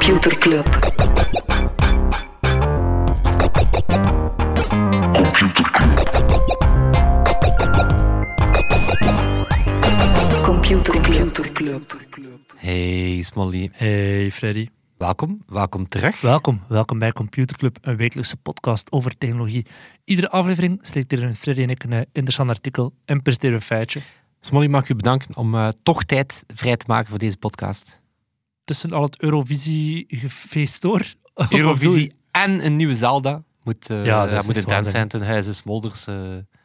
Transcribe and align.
Computer 0.00 0.38
Club. 0.38 0.66
Computer 10.42 11.52
Club. 11.52 11.94
Hey 12.56 13.22
Smolly, 13.22 13.70
Hey 13.72 14.30
Freddy. 14.30 14.68
welkom. 14.96 15.42
Welkom 15.46 15.88
terug. 15.88 16.20
Welkom. 16.20 16.60
Welkom 16.68 16.98
bij 16.98 17.12
Computer 17.12 17.56
Club, 17.56 17.78
een 17.80 17.96
wekelijkse 17.96 18.36
podcast 18.36 18.92
over 18.92 19.18
technologie. 19.18 19.66
Iedere 20.04 20.30
aflevering 20.30 20.78
selecteren 20.82 21.34
Freddy 21.34 21.62
en 21.62 21.70
ik 21.70 21.82
een 21.84 22.06
interessant 22.12 22.50
artikel 22.50 22.92
en 23.04 23.22
presenteren 23.22 23.56
een 23.56 23.62
feitje. 23.62 24.00
Smolly, 24.40 24.66
mag 24.66 24.82
ik 24.82 24.88
u 24.88 24.94
bedanken 24.94 25.36
om 25.36 25.54
eh, 25.54 25.68
toch 25.82 26.04
tijd 26.04 26.44
vrij 26.54 26.76
te 26.76 26.84
maken 26.88 27.08
voor 27.08 27.18
deze 27.18 27.36
podcast. 27.36 27.99
Tussen 28.70 28.92
al 28.92 29.02
het 29.02 29.22
Eurovisie-gefeest 29.22 30.82
door. 30.82 31.02
Eurovisie 31.50 32.12
en 32.30 32.64
een 32.66 32.76
nieuwe 32.76 32.94
Zelda. 32.94 33.42
Moet, 33.62 33.90
eh 33.90 34.04
Ja, 34.04 34.26
dat 34.26 34.46
moet 34.46 34.56
echt 34.56 34.64
intens 34.66 34.90
zijn 34.90 35.08
ten 35.08 35.22
huize 35.26 35.54
Smolders. 35.54 36.06
eh, 36.06 36.14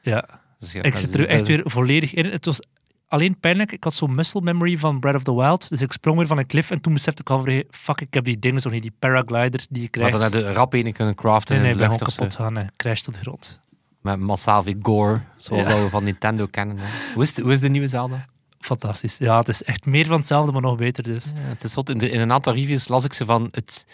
Ja, 0.02 0.26
dus 0.60 0.72
ja, 0.72 0.82
ik 0.82 0.96
zit 0.98 1.16
er 1.16 1.28
echt 1.28 1.48
weer 1.48 1.62
volledig 1.66 2.14
in. 2.14 2.26
Het 2.26 2.46
was 2.46 2.60
alleen 3.08 3.40
pijnlijk. 3.40 3.72
Ik 3.72 3.84
had 3.84 3.94
zo'n 3.94 4.16
muscle 4.16 4.42
memory 4.42 4.78
van 4.78 5.00
Breath 5.00 5.16
of 5.16 5.24
the 5.24 5.36
Wild. 5.36 5.70
Dus 5.70 5.82
ik 5.82 5.92
sprong 5.92 6.18
weer 6.18 6.28
van 6.28 6.38
een 6.38 6.46
cliff 6.48 6.72
en 6.72 6.82
toen 6.82 6.94
besefte 6.94 7.22
ik 7.22 7.30
al 7.30 7.64
fuck, 7.70 8.02
ik 8.02 8.14
heb 8.14 8.24
die 8.24 8.40
dingen 8.40 8.62
zo 8.62 8.70
niet. 8.70 8.82
Die 8.82 8.94
paraglider 9.00 9.66
die 9.70 9.82
je 9.82 10.00
Maar 10.00 10.10
krijgt. 10.10 10.12
dan 10.12 10.22
heb 10.22 10.34
je 10.34 10.54
rap 10.54 10.74
een 10.74 10.94
kunnen 10.94 11.16
craften 11.16 11.56
nee, 11.56 11.64
nee, 11.64 11.74
in 11.74 11.78
ik 11.82 11.90
de 11.92 11.98
ben 11.98 12.08
kapot 12.08 12.36
gaan 12.36 12.58
en 12.58 12.72
crash 12.78 13.02
tot 13.02 13.14
de 13.14 13.20
grond. 13.20 13.60
Met 14.02 14.20
massaal 14.20 14.64
gore, 14.82 15.22
zoals 15.38 15.68
Ja. 15.68 15.82
we 15.84 15.90
van 15.90 16.04
Nintendo 16.04 16.46
kennen. 16.46 16.78
hè. 16.78 16.86
Hoe 17.14 17.24
is, 17.24 17.34
de, 17.34 17.42
hoe 17.42 17.52
is 17.52 17.60
de 17.60 17.70
nieuwe 17.70 17.88
Zelda? 17.88 18.26
Fantastisch. 18.66 19.18
Ja, 19.18 19.38
het 19.38 19.48
is 19.48 19.64
echt 19.64 19.86
meer 19.86 20.06
van 20.06 20.16
hetzelfde, 20.18 20.52
maar 20.52 20.62
nog 20.62 20.78
beter 20.78 21.04
dus. 21.04 21.26
Ja, 21.36 21.42
het 21.42 21.64
is 21.64 21.72
zot. 21.72 21.90
In, 21.90 21.98
de- 21.98 22.10
in 22.10 22.20
een 22.20 22.32
aantal 22.32 22.54
reviews 22.54 22.88
las 22.88 23.04
ik 23.06 23.14
ze 23.14 23.26
van... 23.26 23.48
Het, 23.52 23.86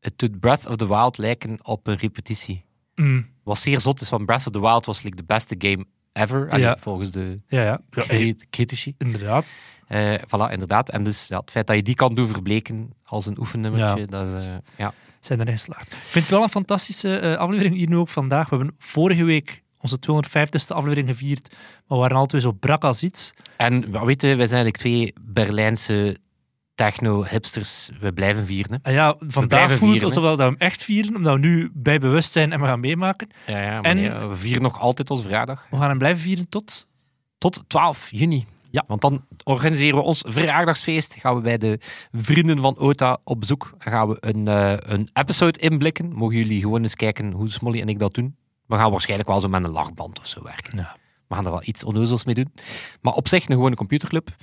het 0.00 0.18
doet 0.18 0.40
Breath 0.40 0.66
of 0.66 0.76
the 0.76 0.88
Wild 0.88 1.18
lijken 1.18 1.58
op 1.66 1.86
een 1.86 1.96
repetitie. 1.96 2.64
Mm, 2.94 3.26
Wat 3.42 3.58
zeer 3.58 3.80
zot 3.80 4.00
is, 4.00 4.08
van 4.08 4.24
Breath 4.24 4.46
of 4.46 4.52
the 4.52 4.60
Wild 4.60 4.86
was 4.86 5.02
like, 5.02 5.16
de 5.16 5.24
beste 5.24 5.54
game 5.58 5.84
ever. 6.12 6.50
Allee, 6.50 6.64
Ja. 6.64 6.76
Volgens 6.80 7.10
de 7.10 7.40
ja, 7.48 7.62
ja. 7.62 7.80
ja 7.90 8.34
critici. 8.50 8.94
inderdaad. 8.98 9.54
Eh, 9.88 10.14
voilà, 10.14 10.52
inderdaad. 10.52 10.88
En 10.90 11.04
dus 11.04 11.26
ja, 11.28 11.38
het 11.38 11.50
feit 11.50 11.66
dat 11.66 11.76
je 11.76 11.82
die 11.82 11.94
kan 11.94 12.14
doen 12.14 12.28
verbleken 12.28 12.90
als 13.04 13.26
een 13.26 13.38
oefennummertje, 13.38 14.00
Ja. 14.00 14.06
dat 14.06 14.28
is... 14.28 14.52
eh, 14.52 14.58
ja. 14.78 14.92
zijn 15.20 15.40
erin 15.40 15.52
geslaagd. 15.52 15.86
Ik 15.92 15.98
vind 15.98 16.24
het 16.24 16.34
wel 16.34 16.42
een 16.42 16.48
fantastische 16.48 17.18
eh, 17.18 17.36
aflevering 17.36 17.74
hier 17.76 17.88
nu 17.88 17.96
ook 17.96 18.08
vandaag. 18.08 18.48
We 18.48 18.56
hebben 18.56 18.74
vorige 18.78 19.24
week 19.24 19.62
onze 19.84 19.98
250ste 19.98 20.74
aflevering 20.76 21.08
gevierd, 21.08 21.48
maar 21.50 21.82
we 21.88 21.96
waren 21.96 22.16
altijd 22.16 22.42
zo 22.42 22.52
brak 22.52 22.84
als 22.84 23.02
iets. 23.02 23.32
En 23.56 23.90
wat 23.90 24.04
weet 24.04 24.22
je, 24.22 24.26
wij 24.36 24.46
zijn 24.46 24.64
eigenlijk 24.64 24.76
twee 24.76 25.12
Berlijnse 25.20 26.16
techno-hipsters. 26.74 27.90
We 28.00 28.12
blijven 28.12 28.46
vieren. 28.46 28.72
Hè. 28.72 28.78
En 28.82 28.92
ja, 28.92 29.16
vandaag 29.18 29.72
voelt 29.72 29.94
het 29.94 30.02
alsof 30.02 30.36
we 30.36 30.42
hem 30.42 30.54
echt 30.58 30.82
vieren, 30.82 31.16
omdat 31.16 31.32
we 31.34 31.38
nu 31.38 31.70
bij 31.74 31.98
bewust 31.98 32.32
zijn 32.32 32.52
en 32.52 32.60
we 32.60 32.66
gaan 32.66 32.80
meemaken. 32.80 33.28
Ja, 33.46 33.62
ja, 33.62 33.80
En- 33.80 33.96
nee, 33.96 34.10
we 34.10 34.36
vieren 34.36 34.62
nog 34.62 34.80
altijd 34.80 35.10
onze 35.10 35.22
verjaardag. 35.22 35.66
We 35.70 35.76
gaan 35.76 35.88
hem 35.88 35.98
blijven 35.98 36.22
vieren 36.22 36.48
tot... 36.48 36.86
Tot 37.38 37.64
12 37.66 38.08
juni. 38.10 38.46
Ja. 38.70 38.84
Want 38.86 39.00
dan 39.00 39.24
organiseren 39.44 39.98
we 39.98 40.04
ons 40.04 40.24
verjaardagsfeest. 40.26 41.14
Gaan 41.18 41.34
we 41.34 41.40
bij 41.40 41.58
de 41.58 41.78
vrienden 42.12 42.58
van 42.58 42.78
OTA 42.78 43.18
op 43.24 43.40
bezoek. 43.40 43.74
En 43.78 43.92
gaan 43.92 44.08
we 44.08 44.16
een, 44.20 44.48
eh, 44.48 44.72
een 44.78 45.08
episode 45.12 45.58
inblikken. 45.58 46.12
Mogen 46.12 46.36
jullie 46.36 46.60
gewoon 46.60 46.82
eens 46.82 46.94
kijken 46.94 47.32
hoe 47.32 47.48
Smolly 47.50 47.80
en 47.80 47.88
ik 47.88 47.98
dat 47.98 48.14
doen. 48.14 48.36
We 48.66 48.76
gaan 48.76 48.90
waarschijnlijk 48.90 49.28
wel 49.28 49.40
zo 49.40 49.48
met 49.48 49.64
een 49.64 49.70
lachband 49.70 50.18
of 50.18 50.26
zo 50.26 50.42
werken. 50.42 50.78
Ja. 50.78 50.96
We 51.28 51.34
gaan 51.34 51.44
er 51.44 51.50
wel 51.50 51.62
iets 51.64 51.84
onnozels 51.84 52.24
mee 52.24 52.34
doen. 52.34 52.52
Maar 53.00 53.12
op 53.12 53.28
zich 53.28 53.48
een 53.48 53.54
gewone 53.54 53.76
computerclub. 53.76 54.36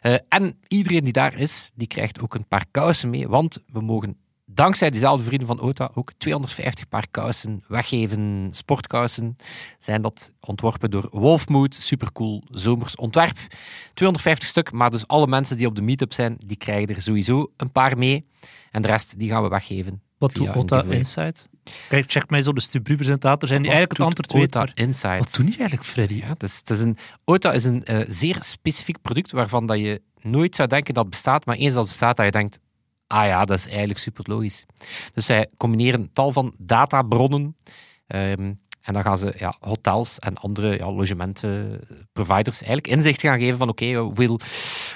Eh, 0.00 0.14
en 0.28 0.58
iedereen 0.66 1.04
die 1.04 1.12
daar 1.12 1.34
is, 1.34 1.70
die 1.74 1.86
krijgt 1.86 2.20
ook 2.20 2.34
een 2.34 2.48
paar 2.48 2.64
kousen 2.70 3.10
mee. 3.10 3.28
Want 3.28 3.58
we 3.66 3.80
mogen 3.80 4.16
dankzij 4.44 4.90
diezelfde 4.90 5.24
vrienden 5.24 5.46
van 5.46 5.60
OTA 5.60 5.90
ook 5.94 6.12
250 6.18 6.88
paar 6.88 7.06
kousen 7.10 7.62
weggeven. 7.68 8.48
Sportkousen 8.50 9.36
zijn 9.78 10.02
dat 10.02 10.32
ontworpen 10.40 10.90
door 10.90 11.08
Wolfmood. 11.10 11.74
Supercool 11.74 12.42
zomers 12.50 12.96
ontwerp. 12.96 13.38
250 13.94 14.48
stuk, 14.48 14.72
maar 14.72 14.90
dus 14.90 15.06
alle 15.06 15.26
mensen 15.26 15.56
die 15.56 15.66
op 15.66 15.74
de 15.74 15.82
meetup 15.82 16.12
zijn, 16.12 16.36
die 16.44 16.56
krijgen 16.56 16.94
er 16.94 17.02
sowieso 17.02 17.52
een 17.56 17.72
paar 17.72 17.98
mee. 17.98 18.24
En 18.70 18.82
de 18.82 18.88
rest, 18.88 19.18
die 19.18 19.30
gaan 19.30 19.42
we 19.42 19.48
weggeven. 19.48 20.02
Wat 20.18 20.34
doet 20.34 20.56
OTA. 20.56 20.82
Insight? 20.82 21.48
Kijk, 21.88 22.10
check 22.10 22.30
mij 22.30 22.42
zo 22.42 22.52
de 22.52 22.60
Stubru-presentator 22.60 23.48
zijn 23.48 23.62
die 23.62 23.70
eigenlijk 23.70 23.98
het 23.98 24.08
antwoord 24.08 24.32
weet. 24.32 24.54
Maar 24.54 24.70
Insight. 24.74 25.18
wat 25.18 25.34
doen 25.36 25.46
die 25.46 25.58
eigenlijk, 25.58 25.88
Freddy? 25.88 26.14
Ja, 26.14 26.26
het 26.28 26.42
is, 26.42 26.56
het 26.56 26.70
is 26.70 26.80
een, 26.80 26.96
OTA 27.24 27.52
is 27.52 27.64
een 27.64 27.84
eh, 27.84 28.04
zeer 28.08 28.36
specifiek 28.40 29.02
product 29.02 29.32
waarvan 29.32 29.66
dat 29.66 29.78
je 29.78 30.02
nooit 30.20 30.56
zou 30.56 30.68
denken 30.68 30.94
dat 30.94 31.02
het 31.02 31.12
bestaat, 31.12 31.46
maar 31.46 31.56
eens 31.56 31.72
dat 31.74 31.82
het 31.82 31.90
bestaat, 31.90 32.16
dat 32.16 32.26
je 32.26 32.32
denkt, 32.32 32.60
ah 33.06 33.26
ja, 33.26 33.44
dat 33.44 33.58
is 33.58 33.66
eigenlijk 33.66 33.98
super 33.98 34.24
logisch. 34.26 34.64
Dus 35.14 35.26
zij 35.26 35.46
combineren 35.56 36.10
tal 36.12 36.32
van 36.32 36.54
databronnen 36.58 37.56
ehm, 38.06 38.52
en 38.88 38.94
dan 38.94 39.02
gaan 39.02 39.18
ze 39.18 39.34
ja, 39.36 39.56
hotels 39.60 40.18
en 40.18 40.36
andere 40.36 40.78
ja, 40.78 40.92
logementenproviders 40.92 42.58
eigenlijk 42.58 42.86
inzicht 42.86 43.20
gaan 43.20 43.38
geven 43.38 43.58
van 43.58 43.68
oké, 43.68 43.94
hoeveel, 43.94 44.40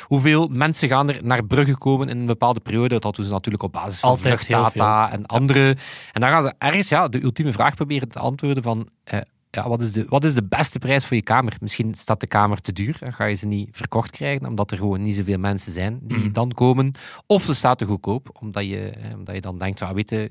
hoeveel 0.03 0.49
mensen 0.49 0.89
gaan 0.89 1.09
er 1.09 1.25
naar 1.25 1.45
Brugge 1.45 1.79
komen 1.79 2.09
in 2.09 2.19
een 2.19 2.27
bepaalde 2.27 2.61
periode. 2.61 2.99
Dat 2.99 3.17
doen 3.17 3.25
ze 3.25 3.31
natuurlijk 3.31 3.63
op 3.63 3.73
basis 3.73 4.01
van 4.01 4.09
Altijd 4.11 4.27
vluchtdata 4.27 5.11
en 5.11 5.27
andere. 5.27 5.77
En 6.13 6.21
dan 6.21 6.31
gaan 6.31 6.43
ze 6.43 6.55
ergens 6.59 6.89
ja, 6.89 7.09
de 7.09 7.23
ultieme 7.23 7.53
vraag 7.53 7.75
proberen 7.75 8.09
te 8.09 8.19
antwoorden 8.19 8.63
van 8.63 8.89
eh, 9.05 9.21
ja, 9.51 9.69
wat, 9.69 9.81
is 9.81 9.93
de, 9.93 10.05
wat 10.09 10.25
is 10.25 10.35
de 10.35 10.45
beste 10.45 10.79
prijs 10.79 11.07
voor 11.07 11.17
je 11.17 11.23
kamer? 11.23 11.57
Misschien 11.61 11.95
staat 11.95 12.21
de 12.21 12.27
kamer 12.27 12.61
te 12.61 12.73
duur 12.73 12.97
en 13.01 13.13
ga 13.13 13.25
je 13.25 13.35
ze 13.35 13.47
niet 13.47 13.69
verkocht 13.73 14.11
krijgen, 14.11 14.47
omdat 14.47 14.71
er 14.71 14.77
gewoon 14.77 15.03
niet 15.03 15.15
zoveel 15.15 15.39
mensen 15.39 15.73
zijn 15.73 15.99
die 16.03 16.19
Mm. 16.19 16.33
dan 16.33 16.53
komen. 16.53 16.93
Of 17.27 17.43
ze 17.43 17.55
staat 17.55 17.79
te 17.79 17.85
goedkoop, 17.85 18.39
omdat 18.41 18.65
je, 18.65 18.91
eh, 18.91 19.15
omdat 19.15 19.35
je 19.35 19.41
dan 19.41 19.59
denkt, 19.59 19.79
van, 19.79 19.89
ah, 19.89 19.95
weet 19.95 20.11
je, 20.11 20.31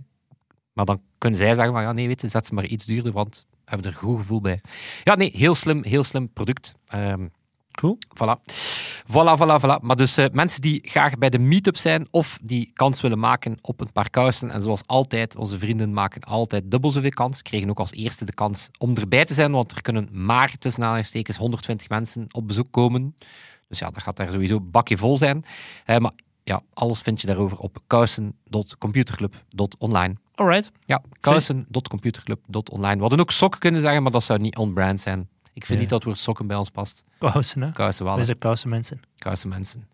maar 0.73 0.85
dan 0.85 1.01
kunnen 1.17 1.39
zij 1.39 1.53
zeggen 1.53 1.73
van 1.73 1.81
ja, 1.83 1.91
nee, 1.91 2.07
weet 2.07 2.22
je, 2.22 2.28
zet 2.28 2.45
ze 2.45 2.53
maar 2.53 2.66
iets 2.66 2.85
duurder, 2.85 3.11
want 3.11 3.47
hebben 3.72 3.92
er 3.92 3.98
een 3.98 4.08
goed 4.08 4.18
gevoel 4.18 4.42
bij. 4.42 4.62
Ja, 5.04 5.16
nee, 5.16 5.32
heel 5.36 5.56
slim, 5.56 5.84
heel 5.84 6.04
slim 6.04 6.34
product. 6.34 6.76
Ehm, 6.88 7.26
Cool. 7.72 7.98
Voilà. 8.16 8.40
Voilà, 9.06 9.38
voilà, 9.38 9.59
voilà. 9.62 9.80
Maar 9.82 9.96
dus 9.96 10.18
eh, 10.18 10.26
mensen 10.32 10.62
die 10.62 10.82
graag 10.84 11.18
bij 11.18 11.30
de 11.30 11.40
meetup 11.40 11.78
zijn 11.78 12.08
of 12.12 12.40
die 12.42 12.72
kans 12.74 13.02
willen 13.02 13.20
maken 13.20 13.58
op 13.62 13.82
een 13.82 13.92
paar 13.92 14.09
kousen. 14.09 14.52
En 14.52 14.62
zoals 14.62 14.82
altijd, 14.86 15.36
onze 15.36 15.59
vrienden 15.59 15.94
maken 15.94 16.22
altijd 16.22 16.72
dubbel 16.72 16.92
zoveel 16.92 17.09
kans. 17.09 17.42
Kregen 17.42 17.70
ook 17.70 17.80
als 17.80 17.92
eerste 17.92 18.26
de 18.26 18.34
kans 18.34 18.70
om 18.78 18.96
erbij 18.96 19.26
te 19.26 19.34
zijn, 19.34 19.52
want 19.52 19.72
er 19.72 19.82
kunnen 19.82 20.09
maar 20.12 20.56
tussen 20.59 20.84
aanhalingstekens 20.84 21.38
120 21.38 21.90
mensen 21.90 22.26
op 22.32 22.48
bezoek 22.48 22.72
komen. 22.72 23.16
Dus 23.68 23.80
ja, 23.80 23.90
dat 23.90 24.03
gaat 24.03 24.18
daar 24.18 24.32
sowieso 24.32 24.62
bakje 24.62 24.98
vol 24.98 25.18
zijn. 25.18 25.46
Eh, 25.86 25.98
maar 25.98 26.12
ja, 26.44 26.64
alles 26.74 27.02
vind 27.02 27.22
je 27.22 27.28
daarover 27.28 27.58
op 27.58 27.78
kousen.computerclub.online. 27.88 30.16
Alright. 30.41 30.72
Ja, 30.85 31.02
kousen.computerclub.online. 31.19 32.96
We 32.96 33.02
hadden 33.02 33.19
ook 33.19 33.31
sokken 33.31 33.59
kunnen 33.59 33.81
zeggen, 33.81 34.03
maar 34.03 34.12
dat 34.12 34.24
zou 34.24 34.40
niet 34.40 34.57
on-brand 34.57 35.02
zijn. 35.02 35.19
Ik 35.53 35.66
vind 35.66 35.68
Ja. 35.68 35.75
niet 35.75 35.90
dat 35.90 35.97
het 35.97 36.03
woord 36.07 36.18
sokken 36.19 36.47
bij 36.47 36.57
ons 36.57 36.69
past. 36.69 37.03
Kousen, 37.18 37.62
hè? 37.62 37.72
Kousen 37.72 38.06
wel. 38.06 38.18
Hè. 38.18 38.24
zijn 38.24 38.38
kousen 38.38 38.69
mensen. 38.69 39.02
Kousen 39.18 39.50
mensen. 39.50 39.88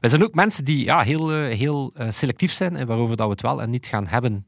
Wij 0.00 0.10
zijn 0.10 0.22
ook 0.24 0.34
mensen 0.34 0.64
die 0.64 0.84
ja, 0.84 1.00
heel, 1.02 1.32
eh, 1.32 1.56
heel 1.56 1.90
eh, 1.94 2.10
selectief 2.10 2.52
zijn 2.52 2.76
en 2.76 2.86
waarover 2.86 3.16
dat 3.16 3.26
we 3.26 3.32
het 3.32 3.42
wel 3.42 3.62
en 3.62 3.70
niet 3.70 3.86
gaan 3.86 4.06
hebben. 4.06 4.44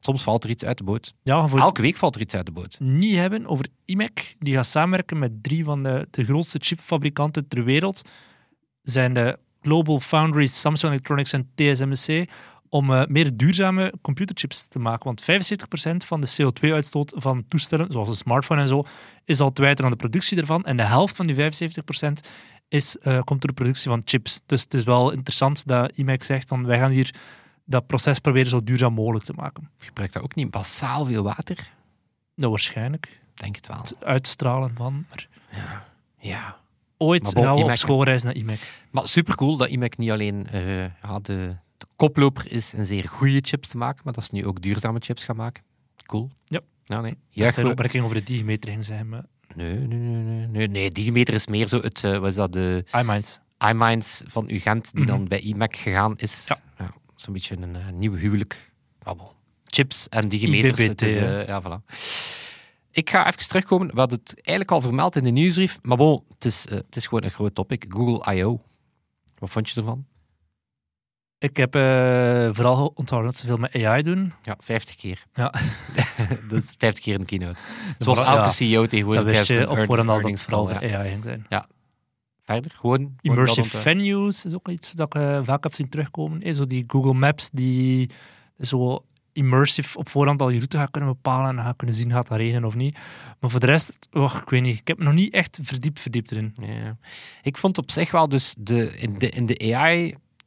Soms 0.00 0.22
valt 0.22 0.44
er 0.44 0.50
iets 0.50 0.64
uit 0.64 0.78
de 0.78 0.84
boot. 0.84 1.14
Ja, 1.22 1.48
voor 1.48 1.58
Elke 1.58 1.82
week 1.82 1.96
valt 1.96 2.14
er 2.14 2.20
iets 2.20 2.34
uit 2.34 2.46
de 2.46 2.52
boot. 2.52 2.76
niet 2.80 3.16
hebben 3.16 3.46
over 3.46 3.66
IMEC. 3.84 4.34
Die 4.38 4.54
gaat 4.54 4.66
samenwerken 4.66 5.18
met 5.18 5.42
drie 5.42 5.64
van 5.64 5.82
de, 5.82 6.06
de 6.10 6.24
grootste 6.24 6.58
chipfabrikanten 6.60 7.48
ter 7.48 7.64
wereld. 7.64 8.02
Zijn 8.82 9.14
de 9.14 9.38
Global 9.62 10.00
Foundries, 10.00 10.60
Samsung 10.60 10.92
Electronics 10.92 11.32
en 11.32 11.50
TSMC. 11.54 12.28
Om 12.72 12.92
eh, 12.92 13.06
meer 13.06 13.36
duurzame 13.36 13.92
computerchips 14.02 14.66
te 14.66 14.78
maken. 14.78 15.04
Want 15.04 15.22
75% 15.22 15.26
van 16.06 16.20
de 16.20 16.36
CO2-uitstoot 16.42 17.12
van 17.16 17.44
toestellen, 17.48 17.92
zoals 17.92 18.08
een 18.08 18.14
smartphone 18.14 18.60
en 18.60 18.68
zo, 18.68 18.84
is 19.24 19.40
al 19.40 19.52
te 19.52 19.62
wijten 19.62 19.84
aan 19.84 19.90
de 19.90 19.96
productie 19.96 20.38
ervan. 20.38 20.64
En 20.64 20.76
de 20.76 20.82
helft 20.82 21.16
van 21.16 21.26
die 21.26 21.36
75% 21.36 22.28
is, 22.68 22.98
eh, 22.98 23.12
komt 23.12 23.40
door 23.40 23.50
de 23.50 23.62
productie 23.62 23.90
van 23.90 24.02
chips. 24.04 24.40
Dus 24.46 24.62
het 24.62 24.74
is 24.74 24.84
wel 24.84 25.10
interessant 25.10 25.66
dat 25.66 25.92
IMEC 25.96 26.22
zegt, 26.22 26.48
dan, 26.48 26.66
wij 26.66 26.78
gaan 26.78 26.90
hier 26.90 27.14
dat 27.64 27.86
proces 27.86 28.18
proberen 28.18 28.48
zo 28.48 28.62
duurzaam 28.64 28.94
mogelijk 28.94 29.24
te 29.24 29.32
maken. 29.32 29.70
Gebruikt 29.78 30.14
dat 30.14 30.22
ook 30.22 30.34
niet 30.34 30.50
basaal 30.50 31.06
veel 31.06 31.22
water? 31.22 31.70
Nou, 32.34 32.50
waarschijnlijk. 32.50 33.20
Denk 33.34 33.56
het 33.56 33.66
wel. 33.66 33.80
Het 33.80 34.04
uitstralen 34.04 34.74
van... 34.74 35.04
Maar 35.08 35.28
Ja. 36.16 36.56
ooit 36.96 37.22
Maar 37.22 37.32
bon, 37.32 37.44
gaan 37.44 37.56
we 37.56 37.62
op 37.62 37.76
schoolreis 37.76 38.22
naar 38.22 38.34
IMEC. 38.34 38.82
Maar 38.90 39.08
supercool 39.08 39.56
dat 39.56 39.68
IMEC 39.68 39.96
niet 39.96 40.10
alleen 40.10 40.46
eh, 40.50 40.82
ja, 40.82 41.18
de, 41.22 41.56
de 41.80 41.86
koploper 41.96 42.52
is 42.52 42.72
een 42.72 42.86
zeer 42.86 43.08
goede 43.08 43.38
chips 43.40 43.68
te 43.68 43.76
maken, 43.76 44.00
maar 44.04 44.12
dat 44.12 44.24
ze 44.24 44.30
nu 44.32 44.46
ook 44.46 44.62
duurzame 44.62 44.98
chips 45.00 45.24
gaan 45.24 45.36
maken. 45.36 45.62
Cool. 46.06 46.30
Ja. 46.44 46.60
Ja, 46.84 47.00
nee. 47.00 47.10
Ja, 47.28 47.42
Juich 47.42 47.56
een 47.56 47.66
opmerking 47.66 48.04
over 48.04 48.16
de 48.16 48.22
digimeter 48.22 48.70
ging 48.70 48.84
zijn, 48.84 49.08
maar 49.08 49.24
Nee, 49.54 49.78
nee, 49.78 49.98
nee, 49.98 50.22
nee, 50.22 50.46
nee. 50.46 50.68
Nee, 50.68 50.90
digimeter 50.90 51.34
is 51.34 51.46
meer 51.46 51.66
zo 51.66 51.80
het, 51.80 52.04
eh, 52.04 52.18
wat 52.18 52.28
is 52.28 52.34
dat, 52.34 52.52
de 52.52 52.84
iMinds. 52.92 53.40
iMinds 53.58 54.22
van 54.26 54.50
UGent, 54.50 54.94
die 54.94 55.06
dan 55.06 55.28
bij 55.28 55.40
IMEC 55.40 55.76
gegaan 55.76 56.16
is. 56.16 56.44
Ja. 56.48 56.60
Ja. 56.78 56.94
Zo'n 57.16 57.32
beetje 57.32 57.56
een 57.56 57.76
eh, 57.76 57.88
nieuw 57.92 58.14
huwelijk. 58.14 58.72
Babbel. 58.98 59.34
Chips 59.66 60.08
en 60.08 60.28
digimeters. 60.28 60.78
IBBT, 60.78 61.02
is, 61.02 61.16
eh, 61.16 61.46
ja, 61.46 61.62
voilà. 61.62 61.94
Ik 62.90 63.10
ga 63.10 63.26
even 63.26 63.48
terugkomen. 63.48 63.86
We 63.90 63.98
hadden 63.98 64.18
het 64.18 64.34
eigenlijk 64.34 64.70
al 64.70 64.80
vermeld 64.80 65.16
in 65.16 65.24
de 65.24 65.30
nieuwsbrief, 65.30 65.78
maar 65.82 65.96
bon, 65.96 66.24
het 66.34 66.44
is, 66.44 66.68
het 66.68 66.96
is 66.96 67.06
gewoon 67.06 67.24
een 67.24 67.30
groot 67.30 67.54
topic. 67.54 67.84
Google 67.88 68.34
I.O. 68.34 68.60
Wat 69.38 69.50
vond 69.50 69.68
je 69.68 69.80
ervan? 69.80 70.06
Ik 71.40 71.56
heb 71.56 71.74
eh, 71.74 72.48
vooral 72.52 72.92
onthouden 72.94 73.30
dat 73.30 73.40
ze 73.40 73.46
veel 73.46 73.56
met 73.56 73.84
AI 73.84 74.02
doen. 74.02 74.32
Ja, 74.42 74.56
50 74.58 74.96
keer. 74.96 75.24
Ja. 75.34 75.52
dat 76.48 76.62
is 76.62 76.74
50 76.78 77.04
keer 77.04 77.14
een 77.14 77.24
keynote. 77.24 77.60
Zoals 77.98 78.18
elke 78.18 78.30
ja, 78.30 78.48
CEO 78.48 78.86
tegenwoordig 78.86 79.24
Dat 79.24 79.32
wist 79.32 79.48
je 79.48 79.70
op 79.70 79.78
voorhand 79.78 80.08
al 80.08 80.20
dat 80.20 80.30
het 80.30 80.42
vooral 80.42 80.66
voor 80.66 80.84
ja. 80.84 80.98
AI 80.98 81.10
ging 81.10 81.24
zijn. 81.24 81.46
Verder, 82.42 82.70
gewoon... 82.70 82.98
gewoon 82.98 83.16
Immersive 83.20 83.78
venues 83.78 84.44
is 84.44 84.54
ook 84.54 84.68
iets 84.68 84.92
dat 84.92 85.14
ik 85.14 85.22
eh, 85.22 85.40
vaak 85.42 85.62
heb 85.62 85.74
zien 85.74 85.88
terugkomen. 85.88 86.42
Eh, 86.42 86.54
Zo 86.54 86.66
die 86.66 86.84
Google 86.86 87.14
Maps 87.14 87.50
die 87.50 88.10
zo 88.58 89.04
immersive 89.32 89.98
op 89.98 90.08
voorhand 90.08 90.42
al 90.42 90.48
je 90.48 90.56
route 90.56 90.76
gaat 90.76 90.90
kunnen 90.90 91.10
bepalen 91.10 91.58
en 91.58 91.64
gaat 91.64 91.76
kunnen 91.76 91.96
zien 91.96 92.10
gaat 92.10 92.28
het 92.28 92.38
regenen 92.38 92.64
of 92.64 92.74
niet. 92.74 92.98
Maar 93.40 93.50
voor 93.50 93.60
de 93.60 93.66
rest, 93.66 93.98
och, 94.12 94.40
ik 94.40 94.50
weet 94.50 94.62
niet, 94.62 94.78
ik 94.78 94.88
heb 94.88 94.98
me 94.98 95.04
nog 95.04 95.14
niet 95.14 95.32
echt 95.32 95.58
verdiept 95.62 96.00
verdiept 96.00 96.30
erin. 96.30 96.54
Ja. 96.58 96.96
Ik 97.42 97.56
vond 97.56 97.78
op 97.78 97.90
zich 97.90 98.10
wel 98.10 98.28
dus 98.28 98.54
de, 98.58 98.98
in 98.98 99.18
de, 99.18 99.28
in 99.28 99.46
de 99.46 99.54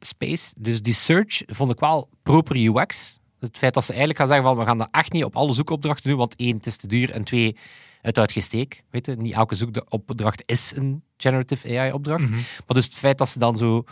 AI-space, 0.04 0.54
dus 0.60 0.82
die 0.82 0.94
search 0.94 1.42
vond 1.46 1.70
ik 1.70 1.80
wel 1.80 2.08
proper 2.22 2.56
UX. 2.56 3.18
Het 3.40 3.58
feit 3.58 3.74
dat 3.74 3.84
ze 3.84 3.90
eigenlijk 3.90 4.18
gaan 4.20 4.28
zeggen 4.28 4.46
van 4.46 4.58
we 4.58 4.64
gaan 4.64 4.78
dat 4.78 4.88
echt 4.90 5.12
niet 5.12 5.24
op 5.24 5.36
alle 5.36 5.52
zoekopdrachten 5.52 6.08
doen, 6.08 6.18
want 6.18 6.36
één, 6.36 6.56
het 6.56 6.66
is 6.66 6.76
te 6.76 6.86
duur 6.86 7.10
en 7.10 7.24
twee, 7.24 7.56
het 8.00 8.18
uitgesteek. 8.18 8.84
Weet 8.90 9.06
je, 9.06 9.16
niet 9.16 9.34
elke 9.34 9.54
zoekopdracht 9.54 10.42
is 10.46 10.72
een 10.76 11.02
generative 11.16 11.78
AI-opdracht. 11.78 12.28
Mhm. 12.28 12.32
Maar 12.32 12.76
dus 12.76 12.84
het 12.84 12.94
feit 12.94 13.18
dat 13.18 13.28
ze 13.28 13.38
dan 13.38 13.56
zo, 13.56 13.84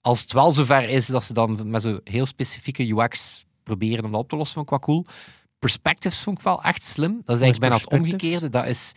als 0.00 0.20
het 0.20 0.32
wel 0.32 0.50
zover 0.50 0.88
is, 0.88 1.06
dat 1.06 1.24
ze 1.24 1.32
dan 1.32 1.70
met 1.70 1.82
zo 1.82 1.98
heel 2.04 2.26
specifieke 2.26 2.92
UX 2.92 3.44
proberen 3.62 4.04
om 4.04 4.10
dat 4.10 4.20
op 4.20 4.28
te 4.28 4.36
lossen, 4.36 4.54
vond 4.54 4.66
ik 4.66 4.72
wel 4.72 4.80
cool. 4.80 5.06
Perspectives 5.58 6.22
vond 6.22 6.38
ik 6.38 6.44
wel 6.44 6.62
echt 6.62 6.84
slim. 6.84 7.22
Dat 7.24 7.36
is 7.36 7.42
eigenlijk 7.42 7.58
bijna 7.58 7.76
het 7.76 8.00
omgekeerde. 8.00 8.48
Dat 8.48 8.66
is, 8.66 8.92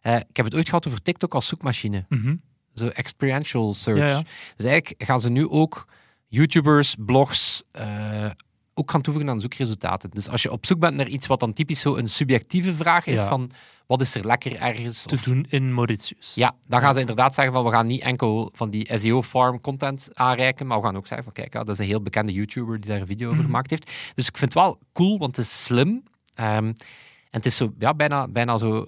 eh, 0.00 0.16
ik 0.16 0.36
heb 0.36 0.44
het 0.44 0.54
ooit 0.54 0.68
gehad 0.68 0.86
over 0.86 1.02
TikTok 1.02 1.34
als 1.34 1.46
zoekmachine. 1.46 2.04
Mhm. 2.08 2.36
Zo 2.74 2.86
experiential 2.86 3.74
search. 3.74 3.98
Ja, 3.98 4.06
ja. 4.06 4.22
Dus 4.56 4.66
eigenlijk 4.66 5.02
gaan 5.02 5.20
ze 5.20 5.30
nu 5.30 5.48
ook 5.48 5.86
YouTubers, 6.30 6.94
blogs 6.98 7.62
eh, 7.72 8.30
ook 8.74 8.90
gaan 8.90 9.00
toevoegen 9.00 9.30
aan 9.32 9.40
zoekresultaten. 9.40 10.10
Dus 10.10 10.28
als 10.28 10.42
je 10.42 10.52
op 10.52 10.66
zoek 10.66 10.78
bent 10.78 10.96
naar 10.96 11.08
iets 11.08 11.26
wat 11.26 11.40
dan 11.40 11.52
typisch 11.52 11.80
zo 11.80 11.96
een 11.96 12.08
subjectieve 12.08 12.74
vraag 12.74 13.06
is 13.06 13.20
Ja. 13.20 13.26
van 13.28 13.50
wat 13.86 14.00
is 14.00 14.14
er 14.14 14.26
lekker 14.26 14.56
ergens? 14.56 15.02
Te 15.02 15.14
of- 15.14 15.22
doen 15.22 15.46
in 15.48 15.74
Mauritius. 15.74 16.34
Ja, 16.34 16.54
dan 16.66 16.80
gaan 16.80 16.94
ze 16.94 17.00
inderdaad 17.00 17.34
zeggen 17.34 17.52
van 17.54 17.64
we 17.64 17.70
gaan 17.70 17.86
niet 17.86 18.00
enkel 18.02 18.50
van 18.54 18.70
die 18.70 18.98
SEO-farm 18.98 19.60
content 19.60 20.08
aanreiken, 20.12 20.66
maar 20.66 20.78
we 20.80 20.84
gaan 20.84 20.96
ook 20.96 21.06
zeggen 21.06 21.24
van 21.24 21.32
kijk, 21.32 21.52
ja, 21.52 21.64
dat 21.64 21.74
is 21.74 21.78
een 21.80 21.86
heel 21.86 22.02
bekende 22.02 22.32
YouTuber 22.32 22.80
die 22.80 22.90
daar 22.90 23.00
een 23.00 23.06
video 23.06 23.26
over 23.26 23.38
Mhm. 23.38 23.46
gemaakt 23.46 23.70
heeft. 23.70 23.90
Dus 24.14 24.28
ik 24.28 24.36
vind 24.36 24.54
het 24.54 24.62
wel 24.62 24.78
cool, 24.92 25.18
want 25.18 25.36
het 25.36 25.44
is 25.44 25.64
slim. 25.64 26.02
Ehm, 26.34 26.64
en 26.66 26.74
het 27.30 27.46
is 27.46 27.56
zo, 27.56 27.72
ja, 27.78 27.94
bijna, 27.94 28.28
bijna 28.28 28.58
zo, 28.58 28.86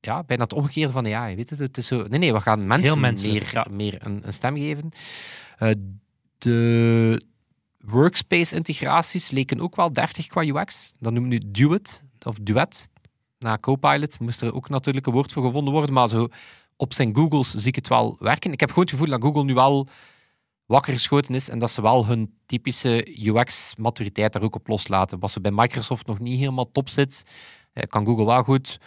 ja, 0.00 0.22
bijna 0.24 0.42
het 0.42 0.52
omgekeerde 0.52 0.92
van 0.92 1.04
de 1.04 1.14
AI. 1.16 1.36
Weet 1.36 1.48
je? 1.48 1.56
Het 1.56 1.76
is 1.76 1.86
zo, 1.86 2.06
nee, 2.08 2.18
nee, 2.18 2.32
we 2.32 2.40
gaan 2.40 2.66
mensen 2.66 3.00
meer, 3.00 3.48
ja. 3.52 3.66
meer 3.70 3.98
een, 4.06 4.20
een 4.26 4.32
stem 4.32 4.56
geven. 4.56 4.90
Eh, 5.58 5.70
de 6.38 7.26
workspace-integraties 7.78 9.30
leken 9.30 9.60
ook 9.60 9.76
wel 9.76 9.92
deftig 9.92 10.26
qua 10.26 10.44
UX. 10.44 10.94
Dat 10.98 11.12
noemen 11.12 11.30
we 11.30 11.36
nu 11.36 11.50
Duet, 11.52 12.04
of 12.22 12.36
Duet. 12.42 12.88
Na 13.38 13.58
Copilot 13.58 14.20
moest 14.20 14.40
er 14.40 14.54
ook 14.54 14.68
natuurlijk 14.68 15.06
een 15.06 15.12
woord 15.12 15.32
voor 15.32 15.44
gevonden 15.44 15.72
worden, 15.72 15.94
maar 15.94 16.08
zo 16.08 16.28
op 16.76 16.92
zijn 16.92 17.14
Googles 17.14 17.54
zie 17.54 17.68
ik 17.68 17.74
het 17.74 17.88
wel 17.88 18.16
werken. 18.18 18.52
Ik 18.52 18.60
heb 18.60 18.68
gewoon 18.68 18.84
het 18.84 18.94
gevoel 18.94 19.10
dat 19.10 19.22
Google 19.22 19.44
nu 19.44 19.54
wel 19.54 19.88
wakker 20.66 20.92
geschoten 20.92 21.34
is 21.34 21.48
en 21.48 21.58
dat 21.58 21.70
ze 21.70 21.82
wel 21.82 22.06
hun 22.06 22.34
typische 22.46 23.24
UX-maturiteit 23.26 24.32
daar 24.32 24.42
ook 24.42 24.54
op 24.54 24.68
loslaten. 24.68 25.18
Wat 25.18 25.30
ze 25.30 25.40
bij 25.40 25.50
Microsoft 25.50 26.06
nog 26.06 26.18
niet 26.18 26.38
helemaal 26.38 26.70
top 26.72 26.88
zit, 26.88 27.24
eh, 27.72 27.82
kan 27.88 28.06
Google 28.06 28.24
wel 28.24 28.42
goed. 28.42 28.80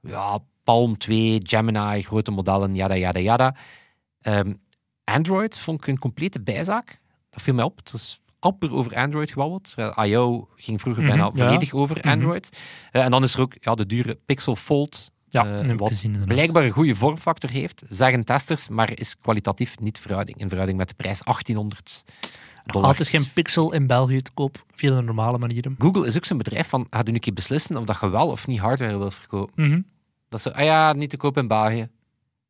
Ja, 0.00 0.38
Palm 0.64 0.98
2, 0.98 1.40
Gemini, 1.42 2.02
grote 2.02 2.30
modellen, 2.30 2.74
yada, 2.74 2.94
yada, 2.94 3.20
yada. 3.20 3.56
Ehm, 4.20 4.52
Android 5.04 5.58
vond 5.58 5.80
ik 5.80 5.86
een 5.86 5.98
complete 5.98 6.40
bijzaak. 6.40 7.00
Dat 7.30 7.42
viel 7.42 7.54
mij 7.54 7.64
op. 7.64 7.76
Het 7.76 7.92
is 7.92 8.20
amper 8.38 8.72
over 8.72 8.96
Android 8.96 9.30
gewabbeld. 9.30 9.74
I.O. 10.04 10.48
ging 10.56 10.80
vroeger 10.80 11.02
Mhm, 11.02 11.12
bijna 11.12 11.30
ja. 11.34 11.44
volledig 11.46 11.72
over 11.72 11.96
Mhm. 11.98 12.08
Android. 12.08 12.50
Eh, 12.92 13.04
en 13.04 13.10
dan 13.10 13.22
is 13.22 13.34
er 13.34 13.40
ook 13.40 13.54
ja, 13.60 13.74
de 13.74 13.86
dure 13.86 14.18
Pixel 14.26 14.56
Fold, 14.56 15.10
Ja, 15.28 15.60
eh, 15.60 15.76
wat 15.76 15.88
gezien 15.88 16.24
blijkbaar 16.26 16.64
een 16.64 16.70
goede 16.70 16.94
vormfactor 16.94 17.50
heeft, 17.50 17.82
zeggen 17.88 18.24
testers, 18.24 18.68
maar 18.68 18.98
is 18.98 19.18
kwalitatief 19.18 19.78
niet 19.78 19.98
verhouding. 19.98 20.38
In 20.38 20.46
verhouding 20.48 20.78
met 20.78 20.88
de 20.88 20.94
prijs 20.94 21.24
1800 21.24 22.04
dollar. 22.66 22.86
Altijd 22.86 23.08
geen 23.08 23.32
pixel 23.34 23.72
in 23.72 23.86
België 23.86 24.22
te 24.22 24.30
koop, 24.34 24.64
via 24.74 24.94
de 24.96 25.02
normale 25.02 25.38
manieren. 25.38 25.74
Google 25.78 26.06
is 26.06 26.16
ook 26.16 26.24
zo'n 26.24 26.38
bedrijf 26.38 26.68
van, 26.68 26.86
ga 26.90 26.98
je 26.98 27.04
nu 27.04 27.12
een 27.14 27.20
keer 27.20 27.32
beslissen 27.32 27.76
of 27.76 27.84
dat 27.84 27.98
je 28.00 28.10
wel 28.10 28.28
of 28.28 28.46
niet 28.46 28.58
hardware 28.58 28.98
wil 28.98 29.10
verkopen. 29.10 29.68
Mhm. 29.68 29.80
Dat 30.28 30.40
zo, 30.40 30.48
ah 30.48 30.64
ja, 30.64 30.92
niet 30.92 31.10
te 31.10 31.16
koop 31.16 31.36
in 31.36 31.48
België. 31.48 31.88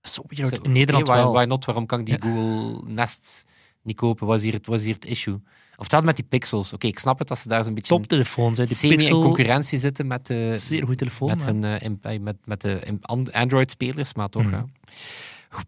Zo 0.02 0.22
weird. 0.26 0.58
In 0.62 0.72
Nederland 0.72 1.06
why, 1.06 1.16
wel. 1.16 1.32
Why 1.32 1.44
not? 1.44 1.64
Waarom 1.64 1.86
kan 1.86 2.00
ik 2.00 2.06
die 2.06 2.16
Google 2.20 2.80
Nest 2.86 3.44
niet 3.82 3.96
kopen? 3.96 4.26
Wat 4.26 4.36
is 4.36 4.42
hier 4.42 4.60
is 4.70 4.84
hier 4.84 4.94
het 4.94 5.04
issue? 5.04 5.34
Of 5.72 5.88
hetzelfde 5.88 6.06
met 6.06 6.16
die 6.16 6.26
pixels. 6.28 6.72
Oké, 6.72 6.86
ik 6.86 6.98
snap 6.98 7.18
het 7.18 7.28
dat 7.28 7.38
ze 7.38 7.48
daar 7.48 7.64
zo'n 7.64 7.74
beetje 7.74 7.94
Toptelefoons, 7.94 8.58
hè. 8.58 8.64
Die 8.64 8.76
semi 8.76 8.92
in 8.92 8.98
pixel, 8.98 9.20
concurrentie 9.20 9.78
zitten 9.78 10.06
met 10.06 10.26
de, 10.26 10.52
zeer 10.56 10.86
goed 10.86 10.98
telefoon. 10.98 11.28
met, 11.28 11.44
hun, 11.44 11.64
eh, 11.64 12.14
eh, 12.14 12.20
met, 12.20 12.36
met 12.44 12.60
de 12.60 12.98
Android-spelers, 13.30 14.14
maar 14.14 14.28
toch. 14.28 14.44
Mhm. 14.44 14.64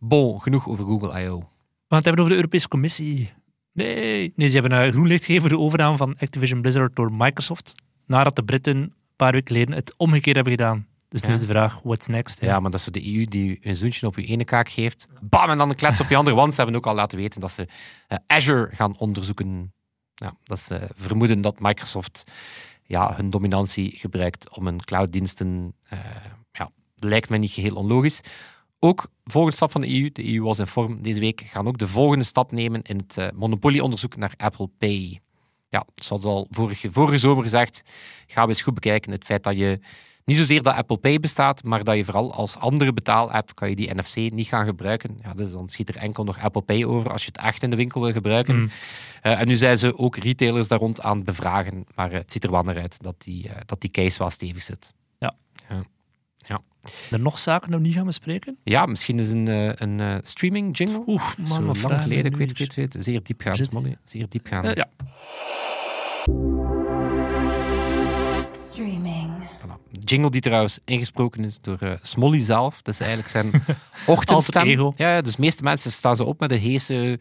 Bon, 0.01 0.41
genoeg 0.41 0.69
over 0.69 0.85
Google 0.85 1.23
I.O. 1.23 1.39
We 1.39 1.45
gaan 1.89 1.99
het 1.99 2.05
hebben 2.05 2.19
over 2.19 2.31
de 2.31 2.37
Europese 2.37 2.69
Commissie. 2.69 3.33
Nee, 3.73 4.33
nee 4.37 4.49
ze 4.49 4.59
hebben 4.59 4.79
een 4.83 4.93
groen 4.93 5.07
licht 5.07 5.25
gegeven 5.25 5.49
voor 5.49 5.59
de 5.59 5.65
overname 5.65 5.97
van 5.97 6.17
Activision 6.19 6.61
Blizzard 6.61 6.97
door 6.97 7.13
Microsoft. 7.13 7.75
Nadat 8.07 8.37
de 8.37 8.43
Britten 8.43 8.77
een 8.77 8.93
paar 9.17 9.33
weken 9.33 9.47
geleden 9.47 9.75
het 9.75 9.95
omgekeerd 9.97 10.37
hebben 10.37 10.53
gedaan. 10.53 10.87
Dus 11.15 11.23
nu 11.23 11.33
is 11.33 11.41
de 11.41 11.47
vraag, 11.47 11.81
what's 11.83 12.07
next? 12.07 12.41
Ja, 12.41 12.61
maar 12.61 12.71
dat 12.71 12.81
is 12.81 12.87
zo 12.87 12.91
de 12.91 13.15
EU 13.15 13.25
die 13.25 13.59
een 13.61 13.75
zoentje 13.75 14.07
op 14.07 14.17
je 14.17 14.25
ene 14.25 14.45
kaak 14.45 14.69
geeft. 14.69 15.07
Bam, 15.21 15.51
en 15.51 15.59
dan 15.59 15.69
een 15.69 15.75
klets 15.75 16.01
op 16.01 16.09
je 16.09 16.17
andere. 16.17 16.37
Want 16.37 16.55
ze 16.55 16.61
hebben 16.61 16.77
ook 16.79 16.87
al 16.87 16.95
laten 16.95 17.19
weten 17.19 17.41
dat 17.41 17.53
ze 17.53 17.69
eh, 18.09 18.19
Azure 18.27 18.69
gaan 18.73 18.99
onderzoeken. 18.99 19.73
Ja, 20.15 20.37
dat 20.45 20.59
ze 20.61 20.89
vermoeden 20.95 21.41
dat 21.41 21.61
Microsoft 21.61 22.25
ja, 22.83 23.17
hun 23.17 23.31
dominantie 23.31 23.99
gebruikt 23.99 24.57
om 24.57 24.67
hun 24.67 24.85
clouddiensten... 24.85 25.75
eh 25.89 25.99
ja, 26.53 26.71
lijkt 26.97 27.29
mij 27.29 27.39
niet 27.39 27.51
geheel 27.51 27.77
onlogisch. 27.77 28.21
Ook 28.79 29.07
volgende 29.25 29.57
stap 29.57 29.71
van 29.71 29.81
de 29.81 30.01
EU, 30.01 30.11
de 30.13 30.33
EU 30.33 30.43
was 30.43 30.59
in 30.59 30.67
vorm 30.67 31.03
deze 31.03 31.21
week, 31.21 31.41
gaan 31.41 31.67
ook 31.67 31.79
de 31.79 31.89
volgende 31.89 32.25
stap 32.25 32.53
nemen 32.53 32.83
in 32.83 32.97
het 32.97 33.19
eh, 33.19 33.29
monopolieonderzoek 33.35 34.17
naar 34.17 34.35
Apple 34.37 34.69
Pay. 34.79 35.21
Ja, 35.69 35.87
zoals 35.95 36.25
al 36.25 36.47
vorige, 36.51 36.93
vorige 36.93 37.19
zomer 37.19 37.43
gezegd, 37.43 37.83
gaan 38.27 38.45
we 38.45 38.49
eens 38.49 38.63
goed 38.63 38.75
bekijken 38.75 39.13
het 39.13 39.25
feit 39.25 39.43
dat 39.43 39.57
je 39.57 39.81
niet 40.25 40.37
zozeer 40.37 40.63
dat 40.63 40.75
Apple 40.75 40.97
Pay 40.97 41.21
bestaat, 41.21 41.63
maar 41.65 41.85
dat 41.85 41.97
je 41.97 42.05
vooral 42.05 42.35
als 42.35 42.57
andere 42.57 42.93
betaalapp 42.93 43.55
kan 43.55 43.69
je 43.69 43.77
die 43.77 43.95
NFC 43.95 44.17
niet 44.17 44.47
gaan 44.47 44.67
gebruiken. 44.67 45.19
Ja, 45.23 45.35
dus 45.35 45.53
dan 45.53 45.69
schiet 45.69 45.89
er 45.89 45.97
enkel 45.97 46.25
nog 46.25 46.39
Apple 46.39 46.63
Pay 46.63 46.85
over 46.85 47.13
als 47.13 47.25
je 47.25 47.31
het 47.33 47.41
echt 47.41 47.63
in 47.63 47.71
de 47.71 47.77
winkel 47.77 48.01
wil 48.01 48.13
gebruiken. 48.13 48.61
Mm. 48.61 48.69
Eh, 49.23 49.41
en 49.41 49.47
nu 49.47 49.57
zijn 49.57 49.79
ze 49.79 49.99
ook 49.99 50.17
retailers 50.17 50.69
daar 50.69 50.79
rond 50.79 51.03
aan 51.03 51.17
het 51.17 51.25
bevragen, 51.25 51.85
maar 51.95 52.13
eh, 52.13 52.19
het 52.19 52.33
ziet 52.33 52.45
er 52.45 52.51
wel 52.51 52.63
naar 52.63 52.81
uit 52.81 53.03
dat 53.03 53.23
die, 53.23 53.49
eh, 53.49 53.57
dat 53.67 53.81
die 53.81 53.91
case 53.91 54.19
wel 54.19 54.31
stevig 54.31 54.63
zit. 54.63 54.93
Er 57.11 57.21
nog 57.21 57.39
zaken 57.39 57.69
die 57.69 57.79
we 57.79 57.85
niet 57.85 57.95
gaan 57.95 58.07
bespreken? 58.07 58.57
Ja, 58.63 58.87
misschien 58.87 59.19
is 59.19 59.31
een, 59.31 59.47
een 59.83 60.21
streaming 60.23 60.79
jingle. 60.79 61.03
Oeh, 61.07 61.37
man, 61.49 61.77
Zo 61.77 61.89
lang 61.89 62.03
geleden, 62.03 62.25
ik 62.25 62.37
weet, 62.37 62.61
ik 62.61 62.73
weet. 62.73 62.95
Zeer 62.99 63.23
diepgaand, 63.23 63.73
Molly. 63.73 63.97
Zeer 64.05 64.27
diepgaand. 64.29 64.77
Ja. 64.77 64.89
Jingle 70.15 70.31
die 70.31 70.41
trouwens 70.41 70.79
ingesproken 70.85 71.45
is 71.45 71.61
door 71.61 71.79
eh, 71.81 71.93
Smolly 72.03 72.41
zelf. 72.41 72.83
Dat 72.83 72.95
is 72.95 73.01
eigenlijk 73.01 73.31
zijn 73.31 73.47
ochtendstem. 74.07 74.93
Ja, 74.97 75.21
dus 75.21 75.35
de 75.37 75.41
meeste 75.41 75.63
mensen 75.63 75.93
staan 75.93 76.17
ze 76.17 76.25
op 76.25 76.41
met 76.41 76.51
een 76.51 76.59
heese, 76.59 77.19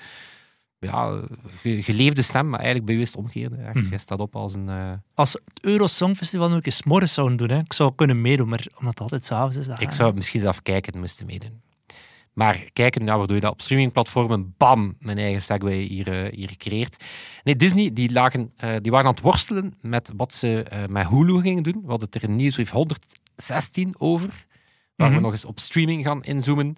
ja, 0.79 1.21
ge- 1.61 1.81
geleefde 1.83 2.21
stem, 2.21 2.49
maar 2.49 2.59
eigenlijk 2.59 2.87
bewust 2.91 3.15
omgekeerde. 3.15 3.55
Echt. 3.55 3.87
Jij 3.89 3.97
staat 3.97 4.19
op 4.19 4.35
als 4.35 4.53
een... 4.53 4.69
eh, 4.69 4.91
Als 5.13 5.33
het 5.33 5.41
Euro 5.61 5.87
Songfestival 5.87 6.49
nu 6.49 6.55
een 6.55 6.61
keer 6.61 6.79
morgens 6.85 7.13
zouden 7.13 7.37
doen, 7.37 7.49
hè. 7.49 7.57
ik 7.57 7.73
zou 7.73 7.91
kunnen 7.95 8.21
meedoen, 8.21 8.49
maar 8.49 8.65
omdat 8.79 8.93
het 8.93 9.01
altijd 9.01 9.25
s'avonds 9.25 9.55
is. 9.57 9.67
ik 9.67 9.87
ah. 9.87 9.91
zou 9.91 10.13
misschien 10.15 10.41
zelf 10.41 10.61
kijken 10.61 10.99
moesten 10.99 11.25
meedoen. 11.25 11.61
Maar 12.33 12.63
kijken, 12.73 13.05
ja, 13.05 13.17
waar 13.17 13.27
doe 13.27 13.35
je 13.35 13.41
dat? 13.41 13.51
Op 13.51 13.61
streamingplatformen, 13.61 14.53
bam, 14.57 14.95
mijn 14.99 15.17
eigen 15.17 15.41
segway 15.41 15.77
hier, 15.81 16.23
eh, 16.25 16.31
hier 16.33 16.49
gecreëerd. 16.49 17.03
Nee, 17.43 17.55
Disney, 17.55 17.93
die, 17.93 18.11
lagen, 18.11 18.51
eh, 18.57 18.69
die 18.81 18.91
waren 18.91 19.05
aan 19.07 19.13
het 19.13 19.23
worstelen 19.23 19.73
met 19.81 20.11
wat 20.15 20.33
ze 20.33 20.63
eh, 20.63 20.87
met 20.87 21.07
Hulu 21.07 21.41
gingen 21.41 21.63
doen. 21.63 21.81
We 21.81 21.87
hadden 21.89 22.07
het 22.11 22.15
er 22.23 22.29
in 22.29 22.35
Nieuwsbrief 22.35 22.69
116 22.71 23.93
over, 23.97 24.45
waar 24.95 25.07
we 25.07 25.13
Mhm. 25.13 25.23
nog 25.23 25.31
eens 25.31 25.45
op 25.45 25.59
streaming 25.59 26.03
gaan 26.05 26.23
inzoomen. 26.23 26.75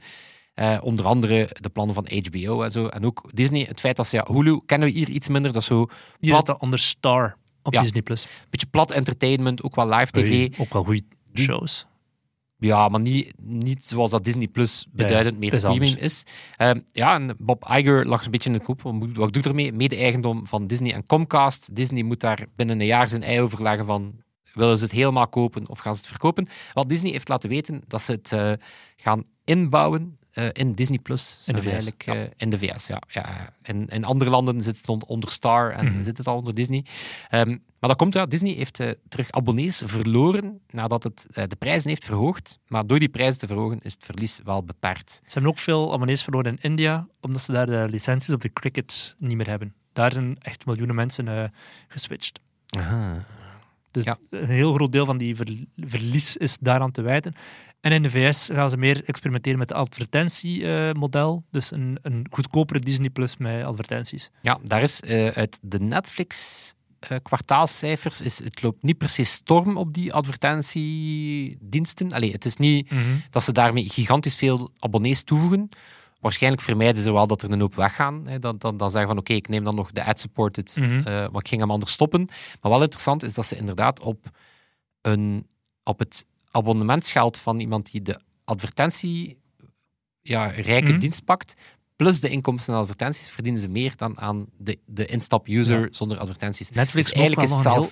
Onder 0.81 1.05
andere 1.05 1.49
de 1.61 1.69
plannen 1.69 1.95
van 1.95 2.07
HBO 2.23 2.61
en 2.61 2.71
zo. 2.71 2.87
En 2.87 3.05
ook 3.05 3.29
Disney, 3.33 3.63
het 3.67 3.79
feit 3.79 3.95
dat 3.95 4.07
ze, 4.07 4.15
ja, 4.15 4.25
Hulu 4.31 4.59
kennen 4.65 4.87
we 4.87 4.93
hier 4.93 5.09
iets 5.09 5.27
minder, 5.27 5.51
dat 5.53 5.61
is 5.61 5.67
zo 5.67 5.87
plat, 6.19 6.59
onder 6.59 6.79
Star 6.79 7.37
op 7.63 7.73
Ja. 7.73 7.81
Disney+. 7.81 8.01
Plus. 8.01 8.27
beetje 8.49 8.67
plat 8.67 8.91
entertainment, 8.91 9.63
ook 9.63 9.75
wel 9.75 9.89
live 9.89 10.11
tv. 10.11 10.29
Hey, 10.29 10.53
ook 10.57 10.73
wel 10.73 10.83
goede 10.83 11.01
shows. 11.33 11.85
Ja, 12.57 12.89
maar 12.89 12.99
niet, 12.99 13.33
niet 13.41 13.83
zoals 13.83 14.11
dat 14.11 14.23
Disney 14.23 14.47
Plus 14.47 14.87
beduidend 14.91 15.37
meer 15.37 15.55
premium 15.61 15.97
is. 15.97 16.23
Ehm, 16.57 16.79
ja, 16.91 17.15
en 17.15 17.35
Bob 17.39 17.65
Iger 17.69 18.07
lag 18.07 18.25
een 18.25 18.31
beetje 18.31 18.49
in 18.49 18.57
de 18.57 18.63
koep. 18.63 18.81
Wat, 19.13 19.33
doet 19.33 19.45
ermee? 19.45 19.73
Mede-eigendom 19.73 20.47
van 20.47 20.67
Disney 20.67 20.93
en 20.93 21.05
Comcast. 21.05 21.75
Disney 21.75 22.03
moet 22.03 22.19
daar 22.19 22.45
binnen 22.55 22.79
een 22.79 22.85
jaar 22.85 23.09
zijn 23.09 23.23
ei 23.23 23.41
overleggen 23.41 23.85
van... 23.85 24.23
Willen 24.53 24.77
ze 24.77 24.83
het 24.83 24.93
helemaal 24.93 25.27
kopen 25.27 25.69
of 25.69 25.79
gaan 25.79 25.93
ze 25.93 25.99
het 25.99 26.09
verkopen? 26.09 26.47
Wat 26.73 26.89
Disney 26.89 27.11
heeft 27.11 27.27
laten 27.27 27.49
weten, 27.49 27.81
dat 27.87 28.01
ze 28.01 28.11
het 28.11 28.31
eh, 28.31 28.51
gaan 28.95 29.23
inbouwen 29.43 30.17
eh, 30.35 30.47
in 30.51 30.73
Disney 30.73 30.99
Plus. 30.99 31.41
In 31.45 31.53
de 31.53 31.61
VS, 31.61 31.67
Eigenlijk, 31.67 32.03
eh, 32.05 32.21
in 32.37 32.49
de 32.49 32.57
VS, 32.57 32.87
ja. 32.87 33.01
ja. 33.07 33.53
In, 33.63 33.87
in 33.87 34.03
andere 34.03 34.29
landen 34.29 34.61
zit 34.61 34.77
het 34.77 34.89
on- 34.89 35.05
onder 35.05 35.31
Star 35.31 35.71
en 35.71 35.85
Mhm. 35.85 36.03
zit 36.03 36.17
het 36.17 36.27
al 36.27 36.37
onder 36.37 36.53
Disney. 36.53 36.85
Ehm, 37.29 37.49
maar 37.49 37.89
dat 37.89 37.95
komt 37.95 38.13
ja, 38.13 38.25
Disney 38.25 38.53
heeft 38.53 38.79
eh, 38.79 38.89
terug 39.09 39.31
abonnees 39.31 39.81
verloren 39.85 40.59
nadat 40.69 41.03
het 41.03 41.27
de 41.49 41.55
prijzen 41.59 41.89
heeft 41.89 42.05
verhoogd. 42.05 42.59
Maar 42.67 42.87
door 42.87 42.99
die 42.99 43.09
prijzen 43.09 43.39
te 43.39 43.47
verhogen 43.47 43.79
is 43.81 43.93
het 43.93 44.03
verlies 44.03 44.39
wel 44.43 44.63
beperkt. 44.63 45.11
Ze 45.11 45.19
hebben 45.33 45.51
ook 45.51 45.57
veel 45.59 45.93
abonnees 45.93 46.23
verloren 46.23 46.51
in 46.51 46.57
India, 46.61 47.07
omdat 47.21 47.41
ze 47.41 47.51
daar 47.51 47.65
de 47.65 47.87
licenties 47.89 48.29
op 48.33 48.41
de 48.41 48.53
cricket 48.53 49.15
niet 49.19 49.35
meer 49.37 49.47
hebben. 49.49 49.73
Daar 49.93 50.11
zijn 50.11 50.37
echt 50.41 50.65
miljoenen 50.65 50.95
mensen 50.95 51.53
geswitcht. 51.87 52.39
Dus 53.91 54.03
Ja. 54.03 54.17
een 54.29 54.45
heel 54.47 54.73
groot 54.73 54.91
deel 54.91 55.05
van 55.05 55.17
die 55.17 55.35
ver- 55.35 55.63
verlies 55.75 56.37
is 56.37 56.57
daaraan 56.57 56.91
te 56.91 57.01
wijten. 57.01 57.35
En 57.85 57.91
in 57.91 58.03
de 58.03 58.09
VS 58.09 58.49
gaan 58.53 58.69
ze 58.69 58.77
meer 58.77 59.03
experimenteren 59.05 59.59
met 59.59 59.69
het 59.69 59.77
advertentiemodel. 59.77 61.43
dus 61.51 61.71
een, 61.71 61.97
een 62.01 62.25
goedkopere 62.29 62.79
Disney 62.79 63.09
Plus 63.09 63.37
met 63.37 63.63
advertenties. 63.63 64.29
Ja, 64.41 64.59
daar 64.63 64.81
is 64.81 65.01
eh, 65.01 65.27
uit 65.27 65.59
de 65.61 65.79
Netflix 65.79 66.73
eh, 66.99 67.17
kwartaalcijfers, 67.23 68.21
is, 68.21 68.43
het 68.43 68.61
loopt 68.61 68.83
niet 68.83 68.97
per 68.97 69.09
se 69.09 69.23
storm 69.23 69.77
op 69.77 69.93
die 69.93 70.13
advertentiediensten. 70.13 72.11
Allee, 72.11 72.31
het 72.31 72.45
is 72.45 72.57
niet 72.57 72.91
dat 73.29 73.43
ze 73.43 73.51
daarmee 73.51 73.89
gigantisch 73.89 74.35
veel 74.35 74.71
abonnees 74.79 75.23
toevoegen. 75.23 75.69
Waarschijnlijk 76.19 76.61
vermijden 76.63 77.03
ze 77.03 77.11
wel 77.13 77.27
dat 77.27 77.41
er 77.41 77.51
een 77.51 77.59
hoop 77.59 77.75
weggaan. 77.75 78.27
Hè. 78.27 78.39
Dan, 78.39 78.57
dan, 78.57 78.77
dan 78.77 78.89
zeggen 78.89 79.09
van 79.09 79.17
oké, 79.19 79.33
ik 79.33 79.47
neem 79.47 79.63
dan 79.63 79.75
nog 79.75 79.91
de 79.91 80.03
ad-supported, 80.03 80.77
Mhm. 80.79 80.97
eh, 80.97 81.03
maar 81.05 81.41
ik 81.41 81.47
ging 81.47 81.61
hem 81.61 81.71
anders 81.71 81.91
stoppen. 81.91 82.25
Maar 82.61 82.71
wel 82.71 82.81
interessant 82.81 83.23
is 83.23 83.33
dat 83.33 83.45
ze 83.45 83.55
inderdaad 83.57 83.99
op, 83.99 84.29
een, 85.01 85.47
op 85.83 85.99
het 85.99 86.25
abonnementsgeld 86.55 87.37
van 87.37 87.59
iemand 87.59 87.91
die 87.91 88.01
de 88.01 88.19
advertentie 88.43 89.37
ja, 90.21 90.45
rijke 90.47 90.89
Mhm. 90.91 90.99
dienst 90.99 91.25
pakt, 91.25 91.53
plus 91.95 92.19
de 92.19 92.29
inkomsten 92.29 92.73
en 92.73 92.79
advertenties, 92.79 93.29
verdienen 93.29 93.61
ze 93.61 93.67
meer 93.69 93.93
dan 93.95 94.19
aan 94.19 94.45
de, 94.57 94.79
de 94.85 95.05
instap-user 95.05 95.79
Ja. 95.81 95.87
zonder 95.91 96.17
advertenties. 96.17 96.69
Netflix 96.69 97.07
Dus 97.09 97.17
eigenlijk 97.19 97.49
is 97.51 97.61
zelf... 97.61 97.75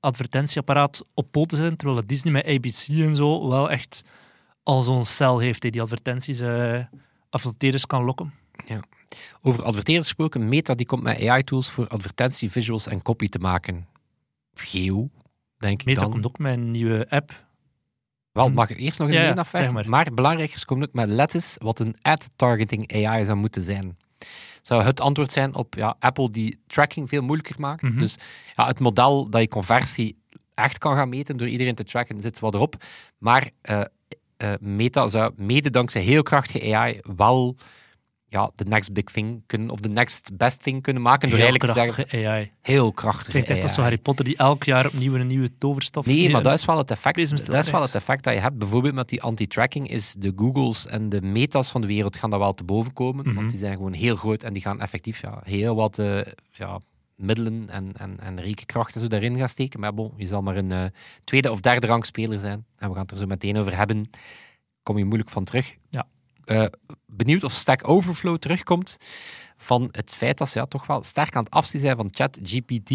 advertentieapparaat 0.00 1.04
op 1.14 1.30
poten 1.30 1.56
zijn, 1.56 1.76
terwijl 1.76 1.98
het 1.98 2.08
Disney 2.08 2.32
met 2.32 2.46
ABC 2.46 2.88
en 2.88 3.14
zo 3.16 3.48
wel 3.48 3.70
echt 3.70 4.04
al 4.62 4.82
zo'n 4.82 5.04
cel 5.04 5.38
heeft 5.38 5.62
die 5.62 5.70
die 5.70 5.80
advertenties 5.82 6.42
adverteerders 7.30 7.86
kan 7.86 8.04
lokken. 8.04 8.32
Over 9.42 9.62
adverteerders 9.62 10.06
gesproken, 10.06 10.48
Meta 10.48 10.74
die 10.74 10.86
komt 10.86 11.02
met 11.02 11.28
AI-tools 11.28 11.70
voor 11.70 11.88
advertentie, 11.88 12.50
visuals 12.50 12.86
en 12.86 13.02
copy 13.02 13.28
te 13.28 13.38
maken. 13.38 13.86
Geo, 14.54 15.10
denk 15.56 15.80
ik 15.80 15.86
Meta 15.86 16.00
dan. 16.00 16.10
komt 16.10 16.26
ook 16.26 16.38
met 16.38 16.52
een 16.52 16.70
nieuwe 16.70 17.10
app. 17.10 17.43
Wel, 18.34 18.46
Hm. 18.48 18.54
mag 18.54 18.70
ik 18.70 18.78
eerst 18.78 18.98
nog 18.98 19.08
een 19.08 19.14
Ja, 19.14 19.28
afwerken? 19.32 19.58
zeg 19.58 19.72
maar. 19.72 19.88
Maar 19.88 20.08
belangrijker 20.14 20.56
is, 20.56 20.64
komt 20.64 20.82
ook 20.82 20.92
met 20.92 21.08
Lettuce, 21.08 21.58
wat 21.62 21.78
een 21.78 21.96
ad-targeting 22.02 23.06
AI 23.06 23.24
zou 23.24 23.38
moeten 23.38 23.62
zijn. 23.62 23.96
Zou 24.62 24.82
het 24.82 25.00
antwoord 25.00 25.32
zijn 25.32 25.54
op 25.54 25.74
ja, 25.74 25.96
Apple 25.98 26.30
die 26.30 26.58
tracking 26.66 27.08
veel 27.08 27.22
moeilijker 27.22 27.60
maakt. 27.60 27.82
Mhm. 27.82 27.98
Dus 27.98 28.16
ja, 28.56 28.66
het 28.66 28.80
model 28.80 29.30
dat 29.30 29.40
je 29.40 29.48
conversie 29.48 30.18
echt 30.54 30.78
kan 30.78 30.94
gaan 30.94 31.08
meten 31.08 31.36
door 31.36 31.48
iedereen 31.48 31.74
te 31.74 31.84
tracken, 31.84 32.20
zit 32.20 32.40
wel 32.40 32.54
erop. 32.54 32.76
Maar 33.18 33.50
eh, 33.60 33.80
eh, 34.36 34.52
Meta 34.60 35.08
zou 35.08 35.32
mede 35.36 35.70
dankzij 35.70 36.02
heel 36.02 36.22
krachtige 36.22 36.74
AI 36.76 37.00
wel 37.16 37.56
ja, 38.34 38.50
de 38.54 38.64
next 38.64 38.92
big 38.92 39.04
thing 39.04 39.42
kunnen, 39.46 39.70
of 39.70 39.80
de 39.80 39.88
next 39.88 40.36
best 40.36 40.62
thing 40.62 40.82
kunnen 40.82 41.02
maken. 41.02 41.28
Door 41.30 41.38
Heel 41.38 41.46
eigenlijk 41.48 41.74
te 41.78 41.84
zeggen, 41.84 42.04
krachtige 42.04 42.28
AI. 42.28 42.50
heel 42.60 42.92
krachtige 42.92 43.30
Klinkt 43.30 43.48
echt 43.50 43.62
als 43.62 43.74
zo. 43.74 43.80
Harry 43.82 43.98
Potter 43.98 44.24
die 44.24 44.36
elk 44.36 44.64
jaar 44.64 44.86
opnieuw 44.86 45.14
een 45.14 45.26
nieuwe 45.26 45.50
toverstof... 45.58 46.06
Nee, 46.06 46.26
maar 46.28 46.36
een- 46.36 46.42
dat 46.42 46.58
is 46.58 46.64
wel 46.64 46.78
het 46.78 46.90
effect. 46.90 47.46
Dat 47.46 47.64
is 47.64 47.70
wel 47.70 47.82
het 47.82 47.94
effect 47.94 48.24
dat 48.24 48.34
je 48.34 48.40
hebt. 48.40 48.58
Bijvoorbeeld 48.58 48.94
met 48.94 49.08
die 49.08 49.22
anti-tracking 49.22 49.88
is 49.90 50.14
de 50.18 50.32
Googles 50.36 50.86
en 50.86 51.08
de 51.08 51.22
Metas 51.22 51.70
van 51.70 51.80
de 51.80 51.86
wereld 51.86 52.16
gaan 52.16 52.30
dat 52.30 52.38
wel 52.38 52.54
te 52.54 52.64
boven 52.64 52.92
komen, 52.92 53.26
Mhm. 53.26 53.34
want 53.34 53.50
die 53.50 53.58
zijn 53.58 53.76
gewoon 53.76 53.92
heel 53.92 54.16
groot 54.16 54.42
en 54.42 54.52
die 54.52 54.62
gaan 54.62 54.80
effectief 54.80 55.20
ja, 55.20 55.40
heel 55.44 55.74
wat 55.74 55.98
eh, 55.98 56.20
ja, 56.50 56.80
middelen 57.16 57.68
en, 57.70 57.92
en, 57.96 58.16
en 58.20 58.40
rekenkracht 58.40 58.94
en 58.94 59.00
zo 59.00 59.08
daarin 59.08 59.36
gaan 59.38 59.48
steken. 59.48 59.80
Maar 59.80 59.94
bon, 59.94 60.12
je 60.16 60.26
zal 60.26 60.42
maar 60.42 60.56
een 60.56 60.72
eh, 60.72 60.84
tweede 61.24 61.50
of 61.50 61.60
derde 61.60 61.86
rang 61.86 62.06
speler 62.06 62.40
zijn. 62.40 62.64
En 62.78 62.88
we 62.88 62.94
gaan 62.94 63.02
het 63.02 63.10
er 63.10 63.16
zo 63.16 63.26
meteen 63.26 63.56
over 63.56 63.76
hebben. 63.76 64.10
Kom 64.82 64.98
je 64.98 65.04
moeilijk 65.04 65.30
van 65.30 65.44
terug. 65.44 65.74
Ja. 65.88 66.06
Eh, 66.44 66.64
benieuwd 67.06 67.44
of 67.44 67.52
Stack 67.52 67.88
Overflow 67.88 68.36
terugkomt 68.36 68.96
van 69.56 69.88
het 69.90 70.10
feit 70.10 70.38
dat 70.38 70.48
ze 70.48 70.58
ja, 70.58 70.66
toch 70.66 70.86
wel 70.86 71.02
sterk 71.02 71.36
aan 71.36 71.44
het 71.44 71.52
afzien 71.52 71.80
zijn 71.80 71.96
van 71.96 72.08
ChatGPT 72.10 72.90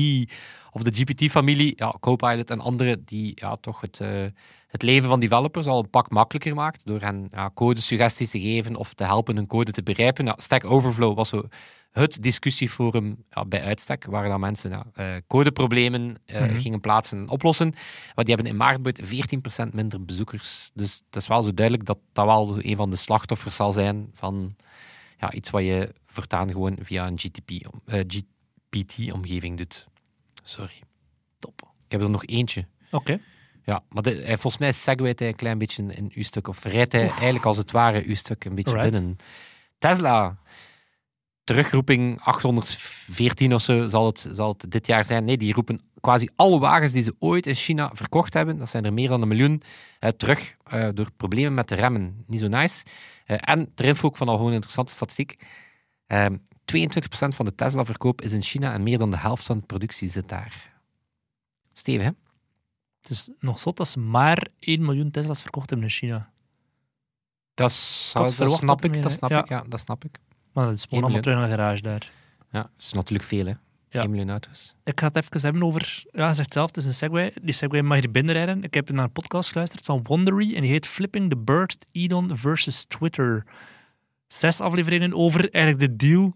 of 0.72 0.84
de 0.84 0.92
GPT-familie, 0.94 1.74
ja, 1.76 1.96
Copilot 2.00 2.50
en 2.50 2.60
andere, 2.60 3.04
die 3.06 3.32
ja, 3.36 3.56
toch 3.56 3.82
het, 3.82 4.00
eh, 4.00 4.26
het 4.68 4.82
leven 4.82 5.10
van 5.10 5.20
developers 5.20 5.68
al 5.68 5.80
een 5.80 5.90
pak 5.90 6.10
makkelijker 6.10 6.56
maakt 6.56 6.86
door 6.86 7.02
hen 7.02 7.28
ja, 7.32 7.52
codesuggesties 7.54 8.30
te 8.30 8.40
geven 8.40 8.76
of 8.76 8.94
te 8.94 9.04
helpen 9.04 9.36
hun 9.36 9.48
code 9.48 9.72
te 9.72 9.84
begrijpen. 9.84 10.34
Stack 10.38 10.66
Overflow 10.66 11.16
was 11.16 11.30
zo 11.30 11.48
het 11.92 12.24
discussieforum 12.24 13.24
ja, 13.30 13.46
bij 13.46 13.62
uitstek, 13.64 14.06
waar 14.06 14.28
dan 14.28 14.40
mensen 14.40 14.70
ja, 14.72 14.86
eh, 14.94 15.16
codeproblemen 15.28 16.16
eh, 16.26 16.42
Mhm. 16.42 16.58
gingen 16.58 16.80
plaatsen 16.80 17.18
en 17.18 17.30
oplossen. 17.30 17.70
Maar 18.16 18.26
die 18.26 18.34
hebben 18.34 18.52
in 18.52 18.58
maart 18.58 18.82
bijvoorbeeld 18.82 19.08
14% 19.08 19.74
minder 19.74 20.06
bezoekers. 20.06 20.72
Dus 20.74 21.02
het 21.06 21.16
is 21.16 21.28
wel 21.28 21.44
zo 21.44 21.54
duidelijk 21.54 21.86
dat 21.88 21.98
dat 22.14 22.26
wel 22.26 22.58
een 22.64 22.76
van 22.76 22.90
de 22.90 22.96
slachtoffers 22.96 23.56
zal 23.56 23.74
zijn 23.74 24.10
van 24.14 24.56
ja, 25.18 25.32
iets 25.32 25.50
wat 25.50 25.62
je 25.64 25.94
voortaan 26.06 26.52
gewoon 26.52 26.78
via 26.82 27.08
een 27.08 27.18
GTP, 27.20 27.50
eh, 27.86 28.00
GPT-omgeving 28.70 29.58
doet. 29.58 29.88
Sorry. 30.44 30.82
Top. 31.40 31.62
Ik 31.86 31.92
heb 31.92 32.02
er 32.02 32.10
nog 32.10 32.26
eentje. 32.26 32.66
Oké. 32.92 33.20
Ja, 33.64 33.84
maar 33.90 34.04
de, 34.04 34.24
volgens 34.26 34.58
mij 34.58 34.72
segwayt 34.72 35.20
hij 35.20 35.28
een 35.28 35.36
klein 35.36 35.58
beetje 35.58 35.94
in 35.94 36.12
uw 36.16 36.24
stuk, 36.24 36.48
of 36.48 36.64
rijdt 36.64 36.92
hij 36.92 37.02
eigenlijk 37.10 37.46
als 37.46 37.58
het 37.58 37.72
ware 37.72 38.04
uw 38.06 38.16
stuk 38.16 38.46
een 38.46 38.56
beetje 38.56 38.72
Alright. 38.76 38.92
binnen. 39.00 39.18
Tesla, 39.78 40.38
terugroeping 41.54 42.22
814 42.22 43.54
of 43.54 43.62
zo 43.62 43.88
zal 43.88 44.06
het, 44.06 44.30
zal 44.32 44.56
het 44.58 44.72
dit 44.72 44.88
jaar 44.88 45.06
zijn. 45.06 45.26
Nee, 45.26 45.38
die 45.38 45.54
roepen 45.54 45.82
quasi 46.02 46.30
alle 46.36 46.60
wagens 46.60 46.92
die 46.92 47.02
ze 47.02 47.16
ooit 47.20 47.48
in 47.48 47.56
China 47.56 47.90
verkocht 47.94 48.34
hebben, 48.34 48.58
dat 48.58 48.70
zijn 48.70 48.86
er 48.86 48.94
meer 48.94 49.08
dan 49.10 49.22
een 49.22 49.28
miljoen, 49.28 49.62
eh, 50.00 50.10
terug 50.10 50.56
eh, 50.64 50.90
door 50.94 51.12
problemen 51.18 51.54
met 51.54 51.68
de 51.70 51.76
remmen. 51.76 52.24
Niet 52.28 52.40
zo 52.40 52.48
nice. 52.48 52.86
Eh, 53.26 53.38
en 53.42 53.72
ter 53.74 53.86
info 53.86 54.08
ook 54.08 54.18
van 54.18 54.28
al 54.28 54.34
gewoon 54.34 54.48
een 54.48 54.54
interessante 54.56 54.94
statistiek. 54.94 55.44
Ehm 56.08 56.36
22% 56.66 57.36
van 57.36 57.46
de 57.46 57.56
Tesla-verkoop 57.56 58.22
is 58.22 58.32
in 58.32 58.42
China 58.42 58.74
en 58.74 58.84
meer 58.84 58.98
dan 58.98 59.12
de 59.12 59.18
helft 59.18 59.46
van 59.46 59.58
de 59.60 59.66
productie 59.66 60.10
zit 60.10 60.30
daar. 60.30 60.74
Stevig, 61.74 62.04
hè? 62.04 62.12
Het 63.02 63.10
is 63.12 63.30
nog 63.40 63.60
zot 63.60 63.78
dat 63.78 63.88
ze 63.88 64.00
maar 64.00 64.48
1 64.60 64.82
miljoen 64.82 65.12
Tesla's 65.12 65.42
verkocht 65.42 65.70
hebben 65.70 65.88
in 65.88 65.94
China. 65.94 66.32
Dat, 67.54 67.72
zou- 67.72 68.30
snap 68.30 68.80
er 68.80 68.86
ik, 68.86 68.92
meer, 68.92 69.02
dat 69.02 69.12
snap 69.12 69.30
Ja. 69.30 69.40
ik, 69.40 69.50
ja, 69.50 69.64
dat 69.68 69.80
snap 69.80 70.04
ik. 70.06 70.20
Maar 70.60 70.68
dat 70.68 70.78
is 70.78 70.86
gewoon 70.90 71.04
allemaal 71.04 71.22
terug 71.22 71.38
naar 71.38 71.48
de 71.50 71.56
garage 71.56 71.82
daar. 71.82 72.12
Ja, 72.52 72.62
dat 72.62 72.72
is 72.78 72.94
natuurlijk 72.94 73.28
veel, 73.30 73.46
hè. 73.46 73.54
Ja. 73.90 74.02
1 74.02 74.10
miljoen 74.10 74.30
auto's. 74.30 74.76
Ik 74.84 75.00
ga 75.00 75.08
het 75.08 75.16
even 75.16 75.42
hebben 75.42 75.64
over... 75.64 76.04
Ja, 76.12 76.24
hij 76.26 76.34
zegt 76.34 76.54
zelf, 76.54 76.68
het 76.68 76.78
is 76.78 76.86
een 76.86 76.94
Segway. 76.94 77.34
Die 77.42 77.54
Segway 77.54 77.82
mag 77.82 78.00
hier 78.00 78.12
binnenrijden. 78.12 78.64
Ik 78.64 78.74
heb 78.74 78.90
naar 78.90 79.04
een 79.04 79.12
podcast 79.12 79.52
geluisterd 79.52 79.86
van 79.86 80.00
Wondery 80.04 80.56
en 80.56 80.62
die 80.62 80.72
heet 80.72 80.88
Flipping 80.88 81.30
the 81.30 81.38
Bird, 81.38 81.86
Elon 81.92 82.38
versus 82.38 82.86
Twitter. 82.88 83.46
Zes 84.28 84.62
afleveringen 84.62 85.14
over 85.14 85.50
eigenlijk 85.52 85.80
de 85.92 85.96
deal 86.08 86.36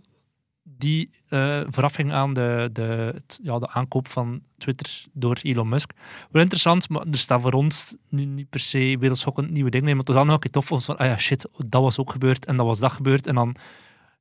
die 0.64 1.10
eh 1.28 1.62
vooraf 1.68 1.94
ging 1.94 2.12
aan 2.12 2.34
de, 2.34 2.70
de, 2.74 2.82
het- 3.14 3.40
ja, 3.44 3.60
de 3.60 3.70
aankoop 3.70 4.08
van 4.08 4.42
Twitter 4.58 5.04
door 5.14 5.38
Elon 5.42 5.70
Musk. 5.70 5.92
Wel 6.32 6.42
interessant, 6.42 6.90
maar 6.90 7.06
er 7.12 7.18
staan 7.18 7.42
voor 7.42 7.54
ons 7.54 7.96
nu 8.10 8.26
niet 8.26 8.50
per 8.50 8.60
se 8.60 8.98
wereldschokkend 9.00 9.50
nieuwe 9.52 9.70
dingen 9.70 9.88
in. 9.90 9.96
Maar 9.96 10.06
toch 10.06 10.16
dan 10.16 10.30
ook 10.30 10.48
tof 10.48 10.70
was 10.70 10.86
van, 10.86 10.98
ah 10.98 11.08
ja, 11.08 11.18
shit, 11.18 11.48
dat 11.58 11.82
was 11.82 12.00
ook 12.00 12.12
gebeurd 12.12 12.46
en 12.46 12.58
dat 12.58 12.66
was 12.66 12.80
dat 12.80 12.92
gebeurd. 12.92 13.28
En 13.28 13.36
dan 13.36 13.56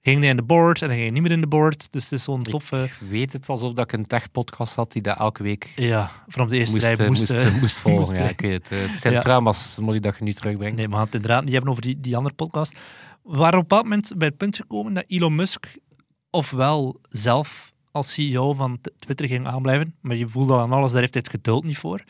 ging 0.03 0.21
hij 0.21 0.29
in 0.29 0.37
de 0.37 0.43
board 0.43 0.83
en 0.83 0.87
dan 0.89 0.97
ging 0.97 1.09
hij 1.09 1.15
niet 1.15 1.23
meer 1.23 1.33
in 1.33 1.41
de 1.41 1.47
board. 1.47 1.93
Dus 1.93 2.03
het 2.03 2.13
is 2.13 2.23
zo'n 2.23 2.43
toffe... 2.43 2.83
Ik 2.85 3.09
weet 3.09 3.33
het 3.33 3.49
alsof 3.49 3.73
dat 3.73 3.85
ik 3.85 3.93
een 3.93 4.07
tech-podcast 4.07 4.75
had 4.75 4.93
die 4.93 5.03
dat 5.03 5.19
elke 5.19 5.43
week 5.43 5.73
Ja, 5.77 6.11
vanaf 6.27 6.49
de 6.49 6.57
eerste 6.57 6.75
moest, 6.75 6.87
rij 6.87 6.97
eh, 6.97 7.09
moest... 7.09 7.31
moest, 7.31 7.43
eh, 7.43 7.47
eh, 7.47 7.61
moest 7.61 7.81
volgen. 7.81 8.01
moest 8.07 8.23
ja, 8.23 8.29
ik 8.29 8.41
weet 8.41 8.69
het. 8.69 8.89
Het 8.91 8.99
zijn 8.99 9.15
Ja. 9.15 9.21
trauma's, 9.21 9.79
Molly, 9.79 10.01
dat 10.01 10.17
je 10.19 10.25
nu 10.25 10.33
terugbrengt. 10.33 10.77
Nee, 10.77 10.89
gaan 10.89 11.01
het 11.01 11.15
inderdaad 11.15 11.43
niet 11.45 11.53
hebben 11.53 11.71
over 11.71 11.83
die, 11.83 12.01
die 12.01 12.17
andere 12.17 12.35
podcast. 12.35 12.79
We 13.23 13.37
waren 13.37 13.59
op 13.59 13.69
bepaald 13.69 13.85
moment 13.85 14.13
bij 14.17 14.29
het 14.29 14.37
punt 14.37 14.57
gekomen 14.57 14.95
dat 14.95 15.05
Elon 15.07 15.35
Musk 15.35 15.67
ofwel 16.31 17.01
zelf 17.09 17.73
als 17.91 18.13
CEO 18.13 18.53
van 18.53 18.79
Twitter 18.99 19.27
ging 19.27 19.47
aanblijven, 19.47 19.95
maar 20.01 20.17
je 20.17 20.29
voelde 20.29 20.57
aan 20.59 20.73
alles, 20.73 20.91
daar 20.91 21.01
heeft 21.01 21.15
hij 21.15 21.23
het 21.25 21.33
geduld 21.33 21.65
niet 21.65 21.79
voor. 21.79 22.03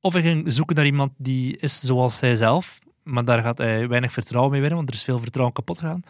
Of 0.00 0.12
hij 0.12 0.22
ging 0.22 0.52
zoeken 0.52 0.76
naar 0.76 0.86
iemand 0.86 1.12
die 1.16 1.56
is 1.56 1.80
zoals 1.80 2.20
hij 2.20 2.34
zelf, 2.34 2.78
maar 3.02 3.24
daar 3.24 3.42
gaat 3.42 3.58
hij 3.58 3.88
weinig 3.88 4.12
vertrouwen 4.12 4.52
mee 4.52 4.60
winnen, 4.60 4.78
want 4.78 4.90
er 4.90 4.94
is 4.94 5.04
veel 5.04 5.18
vertrouwen 5.18 5.54
kapot 5.54 5.78
gegaan. 5.78 6.02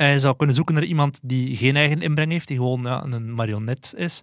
Hij 0.00 0.18
zou 0.18 0.36
kunnen 0.36 0.54
zoeken 0.54 0.74
naar 0.74 0.84
iemand 0.84 1.20
die 1.22 1.56
geen 1.56 1.76
eigen 1.76 2.02
inbreng 2.02 2.30
heeft, 2.30 2.48
die 2.48 2.56
gewoon 2.56 2.82
ja, 2.82 3.04
een 3.04 3.34
marionet 3.34 3.94
is. 3.96 4.22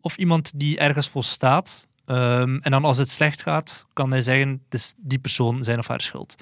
Of 0.00 0.16
iemand 0.16 0.52
die 0.54 0.78
ergens 0.78 1.08
voor 1.08 1.24
staat. 1.24 1.86
Ehm, 2.04 2.56
en 2.56 2.70
dan 2.70 2.84
als 2.84 2.98
het 2.98 3.08
slecht 3.08 3.42
gaat, 3.42 3.86
kan 3.92 4.10
hij 4.10 4.20
zeggen, 4.20 4.50
het 4.64 4.74
is 4.74 4.94
die 4.96 5.18
persoon 5.18 5.64
zijn 5.64 5.78
of 5.78 5.86
haar 5.86 6.00
schuld. 6.00 6.34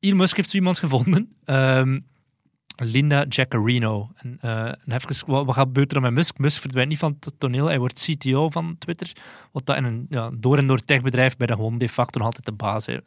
Elon 0.00 0.16
Musk 0.16 0.36
heeft 0.36 0.50
zo 0.50 0.56
iemand 0.56 0.78
gevonden. 0.78 1.32
ehm, 1.44 2.00
Linda 2.76 3.24
Jaccarino. 3.28 4.10
En, 4.16 4.38
eh, 4.40 4.66
en 4.66 4.92
even, 4.92 5.26
wat, 5.26 5.46
wat 5.46 5.54
gebeurt 5.54 5.88
er 5.88 5.94
dan 5.94 6.02
met 6.02 6.12
Musk? 6.12 6.38
Musk 6.38 6.60
verdwijnt 6.60 6.88
niet 6.88 6.98
van 6.98 7.16
het 7.20 7.34
toneel. 7.38 7.66
Hij 7.66 7.78
wordt 7.78 8.08
CTO 8.10 8.48
van 8.48 8.76
Twitter. 8.78 9.12
Wat 9.52 9.66
dat 9.66 9.76
in 9.76 9.84
een 9.84 10.06
ja, 10.08 10.30
door 10.34 10.58
en 10.58 10.66
door 10.66 10.80
techbedrijf 10.80 11.36
bij 11.36 11.46
de 11.46 11.52
gewoon 11.52 11.78
de 11.78 11.88
facto 11.88 12.20
altijd 12.20 12.46
de 12.46 12.52
baas 12.52 12.86
is. 12.86 12.98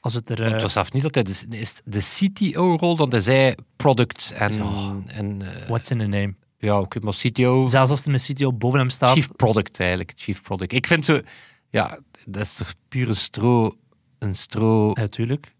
Als 0.00 0.14
het 0.14 0.30
er... 0.30 0.36
Want 0.36 0.46
eh, 0.48 0.52
Het 0.52 0.62
was 0.62 0.72
zelfs 0.72 0.90
niet 0.90 1.02
dat 1.02 1.14
hij 1.14 1.22
de, 1.22 1.30
is 1.48 1.68
het 1.68 1.82
de 1.84 2.28
CTO-rol, 2.28 2.96
want 2.96 3.12
hij 3.12 3.20
zei 3.20 3.54
product 3.76 4.32
en... 4.36 4.54
Ja. 4.54 4.94
en 5.06 5.42
eh, 5.42 5.68
what's 5.68 5.90
in 5.90 5.98
the 5.98 6.06
name? 6.06 6.34
ja, 6.58 6.80
oké, 6.80 7.00
maar 7.00 7.12
CTO... 7.12 7.66
Zelfs 7.66 7.90
als 7.90 8.04
er 8.06 8.12
een 8.12 8.34
CTO 8.34 8.52
boven 8.52 8.78
hem 8.78 8.90
staat. 8.90 9.10
Chief 9.12 9.32
Product 9.36 9.80
eigenlijk, 9.80 10.12
Chief 10.16 10.42
Product. 10.42 10.72
Ik 10.72 10.86
vind 10.86 11.04
zo... 11.04 11.20
Ja, 11.70 11.98
dat 12.26 12.42
is 12.42 12.54
toch 12.54 12.74
pure 12.88 13.14
stro... 13.14 13.74
Een 14.18 14.34
stro-persoon. 14.34 14.94
Natuurlijk. 15.04 15.52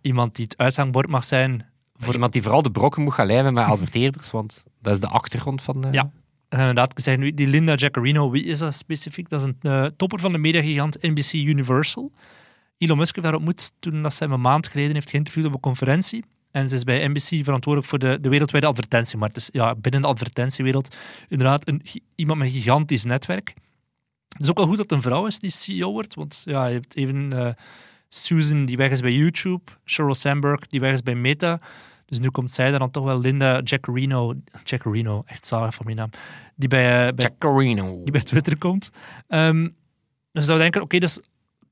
Iemand 0.00 0.34
die 0.36 0.44
het 0.44 0.56
uithangbord 0.58 1.08
mag 1.08 1.24
zijn. 1.24 1.66
Voor 1.96 2.14
iemand 2.14 2.32
die 2.32 2.42
vooral 2.42 2.62
de 2.62 2.70
brokken 2.70 3.02
moet 3.02 3.12
gaan 3.12 3.26
lijmen 3.26 3.54
met 3.54 3.64
adverteerders, 3.64 4.30
want 4.30 4.64
dat 4.80 4.92
is 4.92 5.00
de 5.00 5.06
achtergrond 5.08 5.62
van... 5.62 5.84
eh, 5.84 5.92
Ja. 5.92 6.10
En 6.48 6.58
inderdaad, 6.58 6.90
ik 6.90 7.00
zeg 7.04 7.16
nu, 7.16 7.34
die 7.34 7.46
Linda 7.46 7.74
Jaccarino, 7.74 8.30
wie 8.30 8.44
is 8.44 8.58
dat 8.58 8.74
specifiek? 8.74 9.28
Dat 9.28 9.40
is 9.42 9.52
een 9.62 9.92
topper 9.96 10.18
van 10.18 10.32
de 10.32 10.38
mediagigant 10.38 11.02
NBC 11.02 11.32
Universal. 11.32 12.12
Elon 12.82 12.98
Musk 12.98 13.14
heeft 13.14 13.26
daar 13.26 13.36
ontmoet 13.36 13.72
toen 13.78 14.02
dat 14.02 14.14
zij 14.14 14.26
hem 14.26 14.36
een 14.36 14.42
maand 14.42 14.66
geleden 14.66 14.94
heeft 14.94 15.10
geïnterviewd 15.10 15.46
op 15.46 15.52
een 15.54 15.60
conferentie. 15.60 16.24
En 16.50 16.68
ze 16.68 16.74
is 16.74 16.84
bij 16.84 17.08
NBC 17.08 17.44
verantwoordelijk 17.44 17.86
voor 17.86 17.98
de, 17.98 18.18
de 18.20 18.28
wereldwijde 18.28 18.66
advertentiemarkt. 18.66 19.34
Dus 19.34 19.48
ja, 19.52 19.74
binnen 19.74 20.02
de 20.02 20.06
advertentiewereld 20.06 20.96
inderdaad 21.28 21.68
een, 21.68 21.82
iemand 22.14 22.38
met 22.38 22.48
een 22.48 22.54
gigantisch 22.54 23.04
netwerk. 23.04 23.54
Het 24.28 24.42
is 24.42 24.50
ook 24.50 24.56
wel 24.56 24.66
goed 24.66 24.76
dat 24.76 24.90
het 24.90 24.98
een 24.98 25.04
vrouw 25.04 25.26
is 25.26 25.38
die 25.38 25.50
CEO 25.50 25.92
wordt, 25.92 26.14
want 26.14 26.42
ja, 26.44 26.66
je 26.66 26.74
hebt 26.74 26.96
even 26.96 27.32
eh, 27.32 27.52
Susan 28.08 28.64
die 28.64 28.76
weg 28.76 28.90
is 28.90 29.00
bij 29.00 29.12
YouTube, 29.12 29.62
Sheryl 29.84 30.14
Sandberg 30.14 30.66
die 30.66 30.80
weg 30.80 30.92
is 30.92 31.02
bij 31.02 31.14
Meta. 31.14 31.60
Dus 32.06 32.20
nu 32.20 32.30
komt 32.30 32.52
zij 32.52 32.70
daar 32.70 32.78
dan 32.78 32.90
toch 32.90 33.04
wel 33.04 33.20
Linda 33.20 33.60
Jaccarino, 33.60 34.34
Jaccarino, 34.64 35.22
echt 35.26 35.46
zalig 35.46 35.74
van 35.74 35.84
mijn 35.84 35.96
naam, 35.96 36.10
die 36.54 36.68
bij, 36.68 37.06
eh, 37.08 37.14
bij 37.14 37.34
die 38.02 38.10
bij 38.10 38.22
Twitter 38.22 38.58
komt. 38.58 38.90
Ehm 39.28 39.68
dus 40.32 40.44
zou 40.44 40.58
denken, 40.58 40.82
oké, 40.82 40.98
dat 40.98 41.08
is 41.08 41.20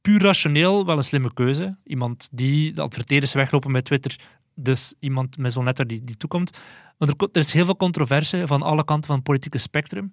puur 0.01 0.23
rationeel 0.23 0.87
wel 0.87 0.97
een 0.97 1.03
slimme 1.03 1.33
keuze. 1.35 1.77
Iemand 1.85 2.29
die 2.33 2.73
de 2.73 2.81
adverteerders 2.81 3.33
weglopen 3.33 3.73
bij 3.73 3.83
Twitter, 3.83 4.17
dus 4.55 4.95
iemand 4.99 5.39
met 5.39 5.53
zo'n 5.53 5.65
netwerk 5.65 5.89
die, 5.89 6.05
die 6.05 6.17
toekomt. 6.17 6.59
Maar 6.99 7.09
er, 7.09 7.15
er 7.33 7.41
is 7.41 7.53
heel 7.53 7.65
veel 7.65 7.77
controverse 7.77 8.47
van 8.47 8.63
alle 8.63 8.85
kanten 8.85 9.07
van 9.07 9.17
het 9.17 9.25
politieke 9.25 9.59
spectrum. 9.59 10.13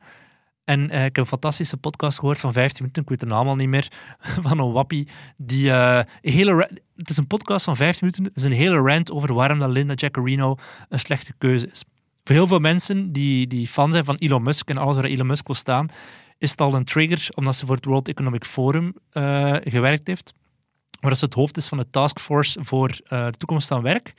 En 0.64 0.90
eh, 0.90 1.06
ik 1.06 1.16
heb 1.16 1.18
een 1.18 1.26
fantastische 1.26 1.78
podcast 1.78 2.20
gehoord 2.20 2.40
van 2.40 2.54
15 2.54 2.78
minuten, 2.80 3.02
ik 3.02 3.10
weet 3.10 3.20
de 3.20 3.26
naam 3.26 3.48
al 3.48 3.56
niet 3.56 3.68
meer, 3.68 3.88
van 4.48 4.60
een 4.60 4.72
wappie. 4.72 5.08
Die, 5.38 5.72
eh, 5.72 6.04
hele 6.22 6.70
het 6.96 7.10
is 7.10 7.18
een 7.18 7.28
podcast 7.28 7.66
van 7.66 7.76
15 7.76 8.06
minuten, 8.06 8.24
het 8.24 8.36
is 8.36 8.44
een 8.44 8.64
hele 8.66 8.78
rant 8.78 9.12
over 9.12 9.34
waarom 9.34 9.60
dat 9.60 9.70
Linda 9.70 9.94
Jaccarino 9.94 10.56
een 10.90 11.00
slechte 11.00 11.34
keuze 11.38 11.68
is. 11.68 11.84
Voor 12.24 12.36
heel 12.36 12.48
veel 12.48 12.60
mensen 12.60 13.12
die, 13.12 13.48
die 13.48 13.68
fan 13.68 13.92
zijn 13.92 14.06
van 14.06 14.16
Elon 14.16 14.44
Musk 14.44 14.70
en 14.70 14.78
alles 14.78 14.96
waar 14.96 15.06
Elon 15.06 15.28
Musk 15.28 15.48
wil 15.48 15.56
staan, 15.56 15.90
is 16.38 16.52
het 16.52 16.62
al 16.62 16.74
een 16.74 16.84
trigger 16.84 17.30
omdat 17.36 17.56
ze 17.56 17.66
voor 17.66 17.76
het 17.76 17.86
World 17.86 18.08
Economic 18.08 18.46
Forum 18.46 18.94
eh, 19.10 19.56
gewerkt 19.64 20.08
heeft. 20.08 20.34
Waar 21.00 21.16
ze 21.16 21.26
het 21.26 21.34
hoofd 21.34 21.58
is 21.58 21.68
van 21.68 21.78
de 21.78 21.90
taskforce 21.90 22.64
voor 22.64 22.90
eh, 22.90 23.26
de 23.26 23.38
toekomst 23.38 23.68
van 23.68 23.82
werk. 23.82 24.14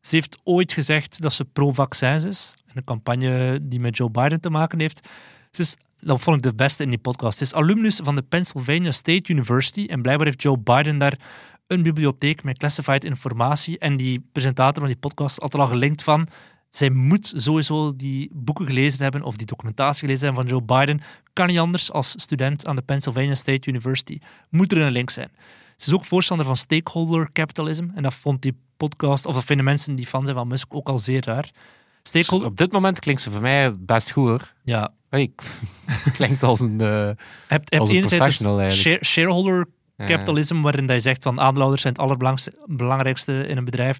Ze 0.00 0.14
heeft 0.14 0.38
ooit 0.44 0.72
gezegd 0.72 1.22
dat 1.22 1.32
ze 1.32 1.44
pro-vaccins 1.44 2.24
is. 2.24 2.54
Een 2.74 2.84
campagne 2.84 3.58
die 3.62 3.80
met 3.80 3.96
Joe 3.96 4.10
Biden 4.10 4.40
te 4.40 4.50
maken 4.50 4.80
heeft. 4.80 5.08
Ze 5.50 5.62
is, 5.62 5.76
dat 6.00 6.20
vond 6.20 6.36
ik 6.36 6.42
de 6.42 6.54
beste 6.54 6.82
in 6.82 6.88
die 6.88 6.98
podcast. 6.98 7.38
Ze 7.38 7.44
is 7.44 7.54
alumnus 7.54 8.00
van 8.02 8.14
de 8.14 8.22
Pennsylvania 8.22 8.90
State 8.90 9.32
University. 9.32 9.86
En 9.88 10.02
blijkbaar 10.02 10.26
heeft 10.26 10.42
Joe 10.42 10.58
Biden 10.58 10.98
daar 10.98 11.18
een 11.66 11.82
bibliotheek 11.82 12.42
met 12.42 12.58
classified 12.58 13.04
informatie. 13.04 13.78
En 13.78 13.96
die 13.96 14.26
presentator 14.32 14.82
van 14.82 14.86
die 14.86 15.00
podcast 15.00 15.40
had 15.40 15.54
er 15.54 15.60
al 15.60 15.66
gelinkt 15.66 16.02
van. 16.02 16.28
Zij 16.76 16.90
moet 16.90 17.32
sowieso 17.36 17.96
die 17.96 18.30
boeken 18.32 18.66
gelezen 18.66 19.02
hebben 19.02 19.22
of 19.22 19.36
die 19.36 19.46
documentatie 19.46 20.00
gelezen 20.00 20.26
hebben 20.26 20.48
van 20.48 20.58
Joe 20.58 20.78
Biden. 20.78 21.00
Kan 21.32 21.46
niet 21.46 21.58
anders 21.58 21.92
als 21.92 22.10
student 22.10 22.66
aan 22.66 22.76
de 22.76 22.82
Pennsylvania 22.82 23.34
State 23.34 23.68
University. 23.70 24.18
Moet 24.50 24.72
er 24.72 24.78
een 24.78 24.92
link 24.92 25.10
zijn. 25.10 25.28
Ze 25.76 25.86
is 25.88 25.94
ook 25.94 26.04
voorstander 26.04 26.46
van 26.46 26.56
stakeholder 26.56 27.32
capitalism. 27.32 27.88
En 27.94 28.02
dat 28.02 28.14
vond 28.14 28.42
die 28.42 28.56
podcast, 28.76 29.26
of 29.26 29.34
dat 29.34 29.44
vinden 29.44 29.64
mensen 29.64 29.94
die 29.94 30.06
fan 30.06 30.24
zijn 30.24 30.36
van 30.36 30.48
Musk 30.48 30.74
ook 30.74 30.88
al 30.88 30.98
zeer 30.98 31.24
raar. 31.24 31.50
Stakeholder... 32.02 32.48
Op 32.48 32.56
dit 32.56 32.72
moment 32.72 32.98
klinkt 32.98 33.22
ze 33.22 33.30
voor 33.30 33.40
mij 33.40 33.72
best 33.78 34.10
goed 34.10 34.28
hoor. 34.28 34.52
Ja. 34.64 34.92
Hey, 35.10 35.32
klinkt 36.12 36.42
als 36.42 36.60
een... 36.60 36.78
hebt, 36.78 37.20
Als 37.48 37.90
hebt 37.90 38.02
een 38.12 38.18
professional 38.18 38.56
dus 38.56 38.62
eigenlijk. 38.64 38.74
share- 38.74 39.04
shareholder. 39.04 39.66
Capitalism, 39.96 40.60
waarin 40.60 40.86
dat 40.86 40.96
je 40.96 41.02
zegt 41.02 41.22
van 41.22 41.40
aandeelhouders 41.40 41.82
zijn 41.82 41.92
het 41.94 42.02
allerbelangrijkste 42.02 43.46
in 43.46 43.56
een 43.56 43.64
bedrijf. 43.64 43.98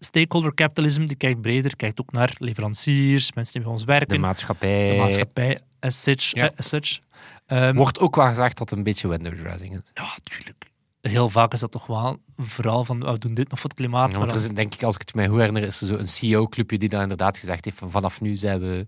Stakeholder 0.00 0.54
capitalism, 0.54 1.06
die 1.06 1.16
kijkt 1.16 1.40
breder, 1.40 1.76
kijkt 1.76 2.00
ook 2.00 2.12
naar 2.12 2.32
leveranciers, 2.38 3.32
mensen 3.32 3.52
die 3.54 3.62
bij 3.62 3.72
ons 3.72 3.84
werken, 3.84 4.08
De 4.08 4.18
maatschappij. 4.18 4.86
de 4.88 4.94
maatschappij, 4.94 5.58
as 5.80 6.02
such. 6.02 6.34
Ja. 6.34 6.44
eh, 6.50 6.56
as 6.58 6.68
such. 6.68 6.98
Ehm, 7.46 7.74
Wordt 7.74 7.98
ook 8.00 8.16
wel 8.16 8.26
gezegd 8.26 8.58
dat 8.58 8.68
het 8.70 8.78
een 8.78 8.84
beetje 8.84 9.08
window 9.08 9.34
dressing 9.34 9.74
is. 9.76 9.90
Ja, 9.94 10.08
tuurlijk. 10.22 10.69
Heel 11.00 11.30
vaak 11.30 11.52
is 11.52 11.60
dat 11.60 11.70
toch 11.70 11.86
wel 11.86 12.18
verhaal 12.36 12.84
van 12.84 13.00
we 13.00 13.18
doen 13.18 13.34
dit 13.34 13.50
nog 13.50 13.60
voor 13.60 13.68
het 13.70 13.78
klimaat. 13.78 14.06
Ja, 14.06 14.18
maar 14.18 14.18
want 14.18 14.30
er 14.30 14.38
dan- 14.38 14.48
is, 14.48 14.54
denk 14.54 14.74
ik, 14.74 14.82
als 14.82 14.94
ik 14.94 15.00
het 15.00 15.14
mij 15.14 15.28
goed 15.28 15.38
herinner, 15.38 15.62
is 15.62 15.80
er 15.80 15.86
zo 15.86 15.94
een 15.94 16.08
CEO-clubje 16.08 16.78
die 16.78 16.88
daar 16.88 17.02
inderdaad 17.02 17.38
gezegd 17.38 17.64
heeft 17.64 17.78
van 17.78 17.90
vanaf 17.90 18.20
nu 18.20 18.36
zijn 18.36 18.60
we... 18.60 18.86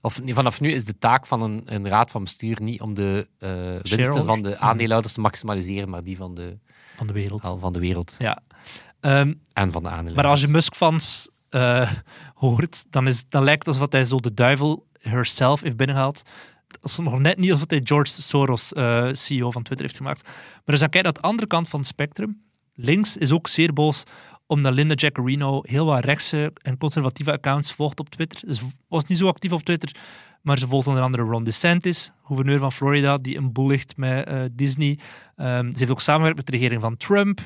Of 0.00 0.22
nee, 0.22 0.34
vanaf 0.34 0.60
nu 0.60 0.72
is 0.72 0.84
de 0.84 0.98
taak 0.98 1.26
van 1.26 1.42
een, 1.42 1.62
een 1.64 1.88
raad 1.88 2.10
van 2.10 2.22
bestuur 2.24 2.62
niet 2.62 2.80
om 2.80 2.94
de 2.94 3.28
eh, 3.38 3.50
winsten 3.96 4.24
van 4.24 4.42
de 4.42 4.58
aandeelhouders 4.58 5.14
te 5.14 5.20
maximaliseren, 5.20 5.88
maar 5.88 6.04
die 6.04 6.16
van 6.16 6.34
de, 6.34 6.58
van 6.96 7.06
de 7.06 7.12
wereld. 7.12 7.42
van 7.58 7.72
de 7.72 7.78
wereld 7.78 8.14
Ja. 8.18 8.38
Ehm, 9.00 9.34
en 9.52 9.70
van 9.72 9.82
de 9.82 9.88
aandeelhouders. 9.88 10.14
Maar 10.14 10.26
als 10.26 10.40
je 10.40 10.48
Musk-fans 10.48 11.30
eh, 11.48 11.90
hoort, 12.34 12.84
dan, 12.90 13.06
is, 13.06 13.24
dan 13.28 13.44
lijkt 13.44 13.66
het 13.66 13.74
alsof 13.74 13.92
hij 13.92 14.04
zo 14.04 14.16
de 14.18 14.34
duivel 14.34 14.86
herself 15.00 15.60
heeft 15.60 15.76
binnengehaald. 15.76 16.22
Dat 16.80 16.90
is 16.90 16.98
nog 16.98 17.18
net 17.18 17.38
niet 17.38 17.52
alsof 17.52 17.70
hij 17.70 17.80
George 17.84 18.22
Soros, 18.22 18.72
eh, 18.72 19.08
CEO 19.12 19.50
van 19.50 19.62
Twitter, 19.62 19.86
heeft 19.86 19.98
gemaakt. 19.98 20.22
Maar 20.24 20.62
als 20.64 20.80
je 20.80 20.88
kijkt 20.88 21.04
naar 21.04 21.14
de 21.14 21.20
andere 21.20 21.48
kant 21.48 21.68
van 21.68 21.78
het 21.78 21.88
spectrum, 21.88 22.42
links 22.74 23.16
is 23.16 23.32
ook 23.32 23.48
zeer 23.48 23.72
boos 23.72 24.04
omdat 24.46 24.74
Linda 24.74 24.94
Jaccarino 24.94 25.60
heel 25.62 25.86
wat 25.86 26.04
rechtse 26.04 26.52
en 26.62 26.78
conservatieve 26.78 27.32
accounts 27.32 27.72
volgt 27.72 28.00
op 28.00 28.08
Twitter. 28.08 28.54
Ze 28.54 28.66
was 28.88 29.04
niet 29.04 29.18
zo 29.18 29.28
actief 29.28 29.52
op 29.52 29.62
Twitter, 29.62 29.96
maar 30.42 30.58
ze 30.58 30.66
volgt 30.66 30.86
onder 30.86 31.02
andere 31.02 31.22
Ron 31.22 31.44
DeSantis, 31.44 32.12
gouverneur 32.24 32.58
van 32.58 32.72
Florida, 32.72 33.16
die 33.16 33.36
een 33.36 33.52
boel 33.52 33.66
ligt 33.66 33.96
met 33.96 34.26
eh, 34.26 34.42
Disney. 34.52 34.98
Ehm, 35.36 35.70
ze 35.72 35.78
heeft 35.78 35.90
ook 35.90 36.00
samengewerkt 36.00 36.36
met 36.36 36.46
de 36.46 36.52
regering 36.52 36.80
van 36.80 36.96
Trump. 36.96 37.40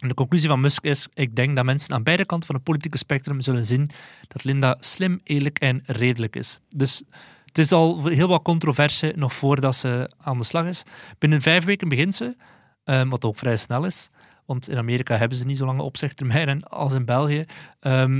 En 0.00 0.08
de 0.08 0.14
conclusie 0.14 0.48
van 0.48 0.60
Musk 0.60 0.84
is, 0.84 1.08
ik 1.14 1.36
denk 1.36 1.56
dat 1.56 1.64
mensen 1.64 1.94
aan 1.94 2.02
beide 2.02 2.24
kanten 2.24 2.46
van 2.46 2.54
het 2.54 2.64
politieke 2.64 2.98
spectrum 2.98 3.40
zullen 3.40 3.66
zien 3.66 3.90
dat 4.28 4.44
Linda 4.44 4.76
slim, 4.78 5.20
eerlijk 5.22 5.58
en 5.58 5.82
redelijk 5.86 6.36
is. 6.36 6.60
Dus 6.68 7.02
het 7.50 7.58
is 7.58 7.72
al 7.72 8.06
heel 8.06 8.28
wat 8.28 8.42
controverse 8.42 9.12
nog 9.16 9.32
voordat 9.32 9.76
ze 9.76 10.10
aan 10.18 10.38
de 10.38 10.44
slag 10.44 10.66
is. 10.66 10.82
Binnen 11.18 11.40
vijf 11.40 11.64
weken 11.64 11.88
begint 11.88 12.14
ze, 12.14 12.36
eh, 12.84 13.02
wat 13.08 13.24
ook 13.24 13.38
vrij 13.38 13.56
snel 13.56 13.84
is. 13.84 14.10
Want 14.46 14.68
in 14.68 14.78
Amerika 14.78 15.16
hebben 15.16 15.38
ze 15.38 15.46
niet 15.46 15.58
zo 15.58 15.66
lange 15.66 15.82
opzegtermijnen 15.82 16.62
als 16.62 16.94
in 16.94 17.04
België. 17.04 17.44
Ehm, 17.80 18.14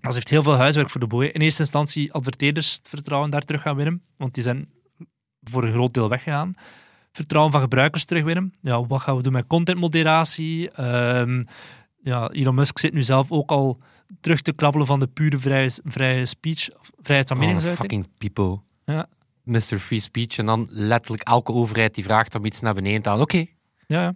maar 0.00 0.12
ze 0.12 0.14
heeft 0.14 0.28
heel 0.28 0.42
veel 0.42 0.56
huiswerk 0.56 0.90
voor 0.90 1.00
de 1.00 1.06
boeien. 1.06 1.32
In 1.32 1.40
eerste 1.40 1.62
instantie 1.62 2.12
adverteerders 2.12 2.74
het 2.74 2.88
vertrouwen 2.88 3.30
daar 3.30 3.42
terug 3.42 3.62
gaan 3.62 3.76
winnen, 3.76 4.02
want 4.16 4.34
die 4.34 4.42
zijn 4.42 4.68
voor 5.42 5.64
een 5.64 5.72
groot 5.72 5.94
deel 5.94 6.08
weggegaan 6.08 6.54
vertrouwen 7.16 7.52
van 7.52 7.60
gebruikers 7.60 8.04
terugwinnen. 8.04 8.54
Ja, 8.60 8.86
wat 8.86 9.00
gaan 9.00 9.16
we 9.16 9.22
doen 9.22 9.32
met 9.32 9.46
contentmoderatie? 9.46 10.70
Ehm 10.70 11.44
ja, 12.02 12.28
Elon 12.30 12.54
Musk 12.54 12.78
zit 12.78 12.92
nu 12.92 13.02
zelf 13.02 13.30
ook 13.30 13.50
al 13.50 13.78
terug 14.20 14.40
te 14.40 14.52
krabbelen 14.52 14.86
van 14.86 14.98
de 14.98 15.06
pure 15.06 15.38
vrije, 15.38 15.70
vrije 15.84 16.24
speech, 16.26 16.68
vrijheid 17.00 17.28
van 17.28 17.36
Oh, 17.36 17.42
meningsuiting. 17.42 18.04
fucking 18.04 18.18
people. 18.18 18.60
Ja. 18.94 19.06
Mr. 19.42 19.78
Free 19.78 20.00
Speech. 20.00 20.38
En 20.38 20.46
dan 20.46 20.66
letterlijk 20.70 21.22
elke 21.22 21.52
overheid 21.52 21.94
die 21.94 22.04
vraagt 22.04 22.34
om 22.34 22.44
iets 22.44 22.60
naar 22.60 22.74
beneden 22.74 23.02
te 23.02 23.08
halen. 23.08 23.24
Oké, 23.24 23.36
Ja, 23.86 24.00
ja. 24.02 24.14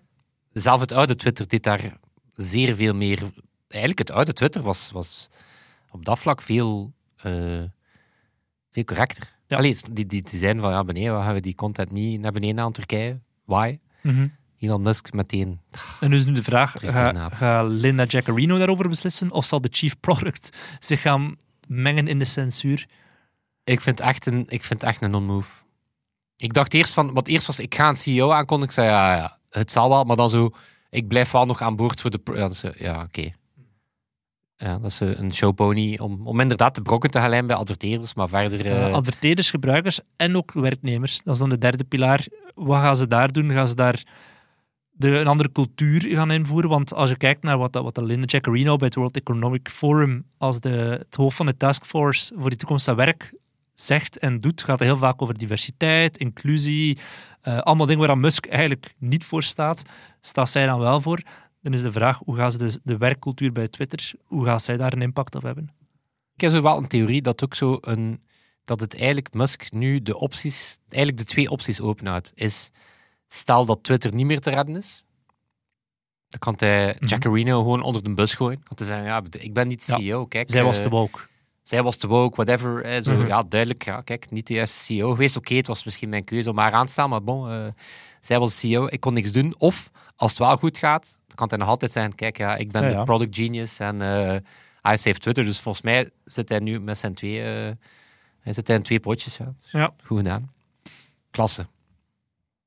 zelf 0.52 0.80
het 0.80 0.92
oude 0.92 1.16
Twitter 1.16 1.48
deed 1.48 1.62
daar 1.62 1.96
zeer 2.34 2.74
veel 2.74 2.94
meer. 2.94 3.18
Eigenlijk, 3.68 3.98
het 3.98 4.10
oude 4.10 4.32
Twitter 4.32 4.62
was, 4.62 4.90
was 4.90 5.28
op 5.90 6.04
dat 6.04 6.18
vlak 6.18 6.42
veel, 6.42 6.92
eh, 7.16 7.62
veel 8.70 8.84
correcter. 8.84 9.34
Ja. 9.46 9.56
Allee, 9.56 9.76
die, 9.92 10.06
die, 10.06 10.22
die 10.22 10.38
zijn 10.38 10.60
van 10.60 10.70
ja, 10.70 10.84
beneden, 10.84 11.16
we 11.18 11.22
gaan 11.22 11.34
we 11.34 11.40
die 11.40 11.54
content 11.54 11.90
niet 11.90 12.20
naar 12.20 12.32
beneden 12.32 12.60
aan 12.64 12.72
Turkije. 12.72 13.20
Why? 13.44 13.78
Mhm. 14.02 14.28
Elon 14.60 14.82
Musk 14.82 15.12
meteen. 15.12 15.60
En 16.00 16.10
dus 16.10 16.24
nu 16.24 16.32
de 16.32 16.42
vraag, 16.42 16.82
is 16.82 16.92
ga, 16.92 17.28
gaat 17.28 17.68
Linda 17.68 18.04
Jaccarino 18.04 18.58
daarover 18.58 18.88
beslissen 18.88 19.30
of 19.30 19.44
zal 19.44 19.60
de 19.60 19.68
chief 19.70 20.00
product 20.00 20.56
zich 20.78 21.00
gaan 21.00 21.36
mengen 21.66 22.08
in 22.08 22.18
de 22.18 22.24
censuur? 22.24 22.86
Ik 23.64 23.80
vind 23.80 23.98
het 23.98 24.08
echt 24.08 24.26
een, 24.26 24.44
ik 24.48 24.64
vind 24.64 24.82
echt 24.82 25.02
een 25.02 25.10
non-move. 25.10 25.62
Ik 26.36 26.52
dacht 26.52 26.74
eerst 26.74 26.94
van, 26.94 27.12
wat 27.12 27.28
eerst 27.28 27.46
was, 27.46 27.60
ik 27.60 27.74
ga 27.74 27.88
een 27.88 27.96
CEO 27.96 28.30
aankondigen. 28.30 28.82
Ik 28.82 28.88
zei 28.88 28.88
ja, 28.88 29.16
ja, 29.16 29.38
het 29.48 29.70
zal 29.70 29.88
wel, 29.88 30.04
maar 30.04 30.16
dan 30.16 30.30
zo, 30.30 30.50
ik 30.90 31.08
blijf 31.08 31.30
wel 31.30 31.46
nog 31.46 31.62
aan 31.62 31.76
boord 31.76 32.00
voor 32.00 32.10
de. 32.10 32.20
Ja, 32.34 32.50
ja 32.78 33.02
oké. 33.02 33.32
Ja, 34.56 34.78
dat 34.78 34.90
is 34.90 35.00
eh, 35.00 35.18
een 35.18 35.34
showpony 35.34 35.98
om, 35.98 36.26
om 36.26 36.40
inderdaad 36.40 36.74
de 36.74 36.82
brokken 36.82 37.10
te 37.10 37.18
gaan 37.18 37.28
lijmen 37.28 37.46
bij 37.46 37.56
adverteerders, 37.56 38.14
maar 38.14 38.28
verder. 38.28 38.66
Uh, 38.66 38.92
adverteerders, 38.92 39.50
gebruikers 39.50 40.00
en 40.16 40.36
ook 40.36 40.52
werknemers. 40.52 41.20
Dat 41.24 41.34
is 41.34 41.40
dan 41.40 41.48
de 41.48 41.58
derde 41.58 41.84
pilaar. 41.84 42.26
Wat 42.54 42.80
gaan 42.80 42.96
ze 42.96 43.06
daar 43.06 43.32
doen? 43.32 43.50
Gaan 43.50 43.68
ze 43.68 43.74
daar 43.74 44.02
de, 45.00 45.08
een 45.08 45.26
andere 45.26 45.52
cultuur 45.52 46.00
gaan 46.00 46.30
invoeren? 46.30 46.70
Want 46.70 46.94
als 46.94 47.10
je 47.10 47.16
kijkt 47.16 47.42
naar 47.42 47.58
wat, 47.58 47.74
wat 47.74 47.96
Linda 47.96 48.26
Jaccarino 48.26 48.76
bij 48.76 48.86
het 48.86 48.96
World 48.96 49.16
Economic 49.16 49.68
Forum 49.68 50.24
als 50.38 50.60
de, 50.60 50.68
het 50.68 51.14
hoofd 51.16 51.36
van 51.36 51.46
de 51.46 51.56
taskforce 51.56 52.34
voor 52.36 52.48
die 52.48 52.58
toekomst 52.58 52.88
aan 52.88 52.96
werk 52.96 53.34
zegt 53.74 54.18
en 54.18 54.40
doet, 54.40 54.62
gaat 54.62 54.78
het 54.78 54.88
heel 54.88 54.96
vaak 54.96 55.22
over 55.22 55.38
diversiteit, 55.38 56.16
inclusie, 56.16 56.98
eh, 57.40 57.58
allemaal 57.58 57.86
dingen 57.86 58.06
waar 58.06 58.18
Musk 58.18 58.46
eigenlijk 58.46 58.94
niet 58.98 59.24
voor 59.24 59.42
staat, 59.42 59.82
staat 60.20 60.50
zij 60.50 60.66
dan 60.66 60.78
wel 60.78 61.00
voor. 61.00 61.22
Dan 61.62 61.72
is 61.72 61.82
de 61.82 61.92
vraag, 61.92 62.18
hoe 62.18 62.36
gaan 62.36 62.52
ze 62.52 62.58
de, 62.58 62.80
de 62.82 62.96
werkcultuur 62.96 63.52
bij 63.52 63.68
Twitter, 63.68 64.12
hoe 64.24 64.44
gaat 64.44 64.62
zij 64.62 64.76
daar 64.76 64.92
een 64.92 65.02
impact 65.02 65.34
op 65.34 65.42
hebben? 65.42 65.70
Ik 66.34 66.40
heb 66.40 66.50
zo 66.50 66.62
wel 66.62 66.76
een 66.76 66.88
theorie 66.88 67.22
dat 67.22 67.44
ook 67.44 67.54
zo 67.54 67.78
een, 67.80 68.20
dat 68.64 68.80
het 68.80 68.94
eigenlijk 68.94 69.34
Musk 69.34 69.72
nu 69.72 70.02
de 70.02 70.18
opties, 70.18 70.78
eigenlijk 70.88 71.26
de 71.26 71.32
twee 71.32 71.50
opties 71.50 71.80
openhoudt. 71.80 72.32
Is 72.34 72.70
stel 73.32 73.64
dat 73.66 73.82
Twitter 73.82 74.14
niet 74.14 74.26
meer 74.26 74.40
te 74.40 74.50
redden 74.50 74.76
is, 74.76 75.04
dan 76.28 76.38
kan 76.38 76.54
hij 76.56 76.94
Mhm. 76.98 77.06
Jackarino 77.06 77.58
gewoon 77.58 77.82
onder 77.82 78.02
de 78.04 78.14
bus 78.14 78.34
gooien. 78.34 78.62
Kan 78.62 78.76
hij 78.76 78.86
zeggen, 78.86 79.06
ja, 79.06 79.22
ik 79.30 79.52
ben 79.54 79.68
niet 79.68 79.86
Ja. 79.86 79.96
CEO, 79.96 80.26
kijk. 80.26 80.50
Zij 80.50 80.62
was 80.64 80.76
eh, 80.78 80.82
te 80.82 80.88
woke. 80.88 81.20
zij 81.62 81.82
was 81.82 81.96
te 81.96 82.06
woke, 82.06 82.34
whatever. 82.44 83.02
Zo, 83.02 83.12
Mhm. 83.12 83.26
Ja, 83.26 83.42
duidelijk. 83.42 83.84
Ja, 83.84 84.00
kijk, 84.00 84.30
niet 84.30 84.46
de 84.46 84.54
juiste 84.54 84.78
CEO 84.84 85.10
geweest. 85.10 85.36
Oké, 85.36 85.54
het 85.54 85.66
was 85.66 85.84
misschien 85.84 86.08
mijn 86.08 86.24
keuze 86.24 86.50
om 86.50 86.58
haar 86.58 86.72
aan 86.72 86.86
te 86.86 86.92
staan, 86.92 87.10
maar 87.10 87.22
bon, 87.22 87.50
eh, 87.50 87.66
zij 88.20 88.38
was 88.38 88.50
de 88.50 88.56
CEO. 88.56 88.86
Ik 88.86 89.00
kon 89.00 89.14
niks 89.14 89.32
doen. 89.32 89.54
Of, 89.58 89.90
als 90.16 90.30
het 90.30 90.40
wel 90.40 90.56
goed 90.56 90.78
gaat, 90.78 91.18
dan 91.26 91.36
kan 91.36 91.48
hij 91.48 91.58
nog 91.58 91.68
altijd 91.68 91.92
zeggen, 91.92 92.14
kijk, 92.14 92.36
ja, 92.36 92.56
ik 92.56 92.72
ben 92.72 92.82
Ja, 92.90 92.98
de 92.98 93.02
product 93.02 93.36
genius 93.36 93.78
en 93.78 94.02
eh 94.02 94.36
hij 94.82 94.98
heeft 95.02 95.20
Twitter. 95.20 95.44
Dus 95.44 95.60
volgens 95.60 95.84
mij 95.84 96.10
zit 96.24 96.48
hij 96.48 96.58
nu 96.58 96.80
met 96.80 96.98
zijn 96.98 97.14
twee, 97.14 97.42
eh, 97.42 97.72
hij 98.40 98.52
zit 98.52 98.68
in 98.68 98.82
twee 98.82 99.00
potjes. 99.00 99.36
Ja. 99.36 99.52
Dus 99.62 99.70
Ja. 99.72 99.90
Goed 100.04 100.16
gedaan. 100.16 100.52
Klasse. 101.30 101.66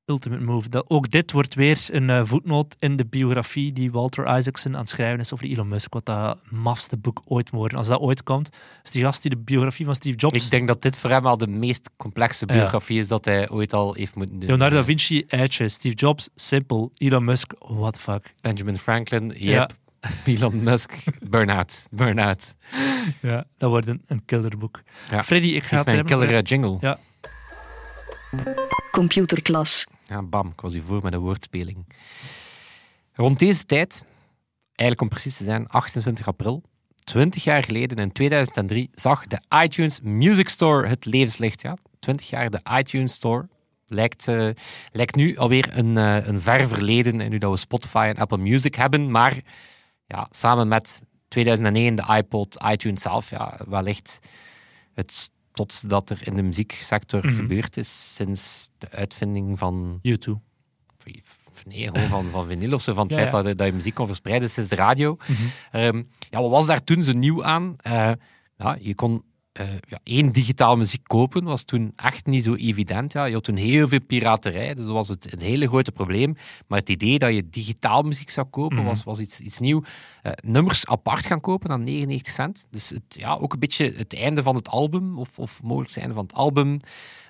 Ultimate 0.06 0.42
Move. 0.44 0.68
Dat, 0.68 0.84
ook 0.88 1.10
dit 1.10 1.32
wordt 1.32 1.54
weer 1.54 1.86
een 1.90 2.10
eh, 2.10 2.20
voetnoot 2.24 2.76
in 2.78 2.96
de 2.96 3.04
biografie 3.04 3.72
die 3.72 3.90
Walter 3.92 4.36
Isaacson 4.36 4.72
aan 4.74 4.80
het 4.80 4.88
schrijven 4.88 5.20
is 5.20 5.32
over 5.32 5.46
Elon 5.46 5.68
Musk. 5.68 5.92
Wat 5.92 6.06
dat 6.06 6.38
mafste 6.48 6.96
boek 6.96 7.22
ooit 7.24 7.50
moet 7.50 7.60
worden. 7.60 7.78
Als 7.78 7.88
dat 7.88 8.00
ooit 8.00 8.22
komt, 8.22 8.48
is 8.82 8.90
die 8.90 9.02
gast 9.02 9.22
die 9.22 9.30
de 9.30 9.36
biografie 9.36 9.84
van 9.84 9.94
Steve 9.94 10.16
Jobs... 10.16 10.44
Ik 10.44 10.50
denk 10.50 10.68
dat 10.68 10.82
dit 10.82 10.96
voor 10.96 11.10
hem 11.10 11.26
al 11.26 11.36
de 11.36 11.46
meest 11.46 11.90
complexe 11.96 12.44
Ja. 12.48 12.54
biografie 12.54 12.98
is 12.98 13.08
dat 13.08 13.24
hij 13.24 13.50
ooit 13.50 13.72
al 13.72 13.94
heeft 13.94 14.14
moeten 14.14 14.38
doen. 14.38 14.48
Leonardo 14.48 14.76
da 14.76 14.84
Vinci, 14.84 15.24
eitje. 15.28 15.68
Steve 15.68 15.94
Jobs, 15.94 16.28
simpel. 16.34 16.90
Elon 16.94 17.24
Musk, 17.24 17.52
what 17.58 17.94
the 17.94 18.00
fuck. 18.00 18.34
Benjamin 18.40 18.78
Franklin, 18.78 19.32
yep. 19.36 19.72
Elon 20.24 20.62
Musk, 20.62 21.04
burn-out. 21.22 21.86
Burn-out. 21.90 22.54
Ja, 23.22 23.44
dat 23.58 23.70
wordt 23.70 23.88
een, 23.88 24.02
een 24.06 24.22
killerboek. 24.24 24.80
Ja. 25.10 25.22
Freddy, 25.22 25.46
ik 25.48 25.62
ga 25.62 25.76
het 25.76 25.86
een 25.86 26.04
killer 26.04 26.34
eh, 26.34 26.42
jingle. 26.42 26.76
Ja. 26.80 26.98
Computerklas. 28.90 29.86
Ja, 30.04 30.22
bam, 30.22 30.48
ik 30.48 30.60
was 30.60 30.72
hier 30.72 30.82
voor 30.82 31.02
met 31.02 31.12
een 31.12 31.18
woordspeling. 31.18 31.86
Rond 33.12 33.38
deze 33.38 33.64
tijd, 33.64 34.04
eigenlijk 34.64 35.00
om 35.00 35.08
precies 35.08 35.36
te 35.36 35.44
zijn, 35.44 35.68
28 35.68 36.26
april, 36.26 36.62
20 37.04 37.44
jaar 37.44 37.62
geleden, 37.62 37.96
in 37.96 38.12
2003, 38.12 38.90
zag 38.94 39.26
de 39.26 39.40
iTunes 39.62 40.00
Music 40.00 40.48
Store 40.48 40.86
het 40.86 41.04
levenslicht. 41.04 41.62
Ja. 41.62 41.76
20 41.98 42.30
jaar 42.30 42.50
de 42.50 42.60
iTunes 42.78 43.12
Store. 43.12 43.48
Lijkt, 43.86 44.28
eh, 44.28 44.48
lijkt 44.92 45.14
nu 45.14 45.36
alweer 45.36 45.78
een, 45.78 45.98
eh, 45.98 46.26
een 46.26 46.40
ver 46.40 46.68
verleden, 46.68 47.20
en 47.20 47.30
nu 47.30 47.38
dat 47.38 47.50
we 47.50 47.56
Spotify 47.56 48.12
en 48.14 48.20
Apple 48.20 48.38
Music 48.38 48.74
hebben, 48.74 49.10
maar 49.10 49.42
ja, 50.06 50.26
samen 50.30 50.68
met 50.68 51.02
2001 51.28 51.94
de 51.94 52.14
iPod, 52.16 52.58
iTunes 52.70 53.02
zelf, 53.02 53.30
ja, 53.30 53.58
wellicht 53.68 54.18
het 54.94 55.30
totste 55.54 55.86
dat 55.86 56.10
er 56.10 56.26
in 56.26 56.34
de 56.36 56.42
muzieksector 56.42 57.26
Mhm. 57.26 57.34
gebeurd 57.34 57.76
is 57.76 58.14
sinds 58.14 58.70
de 58.78 58.90
uitvinding 58.90 59.58
van 59.58 60.00
U2. 60.02 60.32
Nee, 61.66 61.88
gewoon 61.92 62.08
van, 62.08 62.30
van 62.30 62.46
vinyl 62.46 62.72
of 62.72 62.82
zo, 62.82 62.94
van 62.94 63.02
het 63.02 63.12
Ja, 63.12 63.18
feit 63.18 63.32
ja. 63.32 63.38
Dat, 63.38 63.48
je, 63.48 63.54
dat 63.54 63.66
je 63.66 63.72
muziek 63.72 63.94
kon 63.94 64.06
verspreiden 64.06 64.50
sinds 64.50 64.68
de 64.70 64.76
radio. 64.76 65.16
Mhm. 65.26 65.32
Ehm, 65.70 66.02
ja, 66.30 66.40
wat 66.40 66.50
was 66.50 66.66
daar 66.66 66.84
toen 66.84 67.02
zo 67.02 67.12
nieuw 67.12 67.44
aan? 67.44 67.74
Eh, 67.76 68.12
ja, 68.56 68.76
je 68.80 68.94
kon 68.94 69.22
eh, 69.54 69.66
ja, 69.88 69.98
één 70.02 70.32
digitaal 70.32 70.76
muziek 70.76 71.02
kopen, 71.06 71.44
was 71.44 71.64
toen 71.64 71.92
echt 71.96 72.26
niet 72.26 72.44
zo 72.44 72.54
evident. 72.54 73.12
Ja. 73.12 73.24
Je 73.24 73.34
had 73.34 73.44
toen 73.44 73.56
heel 73.56 73.88
veel 73.88 74.00
piraterij, 74.06 74.74
dus 74.74 74.84
dat 74.84 74.94
was 74.94 75.08
het, 75.08 75.32
een 75.32 75.40
hele 75.40 75.66
grote 75.66 75.92
probleem. 75.92 76.36
Maar 76.66 76.78
het 76.78 76.88
idee 76.88 77.18
dat 77.18 77.34
je 77.34 77.48
digitaal 77.48 78.02
muziek 78.02 78.30
zou 78.30 78.46
kopen, 78.46 78.76
Mhm. 78.76 78.86
was, 78.86 79.04
was 79.04 79.18
iets, 79.18 79.40
iets 79.40 79.58
nieuw. 79.58 79.82
Eh, 80.22 80.32
nummers 80.44 80.86
apart 80.86 81.26
gaan 81.26 81.40
kopen 81.40 81.70
aan 81.70 81.82
99 81.82 82.32
cent. 82.32 82.66
Dus 82.70 82.88
het, 82.90 83.02
ja, 83.08 83.34
ook 83.34 83.52
een 83.52 83.58
beetje 83.58 83.92
het 83.96 84.14
einde 84.14 84.42
van 84.42 84.54
het 84.54 84.68
album, 84.68 85.18
of, 85.18 85.38
of 85.38 85.62
mogelijk 85.62 85.88
het 85.90 85.98
einde 85.98 86.14
van 86.14 86.24
het 86.24 86.34
album. 86.34 86.80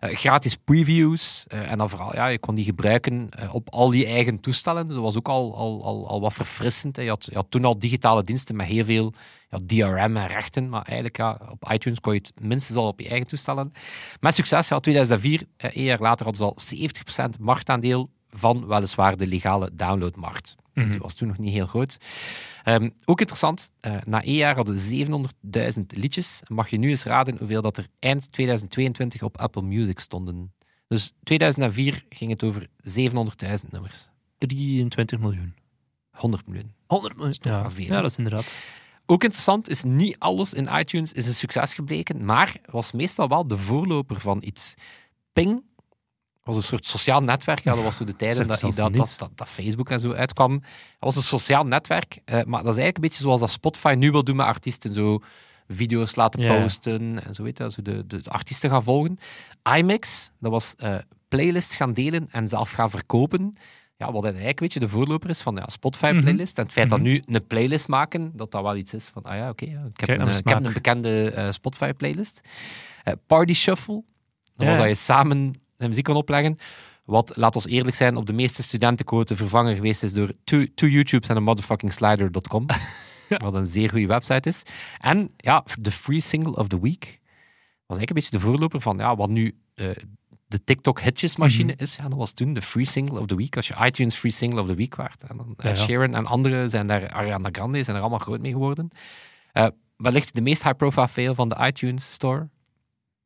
Eh, 0.01 0.17
gratis 0.17 0.57
previews. 0.57 1.45
en 1.49 1.79
dan 1.79 1.91
vooral, 1.91 2.15
ja, 2.15 2.27
je 2.27 2.39
kon 2.39 2.55
die 2.55 2.65
gebruiken 2.65 3.29
op 3.53 3.71
al 3.71 3.93
je 3.93 4.07
eigen 4.07 4.41
toestellen. 4.41 4.85
Dus 4.87 4.95
dat 4.95 5.03
was 5.05 5.17
ook 5.17 5.29
al, 5.29 5.57
al, 5.57 5.85
al, 5.85 6.09
al 6.09 6.21
wat 6.21 6.33
verfrissend. 6.33 6.97
Hè. 6.97 7.03
Je, 7.03 7.09
had, 7.09 7.25
je 7.31 7.35
had 7.35 7.47
toen 7.49 7.65
al 7.65 7.79
digitale 7.79 8.25
diensten 8.25 8.57
met 8.57 8.67
heel 8.67 8.85
veel 8.85 9.13
ja, 9.59 9.67
DRM 9.67 10.17
en 10.17 10.27
rechten. 10.27 10.69
Maar 10.69 10.83
eigenlijk, 10.83 11.17
ja, 11.17 11.41
op 11.51 11.71
iTunes 11.73 12.01
kon 12.01 12.13
je 12.13 12.19
het 12.19 12.33
minstens 12.41 12.79
al 12.79 12.87
op 12.87 13.01
je 13.01 13.09
eigen 13.09 13.27
toestellen. 13.27 13.73
Met 14.21 14.35
succes, 14.35 14.69
ja, 14.69 14.81
2004, 14.81 15.43
eh, 15.57 15.71
één 15.77 15.85
jaar 15.85 16.01
later, 16.01 16.25
hadden 16.25 16.47
ze 16.47 16.53
al 16.53 16.61
70% 16.61 17.39
marktaandeel 17.39 18.11
van 18.31 18.67
weliswaar 18.67 19.17
de 19.17 19.27
legale 19.27 19.71
downloadmarkt. 19.73 20.57
Mhm. 20.75 20.91
die 20.91 20.99
was 20.99 21.15
toen 21.15 21.29
nog 21.29 21.39
niet 21.39 21.53
heel 21.53 21.67
groot. 21.67 21.99
Ehm, 22.63 22.91
ook 23.05 23.21
interessant, 23.21 23.71
eh, 23.81 23.97
na 24.05 24.23
één 24.23 24.37
jaar 24.37 24.55
hadden 24.55 24.77
700.000 24.77 25.97
liedjes. 25.97 26.43
Mag 26.47 26.71
je 26.71 26.77
nu 26.77 26.89
eens 26.89 27.05
raden 27.05 27.39
hoeveel 27.39 27.63
dat 27.63 27.77
er 27.77 27.87
eind 27.99 28.33
2022 28.33 29.23
op 29.23 29.39
Apple 29.39 29.63
Music 29.63 29.99
stonden? 29.99 30.53
Dus 30.89 31.13
2004 31.23 32.05
ging 32.09 32.31
het 32.31 32.43
over 32.43 32.67
700.000 32.77 33.73
nummers. 33.73 34.11
23 34.39 35.19
miljoen. 35.19 35.55
100 36.11 36.47
miljoen. 36.47 36.73
100 36.87 37.17
miljoen. 37.17 37.37
Ja, 37.41 37.71
veel, 37.71 37.89
dat 37.89 38.05
is 38.05 38.17
inderdaad. 38.17 38.55
Ook 39.07 39.23
interessant 39.23 39.69
is, 39.69 39.83
niet 39.83 40.19
alles 40.19 40.55
in 40.55 40.69
iTunes 40.73 41.13
is 41.13 41.27
een 41.27 41.35
succes 41.35 41.75
gebleken, 41.75 42.25
maar 42.25 42.57
was 42.71 42.93
meestal 42.93 43.29
wel 43.29 43.47
de 43.47 43.59
voorloper 43.59 44.21
van 44.21 44.39
iets. 44.43 44.75
Ping 45.33 45.63
was 46.43 46.57
een 46.57 46.63
soort 46.63 46.87
sociaal 46.87 47.23
netwerk. 47.23 47.61
Ja, 47.65 47.75
dat 47.75 47.85
was 47.85 47.97
zo 47.97 48.05
de 48.05 48.17
tijden 48.17 48.47
dat, 48.47 48.61
dat, 48.61 48.93
dat, 48.93 49.31
dat, 49.35 49.49
Facebook 49.49 49.91
en 49.91 50.01
zo 50.01 50.13
uitkwam. 50.13 50.61
Dat 50.61 50.69
was 50.99 51.17
een 51.17 51.23
sociaal 51.23 51.65
netwerk, 51.65 52.19
eh, 52.25 52.35
maar 52.35 52.63
dat 52.63 52.73
is 52.73 52.79
eigenlijk 52.79 52.97
een 52.97 53.03
beetje 53.03 53.23
zoals 53.23 53.41
dat 53.41 53.51
Spotify 53.51 53.95
nu 53.99 54.11
wil 54.11 54.25
doen 54.25 54.37
met 54.37 54.47
artiesten. 54.47 54.95
Zo 54.95 55.21
video's 55.69 56.15
laten 56.15 56.47
posten 56.47 57.25
en 57.25 57.35
zo, 57.35 57.43
weet 57.43 57.59
je, 57.59 57.71
zo 57.71 57.83
de, 57.83 58.07
de, 58.07 58.23
de 58.23 58.31
artiesten 58.31 58.71
gaan 58.71 58.83
volgen. 58.83 59.19
iMix, 59.77 60.31
dat 60.39 60.51
was 60.51 60.75
eh 60.77 60.97
playlists 61.29 61.77
gaan 61.77 61.93
delen 61.93 62.29
en 62.31 62.49
zelf 62.49 62.71
gaan 62.71 62.91
verkopen. 62.91 63.57
Ja, 63.97 64.13
wat 64.13 64.25
eigenlijk 64.25 64.61
weet 64.61 64.73
je, 64.73 64.81
de 64.81 64.89
voorloper 64.89 65.31
is 65.31 65.41
van 65.41 65.55
ja, 65.57 65.67
Spotify-playlist. 65.67 66.59
En 66.59 66.65
het 66.65 66.73
feit 66.73 66.91
dat 66.91 66.99
Mhm. 66.99 67.09
nu 67.09 67.23
een 67.27 67.47
playlist 67.47 67.89
maken, 67.89 68.33
dat 68.35 68.51
dat 68.51 68.63
wel 68.63 68.77
iets 68.77 68.95
is 68.95 69.09
van, 69.09 69.23
ah 69.23 69.37
ja, 69.37 69.49
oké, 69.49 69.65
ja, 69.65 69.85
ik, 69.95 70.01
heb 70.07 70.21
een, 70.21 70.29
ik 70.29 70.49
heb 70.49 70.65
een 70.65 70.73
bekende 70.73 71.31
eh, 71.31 71.51
Spotify-playlist. 71.51 72.41
Eh, 73.05 73.15
Party 73.27 73.53
Shuffle, 73.55 74.03
dat 74.57 74.67
was 74.67 74.77
dat 74.79 74.87
je 74.87 74.95
samen 74.95 75.53
muziek 75.77 76.05
kon 76.05 76.17
opleggen. 76.17 76.59
Wat, 77.05 77.37
laat 77.37 77.55
ons 77.55 77.67
eerlijk 77.67 77.97
zijn, 77.97 78.17
op 78.17 78.27
de 78.27 78.33
meeste 78.33 78.63
studentenquoten 78.63 79.37
vervangen 79.37 79.75
geweest 79.75 80.03
is 80.03 80.13
door 80.13 80.33
two, 80.45 80.67
two 80.75 80.89
YouTubes 80.89 81.29
en 81.29 81.37
een 81.37 81.43
motherfucking 81.43 81.93
slider.com. 81.93 82.67
Wat 83.45 83.55
een 83.55 83.67
zeer 83.67 83.91
goede 83.91 84.07
website 84.07 84.49
is. 84.49 84.63
En 85.01 85.31
ja, 85.37 85.65
de 85.81 85.91
Free 85.91 86.21
Single 86.21 86.57
of 86.57 86.69
the 86.69 86.81
Week 86.81 87.21
was 87.87 87.99
eigenlijk 87.99 88.09
een 88.09 88.15
beetje 88.15 88.31
de 88.31 88.39
voorloper 88.39 88.81
van 88.81 88.97
ja, 88.99 89.17
wat 89.17 89.29
nu 89.29 89.55
eh, 89.75 89.89
de 90.57 90.65
TikTok-hitjesmachine 90.65 91.73
Mhm. 91.73 91.83
is. 91.83 91.97
Ja, 91.97 92.09
dat 92.09 92.19
was 92.19 92.33
toen 92.33 92.55
de 92.55 92.63
Free 92.63 92.87
Single 92.87 93.21
of 93.21 93.27
the 93.27 93.37
Week. 93.37 93.57
Als 93.57 93.69
je 93.69 93.75
iTunes 93.85 94.15
Free 94.17 94.33
Single 94.33 94.61
of 94.61 94.67
the 94.67 94.75
Week 94.75 94.95
waard. 94.95 95.23
En 95.23 95.37
dan 95.37 95.55
Ja, 95.57 95.69
ja. 95.69 95.77
Sheeran 95.77 96.15
en 96.15 96.27
anderen 96.27 96.71
zijn 96.71 96.87
daar, 96.87 97.11
Ariana 97.11 97.49
Grande 97.53 97.83
zijn 97.83 97.97
er 97.97 98.03
allemaal 98.03 98.19
groot 98.19 98.41
mee 98.41 98.53
geworden. 98.53 98.89
Eh 99.53 99.67
wellicht 99.97 100.35
de 100.35 100.41
meest 100.41 100.63
high-profile 100.63 101.09
fail 101.09 101.35
van 101.35 101.49
de 101.49 101.57
iTunes 101.67 102.13
Store. 102.13 102.49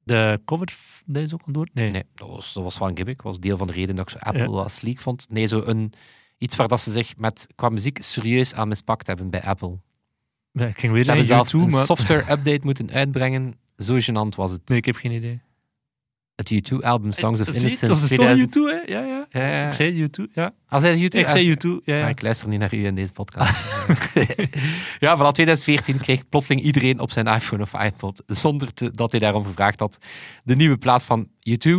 De 0.02 0.40
cover, 0.44 0.68
dat 1.06 1.22
is 1.22 1.34
ook 1.34 1.42
al 1.46 1.52
door? 1.52 1.68
Nee. 1.72 1.90
Nee, 1.90 2.04
dat 2.14 2.28
was, 2.28 2.52
dat 2.52 2.62
was 2.62 2.78
wel 2.78 2.88
een 2.88 2.96
gimmick. 2.96 3.22
Was 3.22 3.38
deel 3.38 3.56
van 3.56 3.66
de 3.66 3.72
reden 3.72 3.96
dat 3.96 4.10
ik 4.10 4.18
zo 4.18 4.24
Apple 4.26 4.42
Ja. 4.42 4.50
wel 4.50 4.68
sleek 4.68 5.00
vond. 5.00 5.26
Nee, 5.28 5.46
zo 5.46 5.62
een, 5.64 5.92
iets 6.38 6.56
waar 6.56 6.68
dat 6.68 6.80
ze 6.80 6.90
zich 6.90 7.16
met, 7.16 7.46
qua 7.54 7.68
muziek 7.68 8.02
serieus 8.02 8.54
aan 8.54 8.68
mispakt 8.68 9.06
hebben 9.06 9.30
bij 9.30 9.42
Apple. 9.42 9.78
Ja, 10.52 10.66
ik 10.66 10.78
ging 10.78 10.92
weer 10.92 11.02
Ze 11.02 11.08
naar 11.08 11.18
hebben 11.18 11.36
zelf 11.36 11.48
U2, 11.48 11.64
een 11.66 11.70
maar... 11.72 11.84
software-update 11.84 12.60
moeten 12.62 12.90
uitbrengen. 12.90 13.54
Zo 13.76 13.96
gênant 14.00 14.34
was 14.36 14.52
het. 14.52 14.68
Nee, 14.68 14.78
ik 14.78 14.84
heb 14.84 14.96
geen 14.96 15.12
idee. 15.12 15.40
Het 16.38 16.52
U2-album 16.72 17.12
Songs 17.12 17.40
of 17.40 17.46
Innocence 17.48 17.86
Dat 17.86 17.96
is 17.96 18.00
toch 18.08 18.08
2000. 18.08 18.50
U2, 18.56 18.60
hè? 18.62 18.92
Ja, 18.92 19.04
ja. 19.04 19.26
Ja, 19.30 19.48
ja. 19.48 19.66
Ik 19.66 19.72
zei 19.72 20.02
U2, 20.06 20.32
ja. 20.34 20.52
Als 20.68 20.82
hij 20.82 20.96
YouTube, 20.96 21.24
Ik 21.24 21.28
zei 21.30 21.54
U2, 21.54 21.84
ja, 21.84 22.00
Maar 22.00 22.08
ik 22.08 22.22
luister 22.22 22.48
niet 22.48 22.58
naar 22.60 22.74
u 22.74 22.86
in 22.86 22.94
deze 22.94 23.12
podcast. 23.12 23.64
ja, 25.04 25.16
vanaf 25.16 25.32
2014 25.32 25.98
kreeg 26.00 26.28
plotseling 26.28 26.62
iedereen 26.66 27.00
op 27.00 27.10
zijn 27.10 27.26
iPhone 27.26 27.62
of 27.62 27.72
iPod, 27.74 28.22
zonder 28.26 28.74
te- 28.74 28.90
dat 28.90 29.10
hij 29.10 29.20
daarom 29.20 29.44
gevraagd 29.44 29.80
had, 29.80 29.98
de 30.44 30.56
nieuwe 30.56 30.76
plaat 30.76 31.04
van 31.04 31.28
U2. 31.50 31.70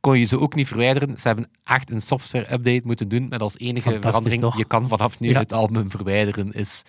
Kon 0.00 0.18
je 0.18 0.24
ze 0.24 0.40
ook 0.40 0.54
niet 0.54 0.66
verwijderen. 0.68 1.18
Ze 1.18 1.26
hebben 1.26 1.50
echt 1.64 1.90
een 1.90 2.00
software-update 2.02 2.82
moeten 2.84 3.08
doen 3.08 3.28
met 3.28 3.40
als 3.42 3.58
enige 3.58 3.96
verandering, 4.00 4.40
toch? 4.40 4.56
je 4.58 4.64
kan 4.64 4.88
vanaf 4.88 5.20
nu 5.20 5.28
Ja. 5.30 5.38
het 5.38 5.52
album 5.52 5.90
verwijderen, 5.90 6.52
is, 6.52 6.82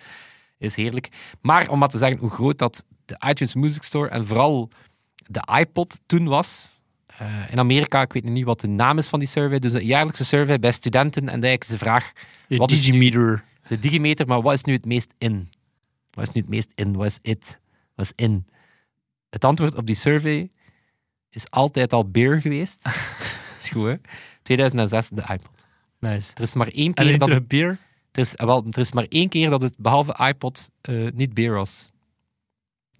is 0.58 0.74
heerlijk. 0.74 1.08
Maar 1.40 1.68
om 1.68 1.78
maar 1.78 1.88
te 1.88 1.98
zeggen 1.98 2.18
hoe 2.18 2.30
groot 2.30 2.58
dat 2.58 2.84
de 3.04 3.16
iTunes 3.28 3.54
Music 3.54 3.82
Store 3.82 4.08
en 4.08 4.26
vooral 4.26 4.68
de 5.26 5.42
iPod 5.58 6.00
toen 6.06 6.24
was, 6.28 6.66
eh, 6.66 6.79
in 7.50 7.58
Amerika, 7.58 8.00
ik 8.02 8.12
weet 8.12 8.24
niet 8.24 8.44
wat 8.44 8.60
de 8.60 8.66
naam 8.68 8.98
is 8.98 9.08
van 9.08 9.18
die 9.18 9.28
survey, 9.28 9.58
dus 9.58 9.72
een 9.72 9.84
jaarlijkse 9.86 10.24
survey 10.24 10.58
bij 10.58 10.72
studenten, 10.72 11.22
en 11.22 11.28
eigenlijk 11.28 11.62
is 11.64 11.68
de 11.70 11.78
vraag, 11.78 12.12
Je 12.46 12.56
Wat 12.56 12.70
is 12.70 12.76
nu- 12.86 12.98
Digimeter. 12.98 13.44
de 13.68 13.78
digimeter, 13.78 14.26
maar 14.26 14.42
wat 14.42 14.52
is 14.54 14.64
nu 14.64 14.72
het 14.72 14.84
meest 14.84 15.14
in? 15.18 15.48
Wat 16.10 16.28
is 16.28 16.34
nu 16.34 16.40
het 16.40 16.50
meest 16.50 16.70
in? 16.74 16.92
Wat 16.92 17.06
is 17.06 17.18
it? 17.22 17.58
Wat 17.94 18.04
is 18.06 18.12
in? 18.24 18.44
Het 19.30 19.44
antwoord 19.44 19.74
op 19.74 19.86
die 19.86 19.94
survey 19.96 20.50
is 21.30 21.50
altijd 21.50 21.92
al 21.92 22.10
beer 22.10 22.40
geweest. 22.40 22.86
is 23.60 23.68
goed, 23.68 23.86
hè? 23.86 23.94
2006 24.42 25.08
de 25.08 25.22
iPod. 25.22 25.66
Nice. 25.98 26.32
Er 26.34 26.42
is 26.42 26.54
maar 26.54 26.68
één 26.68 26.94
keer 26.94 27.18
dat 27.18 27.28
terug 27.28 27.46
beer? 27.46 27.78
er 28.12 28.20
is, 28.20 28.36
eh, 28.36 28.46
wel, 28.46 28.66
er 28.70 28.78
is 28.78 28.92
maar 28.92 29.06
één 29.08 29.28
keer 29.28 29.50
dat 29.50 29.62
het 29.62 29.74
behalve 29.78 30.26
iPod 30.28 30.70
eh, 30.80 31.06
niet 31.14 31.34
beer 31.34 31.52
was. 31.52 31.89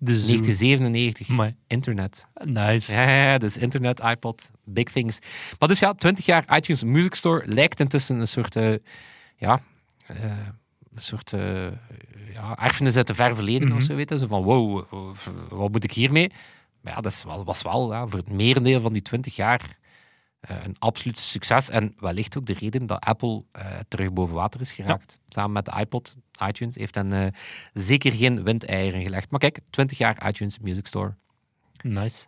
De 0.02 0.14
Zoo. 0.16 0.26
1997. 0.36 1.28
Amai. 1.30 1.54
Internet. 1.66 2.26
Nice. 2.44 2.92
Ja, 2.92 3.02
ja, 3.02 3.30
ja, 3.32 3.38
dus 3.38 3.56
internet, 3.56 4.00
iPod, 4.00 4.50
big 4.64 4.84
things. 4.84 5.18
Maar 5.58 5.68
dus 5.68 5.78
ja, 5.78 5.92
20 5.94 6.24
jaar 6.26 6.56
iTunes 6.56 6.84
Music 6.84 7.14
Store 7.14 7.42
lijkt 7.46 7.80
intussen 7.80 8.18
een 8.20 8.26
soort, 8.28 8.56
eh, 8.56 8.74
ja, 9.36 9.60
eh, 10.06 10.16
een 10.94 11.02
soort 11.02 11.32
eh, 11.32 11.66
ja, 12.32 12.56
erfenis 12.58 12.96
uit 12.96 13.06
de 13.06 13.14
ver 13.14 13.34
verleden 13.34 13.68
Mhm. 13.68 13.76
of 13.76 13.82
zo, 13.82 13.94
weten. 13.94 14.18
Zo 14.18 14.26
van, 14.26 14.42
wow, 14.42 14.82
wat 15.48 15.70
moet 15.72 15.84
ik 15.84 15.92
hiermee? 15.92 16.30
Maar 16.80 16.94
ja, 16.94 17.00
dat 17.00 17.24
wel, 17.26 17.44
was 17.44 17.62
wel 17.62 17.92
ja, 17.92 18.06
voor 18.06 18.18
het 18.18 18.32
merendeel 18.32 18.80
van 18.80 18.92
die 18.92 19.02
20 19.02 19.36
jaar 19.36 19.76
een 20.40 20.76
absoluut 20.78 21.18
succes. 21.18 21.68
En 21.68 21.94
wellicht 21.98 22.38
ook 22.38 22.46
de 22.46 22.52
reden 22.52 22.86
dat 22.86 23.00
Apple 23.00 23.44
eh, 23.52 23.64
terug 23.88 24.12
boven 24.12 24.34
water 24.34 24.60
is 24.60 24.72
geraakt. 24.72 25.18
Samen 25.28 25.52
met 25.52 25.64
de 25.64 25.72
iPod, 25.80 26.16
iTunes, 26.48 26.74
heeft 26.74 26.94
hen 26.94 27.12
eh, 27.12 27.26
zeker 27.72 28.12
geen 28.12 28.42
windeieren 28.42 29.02
gelegd. 29.02 29.30
Maar 29.30 29.40
kijk, 29.40 29.60
20 29.70 29.98
jaar 29.98 30.28
iTunes 30.28 30.58
Music 30.58 30.86
Store. 30.86 31.14
Nice. 31.82 32.26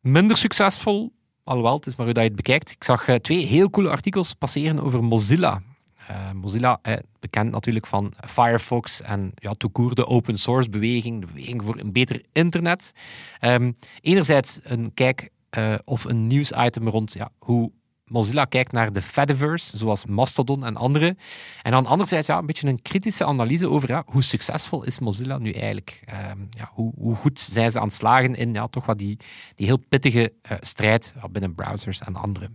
minder 0.00 0.36
succesvol. 0.36 1.12
Alhoewel, 1.44 1.76
het 1.76 1.86
is 1.86 1.96
maar 1.96 2.04
hoe 2.04 2.14
dat 2.14 2.22
je 2.22 2.28
het 2.28 2.38
bekijkt. 2.38 2.70
Ik 2.70 2.84
zag 2.84 3.08
eh, 3.08 3.14
twee 3.14 3.46
heel 3.46 3.70
coole 3.70 3.90
artikels 3.90 4.34
passeren 4.34 4.82
over 4.82 5.04
Mozilla. 5.04 5.62
Eh, 6.08 6.30
Mozilla, 6.32 6.78
eh, 6.82 6.96
bekend 7.20 7.50
natuurlijk 7.50 7.86
van 7.86 8.12
Firefox 8.26 9.02
en 9.02 9.32
ja, 9.34 9.54
court 9.72 9.96
de 9.96 10.06
open 10.06 10.38
source 10.38 10.70
beweging, 10.70 11.20
de 11.20 11.26
beweging 11.26 11.62
voor 11.64 11.78
een 11.78 11.92
beter 11.92 12.22
internet. 12.32 12.92
Ehm, 13.40 13.72
enerzijds 14.00 14.60
een 14.62 14.94
kijk 14.94 15.30
eh, 15.50 15.74
of 15.84 16.04
een 16.04 16.26
nieuwsitem 16.26 16.88
rond 16.88 17.12
ja, 17.12 17.30
hoe 17.38 17.72
Mozilla 18.08 18.44
kijkt 18.44 18.72
naar 18.72 18.92
de 18.92 19.02
Fediverse, 19.02 19.76
zoals 19.76 20.06
Mastodon 20.06 20.64
en 20.64 20.76
andere. 20.76 21.16
En 21.62 21.72
dan 21.72 21.86
anderzijds 21.86 22.26
ja, 22.26 22.38
een 22.38 22.46
beetje 22.46 22.68
een 22.68 22.82
kritische 22.82 23.24
analyse 23.24 23.68
over 23.68 23.88
ja, 23.88 24.02
hoe 24.06 24.22
succesvol 24.22 24.84
is 24.84 24.98
Mozilla 24.98 25.38
nu 25.38 25.52
eigenlijk. 25.52 26.02
Ehm, 26.04 26.38
ja, 26.50 26.70
hoe, 26.72 26.92
hoe 26.96 27.14
goed 27.14 27.40
zijn 27.40 27.70
ze 27.70 27.78
aan 27.78 27.86
het 27.86 27.94
slagen 27.94 28.34
in 28.34 28.52
ja, 28.52 28.66
toch 28.66 28.86
wat 28.86 28.98
die, 28.98 29.18
die 29.54 29.66
heel 29.66 29.82
pittige 29.88 30.32
eh, 30.42 30.56
strijd 30.60 31.14
binnen 31.30 31.54
browsers 31.54 32.00
en 32.00 32.16
andere. 32.16 32.50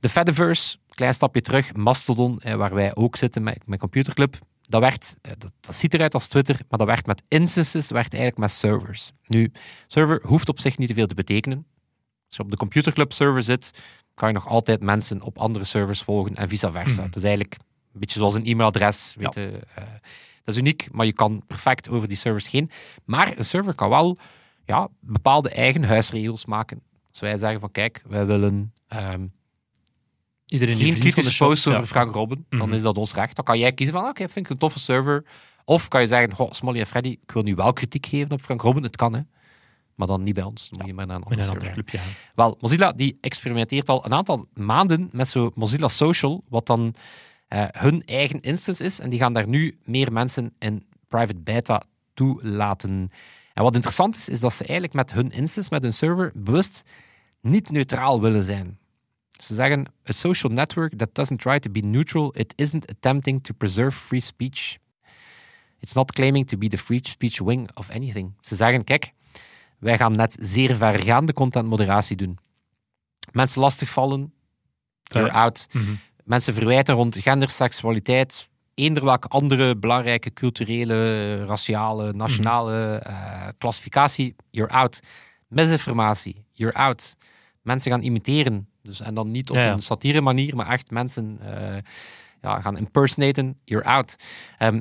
De 0.00 0.08
Fediverse, 0.08 0.76
klein 0.88 1.14
stapje 1.14 1.40
terug, 1.40 1.74
Mastodon, 1.74 2.40
eh, 2.40 2.54
waar 2.54 2.74
wij 2.74 2.94
ook 2.94 3.16
zitten 3.16 3.42
met 3.42 3.66
mijn 3.66 3.80
computerclub, 3.80 4.38
dat, 4.68 4.80
werd, 4.80 5.16
dat, 5.20 5.52
dat 5.60 5.74
ziet 5.74 5.94
eruit 5.94 6.14
als 6.14 6.28
Twitter, 6.28 6.60
maar 6.68 6.78
dat 6.78 6.88
werkt 6.88 7.06
met 7.06 7.22
instances, 7.28 7.90
werkt 7.90 8.12
eigenlijk 8.12 8.42
met 8.42 8.50
servers. 8.50 9.12
Nu, 9.26 9.52
server 9.86 10.20
hoeft 10.26 10.48
op 10.48 10.60
zich 10.60 10.78
niet 10.78 10.88
te 10.88 10.94
veel 10.94 11.06
te 11.06 11.14
betekenen. 11.14 11.66
Als 12.32 12.40
je 12.40 12.42
op 12.42 12.50
de 12.50 12.56
computerclub 12.56 13.12
server 13.12 13.42
zit, 13.42 13.70
kan 14.14 14.28
je 14.28 14.34
nog 14.34 14.46
altijd 14.48 14.82
mensen 14.82 15.22
op 15.22 15.38
andere 15.38 15.64
servers 15.64 16.02
volgen 16.02 16.34
en 16.34 16.48
vice 16.48 16.72
versa. 16.72 17.02
Dat 17.02 17.16
is 17.16 17.22
eigenlijk 17.24 17.54
een 17.92 18.00
beetje 18.00 18.18
zoals 18.18 18.34
een 18.34 18.44
e-mailadres. 18.46 19.14
Weet 19.18 19.34
je, 19.34 19.60
eh, 19.74 19.84
dat 20.44 20.54
is 20.54 20.56
uniek, 20.56 20.88
maar 20.92 21.06
je 21.06 21.12
kan 21.12 21.42
perfect 21.46 21.88
over 21.88 22.08
die 22.08 22.16
servers 22.16 22.50
heen. 22.50 22.70
Maar 23.04 23.38
een 23.38 23.44
server 23.44 23.74
kan 23.74 23.88
wel 23.88 24.18
ja, 24.64 24.88
bepaalde 25.00 25.50
eigen 25.50 25.84
huisregels 25.84 26.46
maken. 26.46 26.82
Als 27.10 27.20
wij 27.20 27.36
zeggen 27.36 27.60
van 27.60 27.70
kijk, 27.70 28.02
wij 28.06 28.26
willen 28.26 28.72
ehm, 28.88 29.26
Iedereen 30.46 30.76
geen 30.76 30.84
vriend 30.84 30.98
van 30.98 31.06
de 31.08 31.12
kritische 31.12 31.44
post 31.44 31.66
over 31.66 31.80
Ja. 31.80 31.86
Frank 31.86 32.14
Robben, 32.14 32.46
dan 32.48 32.58
Mhm. 32.58 32.72
is 32.72 32.82
dat 32.82 32.98
ons 32.98 33.14
recht. 33.14 33.36
Dan 33.36 33.44
kan 33.44 33.58
jij 33.58 33.72
kiezen 33.72 33.94
van 33.94 34.08
oké, 34.08 34.28
vind 34.28 34.44
ik 34.44 34.50
een 34.50 34.58
toffe 34.58 34.78
server. 34.78 35.24
Of 35.64 35.88
kan 35.88 36.00
je 36.00 36.06
zeggen, 36.06 36.34
goh, 36.34 36.52
Smolly 36.52 36.78
en 36.80 36.86
Freddy, 36.86 37.08
ik 37.08 37.30
wil 37.32 37.42
nu 37.42 37.54
wel 37.54 37.72
kritiek 37.72 38.06
geven 38.06 38.30
op 38.32 38.40
Frank 38.40 38.62
Robben. 38.62 38.82
Het 38.82 38.96
kan, 38.96 39.14
hè. 39.14 39.20
Maar 40.02 40.16
dan 40.16 40.22
niet 40.22 40.34
bij 40.34 40.44
ons. 40.44 40.68
Dan 40.68 40.78
moet 40.78 40.88
je 40.88 40.94
maar 40.94 41.06
naar 41.06 41.16
een 41.16 41.22
andere 41.22 41.66
een 41.66 41.72
clubje 41.72 41.98
gaan. 41.98 42.12
Wel, 42.34 42.56
Mozilla 42.60 42.92
die 42.92 43.18
experimenteert 43.20 43.88
al 43.88 44.04
een 44.04 44.12
aantal 44.12 44.46
maanden 44.54 45.08
met 45.12 45.28
zo 45.28 45.50
Mozilla 45.54 45.88
Social, 45.88 46.44
wat 46.48 46.66
dan 46.66 46.94
eh, 47.48 47.64
hun 47.70 48.04
eigen 48.04 48.40
instance 48.40 48.84
is. 48.84 49.00
En 49.00 49.10
die 49.10 49.18
gaan 49.18 49.32
daar 49.32 49.48
nu 49.48 49.78
meer 49.84 50.12
mensen 50.12 50.52
in 50.58 50.86
private 51.08 51.40
beta 51.40 51.82
toelaten. 52.14 53.10
En 53.54 53.62
wat 53.62 53.74
interessant 53.74 54.16
is, 54.16 54.28
is 54.28 54.40
dat 54.40 54.52
ze 54.52 54.64
eigenlijk 54.64 54.92
met 54.92 55.12
hun 55.12 55.30
instance, 55.30 55.68
met 55.72 55.82
hun 55.82 55.92
server, 55.92 56.32
bewust 56.34 56.84
niet 57.40 57.70
neutraal 57.70 58.20
willen 58.20 58.44
zijn. 58.44 58.78
Ze 59.30 59.54
zeggen, 59.54 59.86
a 60.08 60.12
social 60.12 60.52
network 60.52 60.98
that 60.98 61.14
doesn't 61.14 61.40
try 61.40 61.58
to 61.58 61.70
be 61.70 61.80
neutral, 61.80 62.34
it 62.36 62.52
isn't 62.56 62.90
attempting 62.90 63.44
to 63.44 63.54
preserve 63.54 63.98
free 63.98 64.20
speech. 64.20 64.78
It's 65.80 65.94
not 65.94 66.12
claiming 66.12 66.46
to 66.46 66.58
be 66.58 66.68
the 66.68 66.78
free 66.78 67.00
speech 67.02 67.38
wing 67.38 67.70
of 67.74 67.90
anything. 67.90 68.32
Ze 68.40 68.54
zeggen, 68.54 68.84
kijk, 68.84 69.12
wij 69.82 69.96
gaan 69.98 70.12
net 70.12 70.36
zeer 70.40 70.76
vergaande 70.76 71.32
contentmoderatie 71.32 72.16
doen. 72.16 72.38
Mensen 73.32 73.60
lastigvallen, 73.60 74.32
you're 75.02 75.26
Ja. 75.28 75.32
out. 75.42 75.66
Mhm. 75.72 75.92
Mensen 76.24 76.54
verwijten 76.54 76.94
rond 76.94 77.16
gender, 77.16 77.50
seksualiteit, 77.50 78.48
eender 78.74 79.04
welke 79.04 79.28
andere 79.28 79.76
belangrijke 79.76 80.32
culturele, 80.32 81.44
raciale, 81.44 82.12
nationale 82.12 82.96
eh, 82.96 83.48
klassificatie, 83.58 84.34
you're 84.50 84.72
out. 84.72 85.00
Misinformatie, 85.48 86.44
you're 86.52 86.76
out. 86.76 87.16
Mensen 87.62 87.90
gaan 87.90 88.02
imiteren. 88.02 88.68
Dus, 88.82 89.00
en 89.00 89.14
dan 89.14 89.30
niet 89.30 89.50
op 89.50 89.56
Ja, 89.56 89.62
ja. 89.64 89.72
een 89.72 89.82
satire 89.82 90.20
manier, 90.20 90.56
maar 90.56 90.68
echt 90.68 90.90
mensen 90.90 91.38
eh, 91.40 91.76
ja, 92.40 92.60
gaan 92.60 92.76
impersonaten, 92.76 93.58
you're 93.64 93.86
out. 93.86 94.16
Ehm, 94.58 94.80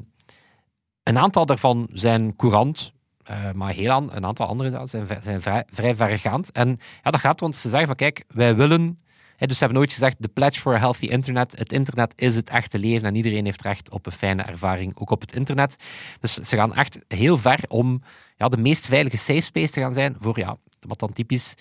een 1.03 1.17
aantal 1.17 1.45
daarvan 1.45 1.87
zijn 1.91 2.35
courant, 2.35 2.91
eh, 3.23 3.51
maar 3.51 3.89
aan, 3.89 4.13
een 4.13 4.25
aantal 4.25 4.47
andere 4.47 4.69
zelfs 4.69 4.91
zijn, 4.91 5.07
zijn 5.23 5.41
vrij, 5.41 5.65
vrij 5.69 5.95
vergaand. 5.95 6.51
En 6.51 6.79
ja, 7.03 7.11
dat 7.11 7.19
gaat, 7.19 7.39
want 7.39 7.55
ze 7.55 7.69
zeggen 7.69 7.87
van 7.87 7.95
kijk, 7.95 8.23
wij 8.27 8.55
willen... 8.55 8.99
Hè, 9.35 9.47
dus 9.47 9.57
ze 9.57 9.63
hebben 9.63 9.81
nooit 9.81 9.93
gezegd, 9.93 10.15
the 10.19 10.27
pledge 10.27 10.59
for 10.59 10.75
a 10.75 10.79
healthy 10.79 11.05
internet. 11.05 11.57
Het 11.57 11.73
internet 11.73 12.13
is 12.15 12.35
het 12.35 12.49
echte 12.49 12.79
leven 12.79 13.07
en 13.07 13.15
iedereen 13.15 13.45
heeft 13.45 13.61
recht 13.61 13.91
op 13.91 14.05
een 14.05 14.11
fijne 14.11 14.41
ervaring, 14.41 14.97
ook 14.97 15.09
op 15.09 15.21
het 15.21 15.35
internet. 15.35 15.75
Dus 16.19 16.33
ze 16.33 16.55
gaan 16.55 16.75
echt 16.75 16.99
heel 17.07 17.37
ver 17.37 17.59
om 17.67 18.01
ja, 18.37 18.49
de 18.49 18.57
meest 18.57 18.85
veilige 18.85 19.17
safe 19.17 19.41
space 19.41 19.71
te 19.71 19.79
gaan 19.79 19.93
zijn 19.93 20.15
voor 20.19 20.39
ja, 20.39 20.57
wat 20.79 20.99
dan 20.99 21.13
typisch 21.13 21.55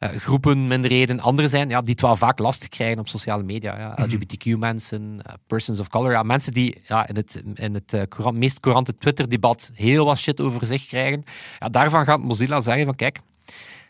eh, 0.00 0.10
groepen, 0.10 0.66
minderheden, 0.66 1.20
anderen 1.20 1.50
zijn, 1.50 1.68
ja, 1.68 1.80
die 1.80 1.90
het 1.90 2.00
wel 2.00 2.16
vaak 2.16 2.38
lastig 2.38 2.68
krijgen 2.68 2.98
op 2.98 3.08
sociale 3.08 3.42
media. 3.42 3.78
Ja. 3.78 3.88
Mhm. 3.88 4.02
LGBTQ-mensen, 4.02 5.20
eh, 5.22 5.34
persons 5.46 5.80
of 5.80 5.88
color. 5.88 6.10
Ja, 6.12 6.22
mensen 6.22 6.52
die 6.52 6.80
ja, 6.86 7.08
in 7.08 7.16
het, 7.16 7.42
in 7.54 7.74
het 7.74 7.92
eh, 7.92 8.02
courant- 8.08 8.36
meest 8.36 8.60
courante 8.60 8.96
Twitter-debat 8.98 9.70
heel 9.74 10.04
wat 10.04 10.18
shit 10.18 10.40
over 10.40 10.66
zich 10.66 10.86
krijgen. 10.86 11.24
Ja, 11.58 11.68
daarvan 11.68 12.04
gaat 12.04 12.20
Mozilla 12.20 12.60
zeggen 12.60 12.84
van 12.84 12.94
kijk, 12.94 13.18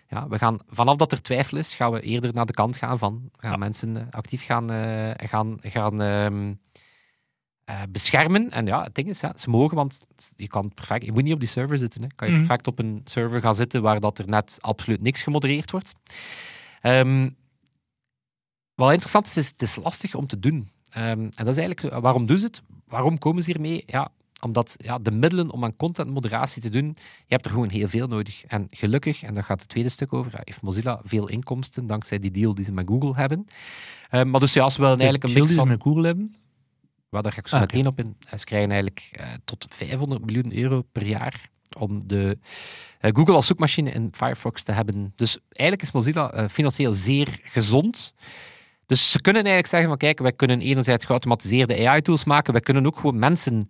ja, 0.09 0.29
we 0.29 0.39
gaan, 0.39 0.59
vanaf 0.71 0.97
dat 0.97 1.13
er 1.13 1.23
twijfel 1.23 1.59
is, 1.59 1.75
gaan 1.75 1.93
we 1.93 2.01
eerder 2.01 2.35
naar 2.35 2.47
de 2.47 2.53
kant 2.53 2.77
gaan 2.77 2.99
van 2.99 3.31
gaan 3.37 3.51
Ja. 3.51 3.57
mensen 3.57 4.09
actief 4.11 4.45
gaan, 4.45 4.69
gaan, 5.17 5.59
gaan 5.63 6.03
ehm, 6.03 6.53
eh, 7.71 7.83
beschermen. 7.89 8.51
En 8.51 8.67
ja, 8.67 8.83
het 8.83 8.95
ding 8.95 9.09
is, 9.09 9.21
ja, 9.21 9.33
ze 9.37 9.51
mogen, 9.51 9.77
want 9.77 10.03
je 10.37 10.47
kan 10.49 10.75
perfect, 10.75 11.05
je 11.05 11.13
moet 11.13 11.23
niet 11.23 11.33
op 11.33 11.41
die 11.41 11.49
server 11.49 11.79
zitten. 11.79 12.03
Hè. 12.03 12.09
Kan 12.15 12.29
je 12.29 12.35
Mhm. 12.35 12.43
perfect 12.47 12.67
op 12.67 12.79
een 12.79 13.01
server 13.05 13.41
gaan 13.41 13.55
zitten 13.55 13.83
waar 13.83 14.01
dat 14.01 14.19
er 14.19 14.29
net 14.29 14.57
absoluut 14.61 15.01
niks 15.03 15.23
gemodereerd 15.23 15.71
wordt. 15.71 15.93
Ehm, 16.81 17.31
wat 18.75 18.89
interessant 18.91 19.27
is, 19.27 19.37
is 19.37 19.49
het 19.49 19.63
is 19.63 19.77
lastig 19.77 20.15
om 20.15 20.27
te 20.27 20.39
doen. 20.39 20.71
Ehm, 20.91 21.21
en 21.21 21.45
dat 21.45 21.49
is 21.49 21.57
eigenlijk, 21.57 22.01
waarom 22.01 22.27
doen 22.27 22.39
ze 22.39 22.47
het? 22.47 22.63
Waarom 22.87 23.19
komen 23.19 23.43
ze 23.43 23.51
hiermee? 23.53 23.83
Ja, 23.87 24.09
omdat 24.41 24.75
ja, 24.79 24.99
de 24.99 25.11
middelen 25.11 25.51
om 25.51 25.65
aan 25.65 25.77
contentmoderatie 25.77 26.63
te 26.63 26.69
doen, 26.71 26.87
je 26.97 27.35
hebt 27.35 27.45
er 27.45 27.51
gewoon 27.51 27.69
heel 27.69 27.89
veel 27.89 28.07
nodig. 28.07 28.45
En 28.45 28.67
gelukkig, 28.71 29.23
en 29.23 29.35
daar 29.35 29.45
gaat 29.45 29.61
het 29.61 29.69
tweede 29.69 29.89
stuk 29.89 30.13
over, 30.13 30.33
ja, 30.33 30.41
heeft 30.45 30.63
Mozilla 30.63 31.01
veel 31.05 31.29
inkomsten 31.29 31.87
dankzij 31.87 32.19
die 32.19 32.31
deal 32.31 32.55
die 32.55 32.65
ze 32.65 32.73
met 32.73 32.87
Google 32.89 33.15
hebben. 33.15 33.47
Ehm, 34.11 34.31
maar 34.31 34.41
dus 34.41 34.53
ja, 34.53 34.69
ze 34.69 34.81
willen 34.81 34.99
eigenlijk 34.99 35.25
een 35.25 35.33
mix 35.33 35.41
die 35.47 35.55
ze 35.55 35.61
van... 35.61 35.69
met 35.69 35.83
Google 35.83 36.07
hebben. 36.07 36.35
Waar 37.11 37.23
daar 37.23 37.33
ga 37.33 37.39
ik 37.39 37.49
zo 37.49 37.55
Ah, 37.55 37.61
meteen 37.61 37.87
op 37.87 37.99
in. 37.99 38.17
Ze 38.39 38.45
krijgen 38.45 38.71
eigenlijk 38.71 39.09
eh, 39.13 39.27
tot 39.45 39.67
500 39.71 40.25
miljoen 40.25 40.57
euro 40.57 40.83
per 40.93 41.07
jaar 41.07 41.49
om 41.79 42.03
de 42.07 42.39
eh, 43.01 43.11
Google 43.15 43.35
als 43.35 43.47
zoekmachine 43.47 43.91
in 43.91 44.09
Firefox 44.13 44.63
te 44.63 44.73
hebben. 44.73 45.13
Dus 45.17 45.39
eigenlijk 45.49 45.83
is 45.83 45.93
Mozilla 45.93 46.31
eh, 46.33 46.49
financieel 46.49 46.93
zeer 46.93 47.41
gezond. 47.43 48.13
Dus 48.87 49.11
ze 49.11 49.21
kunnen 49.21 49.43
eigenlijk 49.45 49.73
zeggen 49.73 49.89
van 49.89 49.99
kijk, 49.99 50.19
wij 50.19 50.33
kunnen 50.33 50.61
enerzijds 50.61 51.05
geautomatiseerde 51.05 51.87
AI-tools 51.89 52.25
maken, 52.25 52.53
wij 52.53 52.63
kunnen 52.63 52.87
ook 52.87 52.97
gewoon 52.97 53.19
mensen 53.19 53.67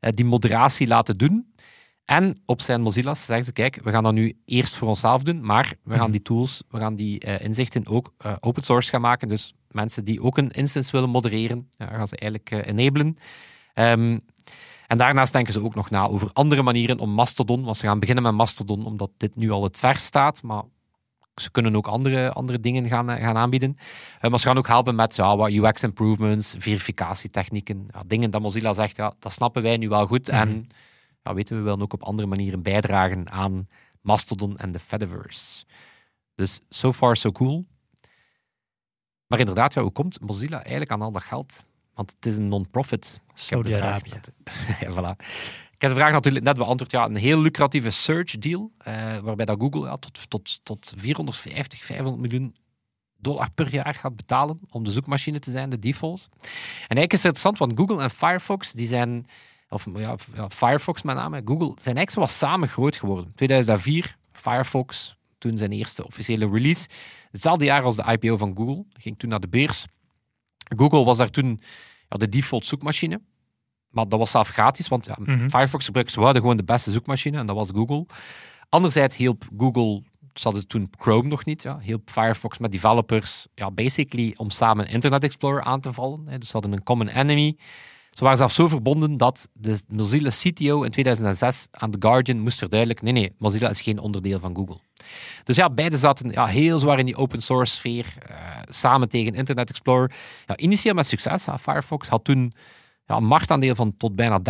die 0.00 0.24
moderatie 0.24 0.86
laten 0.86 1.16
doen. 1.18 1.54
En 2.04 2.42
op 2.46 2.60
zijn 2.60 2.80
Mozilla's 2.80 3.24
zeggen 3.24 3.44
ze, 3.46 3.52
kijk, 3.52 3.80
we 3.82 3.90
gaan 3.90 4.02
dat 4.02 4.12
nu 4.12 4.38
eerst 4.44 4.76
voor 4.76 4.88
onszelf 4.88 5.22
doen, 5.22 5.44
maar 5.44 5.74
we 5.82 5.90
gaan 5.94 6.02
Mhm. 6.02 6.10
die 6.10 6.22
tools, 6.22 6.62
we 6.68 6.78
gaan 6.78 6.94
die 6.94 7.18
inzichten 7.38 7.86
ook 7.86 8.12
open 8.40 8.62
source 8.62 8.90
gaan 8.90 9.00
maken. 9.00 9.28
Dus 9.28 9.54
mensen 9.70 10.04
die 10.04 10.22
ook 10.22 10.38
een 10.38 10.50
instance 10.50 10.92
willen 10.92 11.10
modereren, 11.10 11.70
ja, 11.78 11.86
gaan 11.86 12.08
ze 12.08 12.16
eigenlijk 12.16 12.50
eh, 12.50 12.72
enablen. 12.72 13.16
Ehm, 13.74 14.18
en 14.86 14.98
daarnaast 14.98 15.32
denken 15.32 15.52
ze 15.52 15.64
ook 15.64 15.74
nog 15.74 15.90
na 15.90 16.06
over 16.06 16.30
andere 16.32 16.62
manieren 16.62 16.98
om 16.98 17.10
Mastodon, 17.10 17.64
want 17.64 17.76
ze 17.76 17.86
gaan 17.86 17.98
beginnen 17.98 18.24
met 18.24 18.32
Mastodon, 18.32 18.86
omdat 18.86 19.10
dit 19.16 19.36
nu 19.36 19.50
al 19.50 19.62
het 19.62 19.76
vers 19.76 20.04
staat, 20.04 20.42
maar 20.42 20.62
ze 21.34 21.50
kunnen 21.50 21.76
ook 21.76 21.86
andere, 21.86 22.32
andere 22.32 22.60
dingen 22.60 22.88
gaan, 22.88 23.10
eh, 23.10 23.22
gaan 23.22 23.36
aanbieden. 23.36 23.76
Eh, 24.20 24.30
maar 24.30 24.38
ze 24.38 24.46
gaan 24.46 24.58
ook 24.58 24.66
helpen 24.66 24.94
met 24.94 25.16
ja, 25.16 25.36
wat 25.36 25.50
UX 25.50 25.82
improvements, 25.82 26.54
verificatietechnieken, 26.58 27.88
ja, 27.92 28.02
dingen 28.06 28.30
dat 28.30 28.40
Mozilla 28.40 28.72
zegt, 28.72 28.96
ja, 28.96 29.14
dat 29.18 29.32
snappen 29.32 29.62
wij 29.62 29.76
nu 29.76 29.88
wel 29.88 30.06
goed. 30.06 30.26
Mhm. 30.26 30.36
En 30.36 30.68
ja, 31.22 31.34
weten 31.34 31.54
we, 31.54 31.62
we 31.62 31.68
willen 31.68 31.82
ook 31.82 31.92
op 31.92 32.02
andere 32.02 32.28
manieren 32.28 32.62
bijdragen 32.62 33.30
aan 33.30 33.68
Mastodon 34.00 34.56
en 34.56 34.72
de 34.72 34.78
Fediverse. 34.78 35.64
Dus 36.34 36.60
so 36.68 36.92
far 36.92 37.16
so 37.16 37.32
cool. 37.32 37.66
Maar 39.28 39.38
inderdaad, 39.38 39.74
ja, 39.74 39.82
hoe 39.82 39.90
komt 39.90 40.20
Mozilla 40.20 40.56
eigenlijk 40.56 40.90
aan 40.90 41.02
al 41.02 41.12
dat 41.12 41.22
geld? 41.22 41.64
Want 41.94 42.14
het 42.16 42.26
is 42.26 42.36
een 42.36 42.48
non-profit. 42.48 43.20
Saudi-Arabië. 43.34 44.10
ja, 44.80 44.90
voilà. 44.90 45.24
Ik 45.72 45.84
heb 45.84 45.90
de 45.90 45.96
vraag 45.96 46.12
natuurlijk 46.12 46.44
net 46.44 46.56
beantwoord. 46.56 46.90
Ja, 46.90 47.04
een 47.04 47.16
heel 47.16 47.40
lucratieve 47.40 47.90
search 47.90 48.38
deal, 48.38 48.70
eh, 48.78 49.18
waarbij 49.18 49.44
dat 49.44 49.60
Google 49.60 49.86
ja, 49.86 49.96
tot, 49.96 50.30
tot, 50.30 50.60
tot 50.62 50.92
450, 50.96 51.84
500 51.84 52.22
miljoen 52.22 52.54
dollar 53.16 53.50
per 53.50 53.72
jaar 53.72 53.94
gaat 53.94 54.16
betalen 54.16 54.60
om 54.70 54.84
de 54.84 54.92
zoekmachine 54.92 55.38
te 55.38 55.50
zijn, 55.50 55.70
de 55.70 55.78
default. 55.78 56.28
En 56.30 56.48
eigenlijk 56.96 57.12
is 57.12 57.22
het 57.22 57.34
interessant, 57.34 57.58
want 57.58 57.78
Google 57.78 58.02
en 58.02 58.10
Firefox, 58.10 58.72
die 58.72 58.86
zijn, 58.86 59.26
of 59.68 59.86
ja, 59.94 60.16
ja, 60.34 60.48
Firefox 60.48 61.02
met 61.02 61.16
name, 61.16 61.42
Google, 61.44 61.72
zijn 61.80 61.96
eigenlijk 61.96 62.10
zo 62.10 62.20
wat 62.20 62.30
samen 62.30 62.68
groot 62.68 62.96
geworden. 62.96 63.32
2004, 63.34 64.16
Firefox, 64.32 65.16
toen 65.38 65.58
zijn 65.58 65.72
eerste 65.72 66.06
officiële 66.06 66.50
release. 66.50 66.88
Hetzelfde 67.30 67.64
jaar 67.64 67.82
als 67.82 67.96
de 67.96 68.04
IPO 68.12 68.36
van 68.36 68.56
Google, 68.56 68.84
ging 68.92 69.18
toen 69.18 69.30
naar 69.30 69.40
de 69.40 69.48
beurs. 69.48 69.86
Google 70.76 71.04
was 71.04 71.16
daar 71.16 71.30
toen 71.30 71.60
ja, 72.08 72.16
de 72.16 72.28
default 72.28 72.66
zoekmachine. 72.66 73.20
Maar 73.88 74.08
dat 74.08 74.18
was 74.18 74.30
zelf 74.30 74.48
gratis, 74.48 74.88
want 74.88 75.06
ja, 75.06 75.16
Mhm. 75.20 75.48
Firefox 75.48 75.84
gebruikers 75.84 76.16
hadden 76.16 76.42
gewoon 76.42 76.56
de 76.56 76.64
beste 76.64 76.90
zoekmachine 76.90 77.38
en 77.38 77.46
dat 77.46 77.56
was 77.56 77.68
Google. 77.74 78.06
Anderzijds 78.68 79.16
hielp 79.16 79.48
Google, 79.56 80.02
ze 80.34 80.42
hadden 80.42 80.66
toen 80.66 80.90
Chrome 80.98 81.28
nog 81.28 81.44
niet, 81.44 81.62
ja, 81.62 81.78
hielp 81.78 82.10
Firefox 82.10 82.58
met 82.58 82.72
developers 82.72 83.46
ja, 83.54 83.70
basically 83.70 84.34
om 84.36 84.50
samen 84.50 84.88
Internet 84.88 85.22
Explorer 85.24 85.62
aan 85.62 85.80
te 85.80 85.92
vallen. 85.92 86.28
Hè. 86.28 86.38
Dus 86.38 86.46
ze 86.48 86.52
hadden 86.52 86.72
een 86.72 86.82
common 86.82 87.08
enemy. 87.08 87.56
Ze 88.10 88.24
waren 88.24 88.38
zelfs 88.38 88.54
zo 88.54 88.68
verbonden 88.68 89.16
dat 89.16 89.48
de 89.52 89.80
Mozilla 89.88 90.30
CTO 90.30 90.82
in 90.82 90.90
2006 90.90 91.66
aan 91.70 91.90
The 91.90 91.96
Guardian 92.00 92.40
moest 92.40 92.58
verduidelijken, 92.58 93.04
nee, 93.04 93.14
nee, 93.14 93.32
Mozilla 93.38 93.68
is 93.68 93.80
geen 93.80 93.98
onderdeel 93.98 94.40
van 94.40 94.54
Google. 94.56 94.78
Dus 95.44 95.56
ja, 95.56 95.70
beide 95.70 95.96
zaten 95.96 96.30
ja, 96.30 96.46
heel 96.46 96.78
zwaar 96.78 96.98
in 96.98 97.06
die 97.06 97.16
open 97.16 97.42
source 97.42 97.74
sfeer, 97.74 98.14
eh, 98.26 98.36
samen 98.68 99.08
tegen 99.08 99.34
Internet 99.34 99.70
Explorer. 99.70 100.12
Initieel 100.56 100.94
met 100.94 101.06
succes. 101.06 101.46
Firefox 101.60 102.08
had 102.08 102.24
toen 102.24 102.52
ja, 103.08 103.16
een 103.16 103.24
marktaandeel 103.24 103.74
van 103.74 103.96
tot 103.96 104.16
bijna 104.16 104.38
30%. 104.38 104.42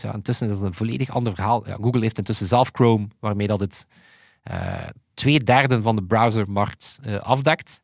Ja, 0.00 0.14
intussen 0.14 0.48
is 0.48 0.58
dat 0.58 0.62
een 0.62 0.74
volledig 0.74 1.10
ander 1.10 1.34
verhaal. 1.34 1.68
Ja, 1.68 1.76
Google 1.80 2.00
heeft 2.00 2.18
intussen 2.18 2.46
zelf 2.46 2.70
Chrome, 2.72 3.08
waarmee 3.20 3.46
dat 3.46 3.60
het 3.60 3.86
eh, 4.42 4.86
twee 5.14 5.38
derde 5.40 5.82
van 5.82 5.96
de 5.96 6.02
browsermarkt 6.02 6.98
eh, 7.02 7.16
afdekt. 7.16 7.80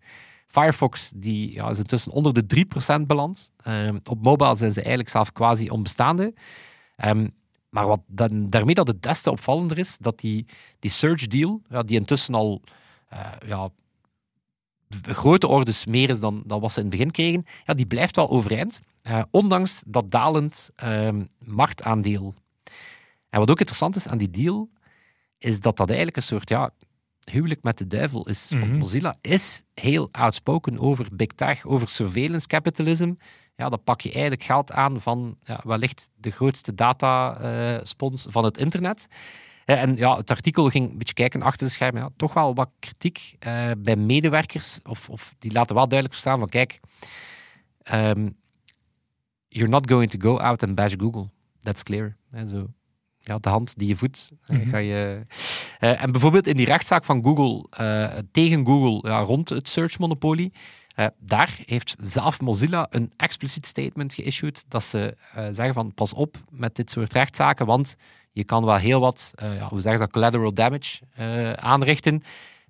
Firefox 0.46 1.12
die, 1.14 1.52
ja, 1.52 1.68
is 1.68 1.78
intussen 1.78 2.12
onder 2.12 2.32
de 2.32 2.46
3% 2.46 3.06
beland. 3.06 3.52
Ehm, 3.62 3.98
op 4.10 4.22
mobile 4.22 4.56
zijn 4.56 4.72
ze 4.72 4.80
eigenlijk 4.80 5.08
zelf 5.08 5.32
quasi 5.32 5.70
onbestaande. 5.70 6.34
Ehm, 6.96 7.28
maar 7.68 7.86
wat 7.86 8.00
dan, 8.06 8.50
daarmee 8.50 8.74
dat 8.74 8.86
het 8.86 9.02
des 9.02 9.22
te 9.22 9.30
opvallender 9.30 9.78
is, 9.78 9.98
dat 9.98 10.18
die, 10.18 10.46
die 10.78 10.90
search 10.90 11.26
deal, 11.26 11.62
ja, 11.68 11.82
die 11.82 11.98
intussen 11.98 12.34
al 12.34 12.62
eh, 13.08 13.32
ja, 13.46 13.68
grote 15.02 15.46
orders 15.46 15.84
meer 15.86 16.10
is 16.10 16.20
dan, 16.20 16.42
dan 16.46 16.60
wat 16.60 16.72
ze 16.72 16.78
in 16.80 16.86
het 16.86 16.94
begin 16.94 17.10
kregen, 17.10 17.44
ja, 17.64 17.74
die 17.74 17.86
blijft 17.86 18.16
wel 18.16 18.30
overeind. 18.30 18.80
eh, 19.02 19.22
ondanks 19.30 19.82
dat 19.86 20.10
dalend 20.10 20.70
ehm, 20.76 21.24
marktaandeel. 21.38 22.34
En 23.30 23.38
wat 23.38 23.50
ook 23.50 23.58
interessant 23.58 23.96
is 23.96 24.06
aan 24.08 24.18
die 24.18 24.30
deal, 24.30 24.70
is 25.38 25.60
dat 25.60 25.76
dat 25.76 25.86
eigenlijk 25.88 26.16
een 26.16 26.22
soort 26.22 26.48
ja, 26.48 26.70
huwelijk 27.30 27.62
met 27.62 27.78
de 27.78 27.86
duivel 27.86 28.28
is. 28.28 28.50
Want 28.50 28.64
Mhm. 28.66 28.76
Mozilla 28.78 29.16
is 29.20 29.62
heel 29.74 30.08
outspoken 30.12 30.78
over 30.78 31.06
big 31.12 31.26
tech, 31.26 31.64
over 31.64 31.88
surveillance 31.88 32.46
capitalism. 32.46 33.12
Ja, 33.56 33.68
dan 33.68 33.82
pak 33.84 34.00
je 34.00 34.12
eigenlijk 34.12 34.42
geld 34.42 34.72
aan 34.72 35.00
van 35.00 35.36
ja, 35.42 35.60
wellicht 35.64 36.08
de 36.14 36.30
grootste 36.30 36.74
dataspons 36.74 38.26
van 38.30 38.44
het 38.44 38.58
internet. 38.58 39.06
Eh, 39.64 39.82
En 39.82 39.96
ja, 39.96 40.16
het 40.16 40.30
artikel 40.30 40.68
ging 40.70 40.90
een 40.90 40.98
beetje 40.98 41.14
kijken 41.14 41.42
achter 41.42 41.66
de 41.66 41.72
schermen. 41.72 42.02
Ja, 42.02 42.08
toch 42.16 42.32
wel 42.34 42.54
wat 42.54 42.70
kritiek 42.78 43.34
eh, 43.38 43.70
bij 43.78 43.96
medewerkers. 43.96 44.78
Of, 44.84 45.08
of 45.10 45.34
die 45.38 45.52
laten 45.52 45.74
wel 45.74 45.88
duidelijk 45.88 46.12
verstaan 46.12 46.38
van 46.38 46.48
kijk, 46.48 46.80
ehm, 47.82 48.28
you're 49.48 49.68
not 49.70 49.90
going 49.90 50.10
to 50.10 50.18
go 50.30 50.38
out 50.38 50.62
and 50.62 50.74
bash 50.74 50.94
Google. 50.98 51.28
That's 51.60 51.82
clear. 51.82 52.16
Hè, 52.30 52.46
zo. 52.48 52.66
Ja, 53.20 53.38
de 53.38 53.48
hand 53.48 53.78
die 53.78 53.88
je 53.88 53.96
voedt. 53.96 54.32
eh, 54.46 54.56
Mhm. 54.58 54.68
ga 54.68 54.78
je... 54.78 55.26
Eh, 55.78 56.02
en 56.02 56.12
bijvoorbeeld 56.12 56.46
in 56.46 56.56
die 56.56 56.66
rechtszaak 56.66 57.04
van 57.04 57.22
Google, 57.22 57.66
eh, 57.70 58.18
tegen 58.32 58.66
Google, 58.66 59.10
ja, 59.10 59.18
rond 59.18 59.48
het 59.48 59.68
search-monopolie, 59.68 60.52
eh, 60.96 61.06
daar 61.18 61.58
heeft 61.66 61.96
zelf 62.00 62.40
Mozilla 62.40 62.86
een 62.90 63.12
expliciet 63.16 63.66
statement 63.66 64.14
geissued 64.14 64.64
dat 64.68 64.84
ze 64.84 65.16
eh, 65.34 65.44
zeggen 65.50 65.74
van 65.74 65.94
pas 65.94 66.12
op 66.12 66.36
met 66.50 66.76
dit 66.76 66.90
soort 66.90 67.12
rechtszaken, 67.12 67.66
want 67.66 67.96
je 68.32 68.44
kan 68.44 68.64
wel 68.64 68.76
heel 68.76 69.00
wat, 69.00 69.32
eh, 69.34 69.56
ja, 69.56 69.68
hoe 69.68 69.80
zeg 69.80 69.92
je 69.92 69.98
dat, 69.98 70.10
collateral 70.10 70.54
damage 70.54 71.00
aanrichten. 71.56 72.22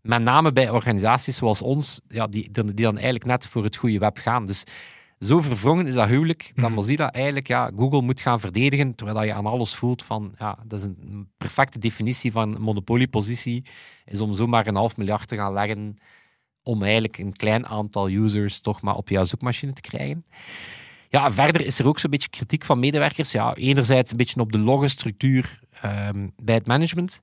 Met 0.02 0.22
name 0.22 0.52
bij 0.52 0.70
organisaties 0.70 1.36
zoals 1.36 1.62
ons, 1.62 2.00
ja, 2.08 2.26
die, 2.26 2.50
die 2.50 2.74
dan 2.74 2.94
eigenlijk 2.94 3.24
net 3.24 3.46
voor 3.46 3.64
het 3.64 3.76
goede 3.76 3.98
web 3.98 4.18
gaan. 4.18 4.46
Dus 4.46 4.64
zo 5.18 5.40
verwrongen 5.40 5.86
is 5.86 5.94
dat 5.94 6.08
huwelijk 6.08 6.52
dat 6.54 6.64
Mhm. 6.64 6.72
Mozilla 6.72 7.12
eigenlijk 7.12 7.46
ja, 7.46 7.70
Google 7.76 8.02
moet 8.02 8.20
gaan 8.20 8.40
verdedigen, 8.40 8.94
terwijl 8.94 9.22
je 9.22 9.34
aan 9.34 9.46
alles 9.46 9.74
voelt 9.74 10.02
van, 10.02 10.34
ja, 10.38 10.58
dat 10.64 10.80
is 10.80 10.86
een 10.86 11.28
perfecte 11.36 11.78
definitie 11.78 12.32
van 12.32 12.60
monopoliepositie, 12.60 13.64
is 14.04 14.20
om 14.20 14.34
zomaar 14.34 14.66
een 14.66 14.74
half 14.74 14.96
miljard 14.96 15.28
te 15.28 15.36
gaan 15.36 15.52
leggen 15.52 15.96
om 16.66 16.82
eigenlijk 16.82 17.18
een 17.18 17.32
klein 17.36 17.66
aantal 17.66 18.08
users 18.10 18.60
toch 18.60 18.80
maar 18.80 18.94
op 18.96 19.08
jouw 19.08 19.24
zoekmachine 19.24 19.72
te 19.72 19.80
krijgen. 19.80 20.24
Ja, 21.08 21.32
verder 21.32 21.64
is 21.66 21.78
er 21.78 21.86
ook 21.86 21.98
zo'n 21.98 22.10
beetje 22.10 22.28
kritiek 22.28 22.64
van 22.64 22.78
medewerkers. 22.78 23.32
Ja, 23.32 23.54
enerzijds 23.54 24.10
een 24.10 24.16
beetje 24.16 24.40
op 24.40 24.52
de 24.52 24.62
loggenstructuur 24.62 25.60
ehm, 25.80 26.28
bij 26.42 26.54
het 26.54 26.66
management, 26.66 27.20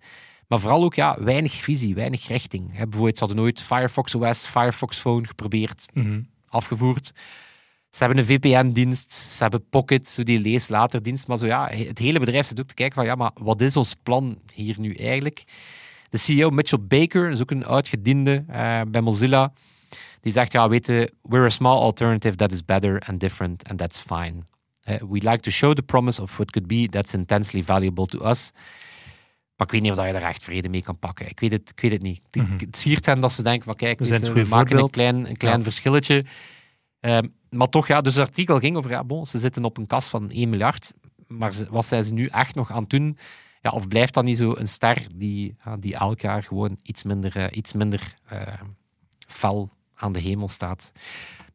maar 0.48 0.60
vooral 0.60 0.84
ook 0.84 0.94
ja, 0.96 1.18
weinig 1.24 1.54
visie, 1.54 1.96
weinig 1.96 2.28
richting. 2.28 2.72
Bijvoorbeeld, 2.72 3.18
ze 3.18 3.24
hadden 3.24 3.38
nooit 3.44 3.62
Firefox 3.62 4.16
OS, 4.16 4.46
Firefox 4.46 4.98
Phone 5.00 5.28
geprobeerd, 5.28 5.86
Mhm. 5.94 6.22
afgevoerd. 6.50 7.12
Ze 7.90 8.04
hebben 8.04 8.18
een 8.18 8.26
VPN-dienst, 8.26 9.12
ze 9.12 9.42
hebben 9.44 9.70
Pocket, 9.70 10.08
zo 10.08 10.24
die 10.24 10.40
lees-later-dienst. 10.40 11.28
Maar 11.28 11.38
zo, 11.38 11.46
ja, 11.46 11.70
het 11.70 12.00
hele 12.00 12.20
bedrijf 12.20 12.46
zit 12.46 12.60
ook 12.60 12.68
te 12.68 12.74
kijken 12.74 12.96
van, 12.96 13.06
ja, 13.06 13.16
maar 13.16 13.32
wat 13.34 13.62
is 13.62 13.78
ons 13.78 13.96
plan 14.04 14.38
hier 14.54 14.76
nu 14.80 14.94
eigenlijk? 14.94 15.44
De 16.14 16.20
CEO 16.20 16.50
Mitchell 16.50 16.80
Baker 16.80 17.30
is 17.30 17.42
ook 17.42 17.52
een 17.52 17.66
uitgediende 17.66 18.44
eh, 18.48 18.82
bij 18.88 19.02
Mozilla. 19.02 19.54
Die 20.22 20.32
zegt, 20.32 20.52
ja, 20.52 20.70
weet 20.70 20.88
je, 20.88 21.14
we're 21.22 21.46
a 21.46 21.50
small 21.50 21.78
alternative 21.82 22.36
that 22.36 22.52
is 22.52 22.66
better 22.66 23.00
and 23.08 23.20
different 23.20 23.70
and 23.70 23.78
that's 23.78 24.00
fine. 24.00 24.34
Eh, 24.82 25.02
we 25.10 25.14
like 25.30 25.40
to 25.40 25.52
show 25.52 25.74
the 25.74 25.82
promise 25.82 26.22
of 26.22 26.36
what 26.38 26.52
could 26.52 26.68
be 26.68 26.88
that's 26.90 27.14
intensely 27.14 27.64
valuable 27.64 28.06
to 28.06 28.30
us. 28.30 28.52
Maar 29.56 29.68
ik 29.68 29.72
weet 29.72 29.82
niet 29.82 29.92
of 29.92 29.98
dat 29.98 30.06
je 30.06 30.14
daar 30.14 30.22
echt 30.30 30.44
vrede 30.44 30.70
mee 30.70 30.82
kan 30.84 31.00
pakken. 31.00 31.30
Ik 31.30 31.40
weet 31.40 31.52
het, 31.52 31.70
ik 31.70 31.80
weet 31.82 31.92
het 31.92 32.02
niet. 32.02 32.22
Het- 32.32 32.42
Mhm. 32.44 32.54
Het 32.58 32.78
siert 32.78 33.06
hen 33.06 33.20
dat 33.20 33.32
ze 33.32 33.44
denken 33.44 33.64
van, 33.64 33.76
kijk, 33.76 34.00
We 34.00 34.06
weet 34.34 34.50
maken 34.50 34.78
een 34.78 34.90
klein, 34.90 35.30
een 35.30 35.38
klein 35.38 35.58
Ja. 35.58 35.64
verschilletje. 35.64 36.24
Ehm, 37.00 37.28
maar 37.50 37.70
toch, 37.70 37.88
ja, 37.88 38.02
dus 38.02 38.16
het 38.16 38.28
artikel 38.28 38.60
ging 38.60 38.78
over, 38.78 38.92
ja, 38.92 39.04
bon, 39.04 39.26
ze 39.26 39.40
zitten 39.40 39.64
op 39.66 39.78
een 39.78 39.88
kas 39.88 40.08
van 40.08 40.30
1 40.32 40.50
miljard. 40.50 40.94
Maar 41.28 41.54
ze- 41.54 41.68
wat 41.70 41.86
zijn 41.86 42.04
ze 42.04 42.14
nu 42.14 42.26
echt 42.28 42.56
nog 42.56 42.72
aan 42.72 42.82
het 42.82 42.90
doen? 42.90 43.18
Ja, 43.64 43.72
of 43.72 43.88
blijft 43.88 44.14
dat 44.14 44.24
niet 44.24 44.38
zo 44.38 44.54
een 44.58 44.68
ster 44.68 45.08
die, 45.14 45.56
die 45.80 45.96
elk 45.96 46.20
jaar 46.20 46.44
gewoon 46.44 46.78
iets 46.82 47.04
minder, 47.04 47.36
eh, 47.36 47.58
iets 47.58 47.74
minder 47.74 48.16
eh, 48.26 48.48
fel 49.28 49.70
aan 49.96 50.12
de 50.12 50.20
hemel 50.20 50.50
staat? 50.50 50.92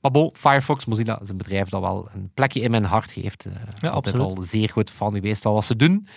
Maar 0.01 0.11
bon, 0.11 0.31
Firefox, 0.33 0.85
Mozilla 0.85 1.21
is 1.21 1.29
een 1.29 1.37
bedrijf 1.37 1.69
dat 1.69 1.81
wel 1.81 2.09
een 2.15 2.31
plekje 2.35 2.61
in 2.61 2.71
mijn 2.71 2.85
hart 2.85 3.13
geeft. 3.13 3.45
Eh, 3.45 3.53
Ja, 3.81 3.89
altijd 3.89 4.15
absoluut. 4.15 4.37
al 4.37 4.43
zeer 4.43 4.69
goed 4.69 4.91
fan 4.91 5.13
geweest 5.13 5.43
van 5.43 5.53
wat 5.53 5.65
ze 5.65 5.77
doen. 5.77 6.09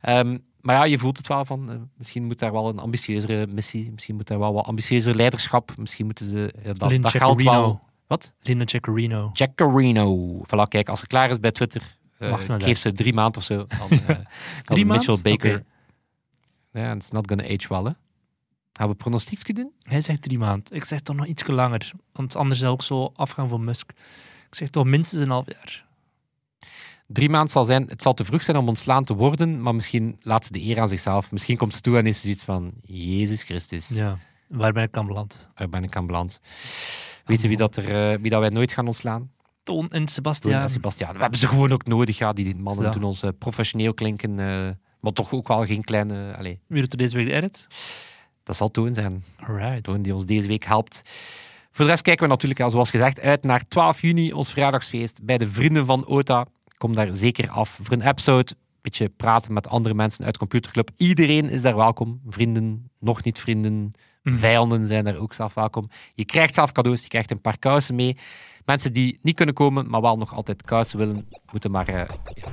Ehm, 0.00 0.38
maar 0.60 0.74
ja, 0.74 0.84
je 0.84 0.98
voelt 0.98 1.16
het 1.16 1.26
wel 1.26 1.44
van, 1.44 1.88
misschien 1.96 2.24
moet 2.24 2.38
daar 2.38 2.52
wel 2.52 2.68
een 2.68 2.78
ambitieuzere 2.78 3.46
missie, 3.46 3.92
misschien 3.92 4.14
moet 4.16 4.26
daar 4.26 4.38
wel 4.38 4.52
wat 4.52 4.66
ambitieuzer 4.66 5.14
leiderschap, 5.14 5.76
misschien 5.76 6.04
moeten 6.06 6.26
ze 6.26 6.54
dat, 6.62 6.78
dat 6.78 7.10
geld 7.10 7.42
wel... 7.42 7.80
Wat? 8.06 8.32
Linda 8.42 8.66
Ceccarino. 8.66 9.30
Jack 9.32 9.54
Carino. 9.54 10.36
Voilà, 10.46 10.68
kijk, 10.68 10.88
als 10.88 11.00
ze 11.00 11.06
klaar 11.06 11.30
is 11.30 11.40
bij 11.40 11.50
Twitter, 11.50 11.97
eh, 12.18 12.56
ik 12.56 12.62
geef 12.62 12.78
ze 12.78 12.92
drie 12.92 13.12
maanden 13.12 13.36
of 13.36 13.44
zo. 13.44 13.66
Dan, 13.78 13.90
eh, 13.90 14.16
Drie 14.64 14.86
Mitchell? 14.86 15.18
Baker. 15.22 15.54
Oké. 15.54 15.64
Ja, 16.80 16.94
it's 16.94 17.10
not 17.10 17.28
gonna 17.28 17.42
age 17.44 17.68
well, 17.68 17.82
hè. 17.82 17.90
Gaan 18.72 18.88
we 18.88 18.94
pronostiekje 18.94 19.52
doen? 19.52 19.72
Hij 19.82 20.00
zegt 20.00 20.22
drie 20.22 20.38
maanden. 20.38 20.74
Ik 20.76 20.84
zeg 20.84 21.00
toch 21.00 21.16
nog 21.16 21.26
iets 21.26 21.46
langer. 21.46 21.90
Want 22.12 22.36
anders 22.36 22.60
zou 22.60 22.74
ik 22.74 22.82
zo 22.82 23.10
afgaan 23.14 23.48
voor 23.48 23.60
Musk. 23.60 23.90
Ik 24.46 24.54
zeg 24.54 24.68
toch 24.68 24.84
minstens 24.84 25.22
een 25.22 25.30
half 25.30 25.46
jaar. 25.46 25.86
Drie 27.06 27.28
maanden 27.28 27.50
zal 27.50 27.64
zijn, 27.64 27.88
het 27.88 28.02
zal 28.02 28.14
te 28.14 28.24
vroeg 28.24 28.42
zijn 28.42 28.56
om 28.56 28.68
ontslaan 28.68 29.04
te 29.04 29.14
worden, 29.14 29.62
maar 29.62 29.74
misschien 29.74 30.16
laat 30.20 30.44
ze 30.44 30.52
de 30.52 30.62
eer 30.62 30.80
aan 30.80 30.88
zichzelf. 30.88 31.30
Misschien 31.32 31.56
komt 31.56 31.74
ze 31.74 31.80
toe 31.80 31.96
en 31.98 32.06
is 32.06 32.16
ze 32.16 32.22
zoiets 32.22 32.42
van, 32.44 32.72
Jezus 32.84 33.42
Christus, 33.42 33.88
Ja. 33.88 34.18
Waar 34.48 34.72
ben 34.72 34.82
ik 34.82 34.96
aan 34.96 35.06
beland? 35.06 35.48
waar 35.54 35.68
ben 35.68 35.82
ik 35.82 35.96
aan 35.96 36.06
beland? 36.06 36.40
Weet 37.24 37.42
je 37.42 37.48
wie 37.48 37.56
dat, 37.56 37.76
er, 37.76 38.12
eh, 38.12 38.20
wie 38.20 38.30
dat 38.30 38.40
wij 38.40 38.48
nooit 38.48 38.72
gaan 38.72 38.86
ontslaan? 38.86 39.30
Toon 39.68 39.84
en 39.84 39.90
Toon 39.90 40.08
Sebastian. 40.08 40.60
en 40.60 40.68
Sebastian. 40.68 41.12
We 41.12 41.20
hebben 41.20 41.38
ze 41.38 41.46
gewoon 41.48 41.72
ook 41.72 41.86
nodig, 41.86 42.18
ja. 42.18 42.32
Die 42.32 42.56
mannen 42.56 42.92
doen 42.92 43.02
ons 43.02 43.22
professioneel 43.38 43.94
klinken, 43.94 44.30
eh, 44.30 44.68
maar 45.00 45.12
toch 45.12 45.32
ook 45.32 45.48
wel 45.48 45.64
geen 45.64 45.84
kleine... 45.84 46.34
Allez, 46.36 46.56
Wie 46.66 46.80
doet 46.80 46.92
er 46.92 46.98
deze 46.98 47.16
week 47.16 47.26
de 47.26 47.32
edit? 47.32 47.66
dat 48.42 48.56
zal 48.56 48.70
Toon 48.70 48.94
zijn. 48.94 49.24
Alright. 49.36 49.82
Toon 49.82 50.02
die 50.02 50.14
ons 50.14 50.24
deze 50.24 50.48
week 50.48 50.64
helpt. 50.64 51.02
Voor 51.70 51.84
de 51.84 51.90
rest 51.90 52.02
kijken 52.02 52.24
we 52.24 52.30
natuurlijk, 52.30 52.60
ja, 52.60 52.68
zoals 52.68 52.90
gezegd, 52.90 53.20
uit 53.20 53.42
naar 53.42 53.68
12 53.68 54.00
juni, 54.00 54.32
ons 54.32 54.50
verjaardagsfeest 54.50 55.22
bij 55.22 55.38
de 55.38 55.48
Vrienden 55.48 55.86
van 55.86 56.06
OTA. 56.06 56.46
Kom 56.76 56.94
daar 56.94 57.14
zeker 57.14 57.50
af 57.50 57.78
voor 57.82 57.92
een 57.92 58.08
episode. 58.08 58.52
beetje 58.80 59.08
praten 59.08 59.52
met 59.52 59.68
andere 59.68 59.94
mensen 59.94 60.24
uit 60.24 60.36
computerclub. 60.36 60.90
Iedereen 60.96 61.50
is 61.50 61.62
daar 61.62 61.76
welkom. 61.76 62.20
Vrienden, 62.28 62.90
nog 62.98 63.22
niet 63.24 63.38
vrienden, 63.38 63.92
Mhm. 64.28 64.38
Vijanden 64.38 64.86
zijn 64.86 65.06
er 65.06 65.20
ook 65.20 65.34
zelf 65.34 65.54
welkom. 65.54 65.88
Je 66.14 66.24
krijgt 66.24 66.54
zelf 66.54 66.72
cadeaus, 66.72 67.02
je 67.02 67.08
krijgt 67.08 67.30
een 67.30 67.40
paar 67.40 67.58
kousen 67.58 67.94
mee. 67.94 68.16
Mensen 68.64 68.92
die 68.92 69.18
niet 69.22 69.36
kunnen 69.36 69.54
komen, 69.54 69.90
maar 69.90 70.00
wel 70.00 70.16
nog 70.16 70.34
altijd 70.34 70.62
kousen 70.62 70.98
willen, 70.98 71.28
moeten 71.52 71.70
maar 71.70 71.88
eh, 71.88 72.02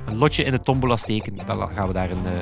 een 0.06 0.16
lotje 0.16 0.44
in 0.44 0.50
de 0.50 0.60
tombola 0.60 0.96
steken. 0.96 1.36
Dan 1.46 1.68
gaan 1.68 1.86
we 1.86 1.92
daar 1.92 2.10
een... 2.10 2.26
Eh, 2.26 2.32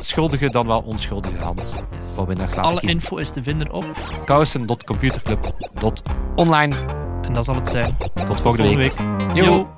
schuldige 0.00 0.50
dan 0.50 0.66
wel 0.66 0.80
onschuldige 0.80 1.38
hand. 1.38 1.74
Yes. 1.90 2.16
Alle 2.56 2.80
info 2.80 3.16
is 3.16 3.30
te 3.30 3.42
vinden 3.42 3.72
op 3.72 3.84
kousen.computerclub.online. 4.24 6.74
En 7.22 7.32
dat 7.32 7.44
zal 7.44 7.54
het 7.54 7.68
zijn. 7.68 7.96
Tot, 8.26 8.40
volgende, 8.40 8.76
week. 8.76 8.92
week. 8.92 9.34
Yo. 9.34 9.68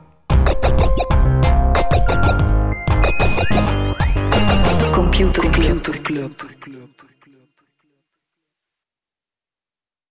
Computer 4.93 5.51
Club. 5.51 5.89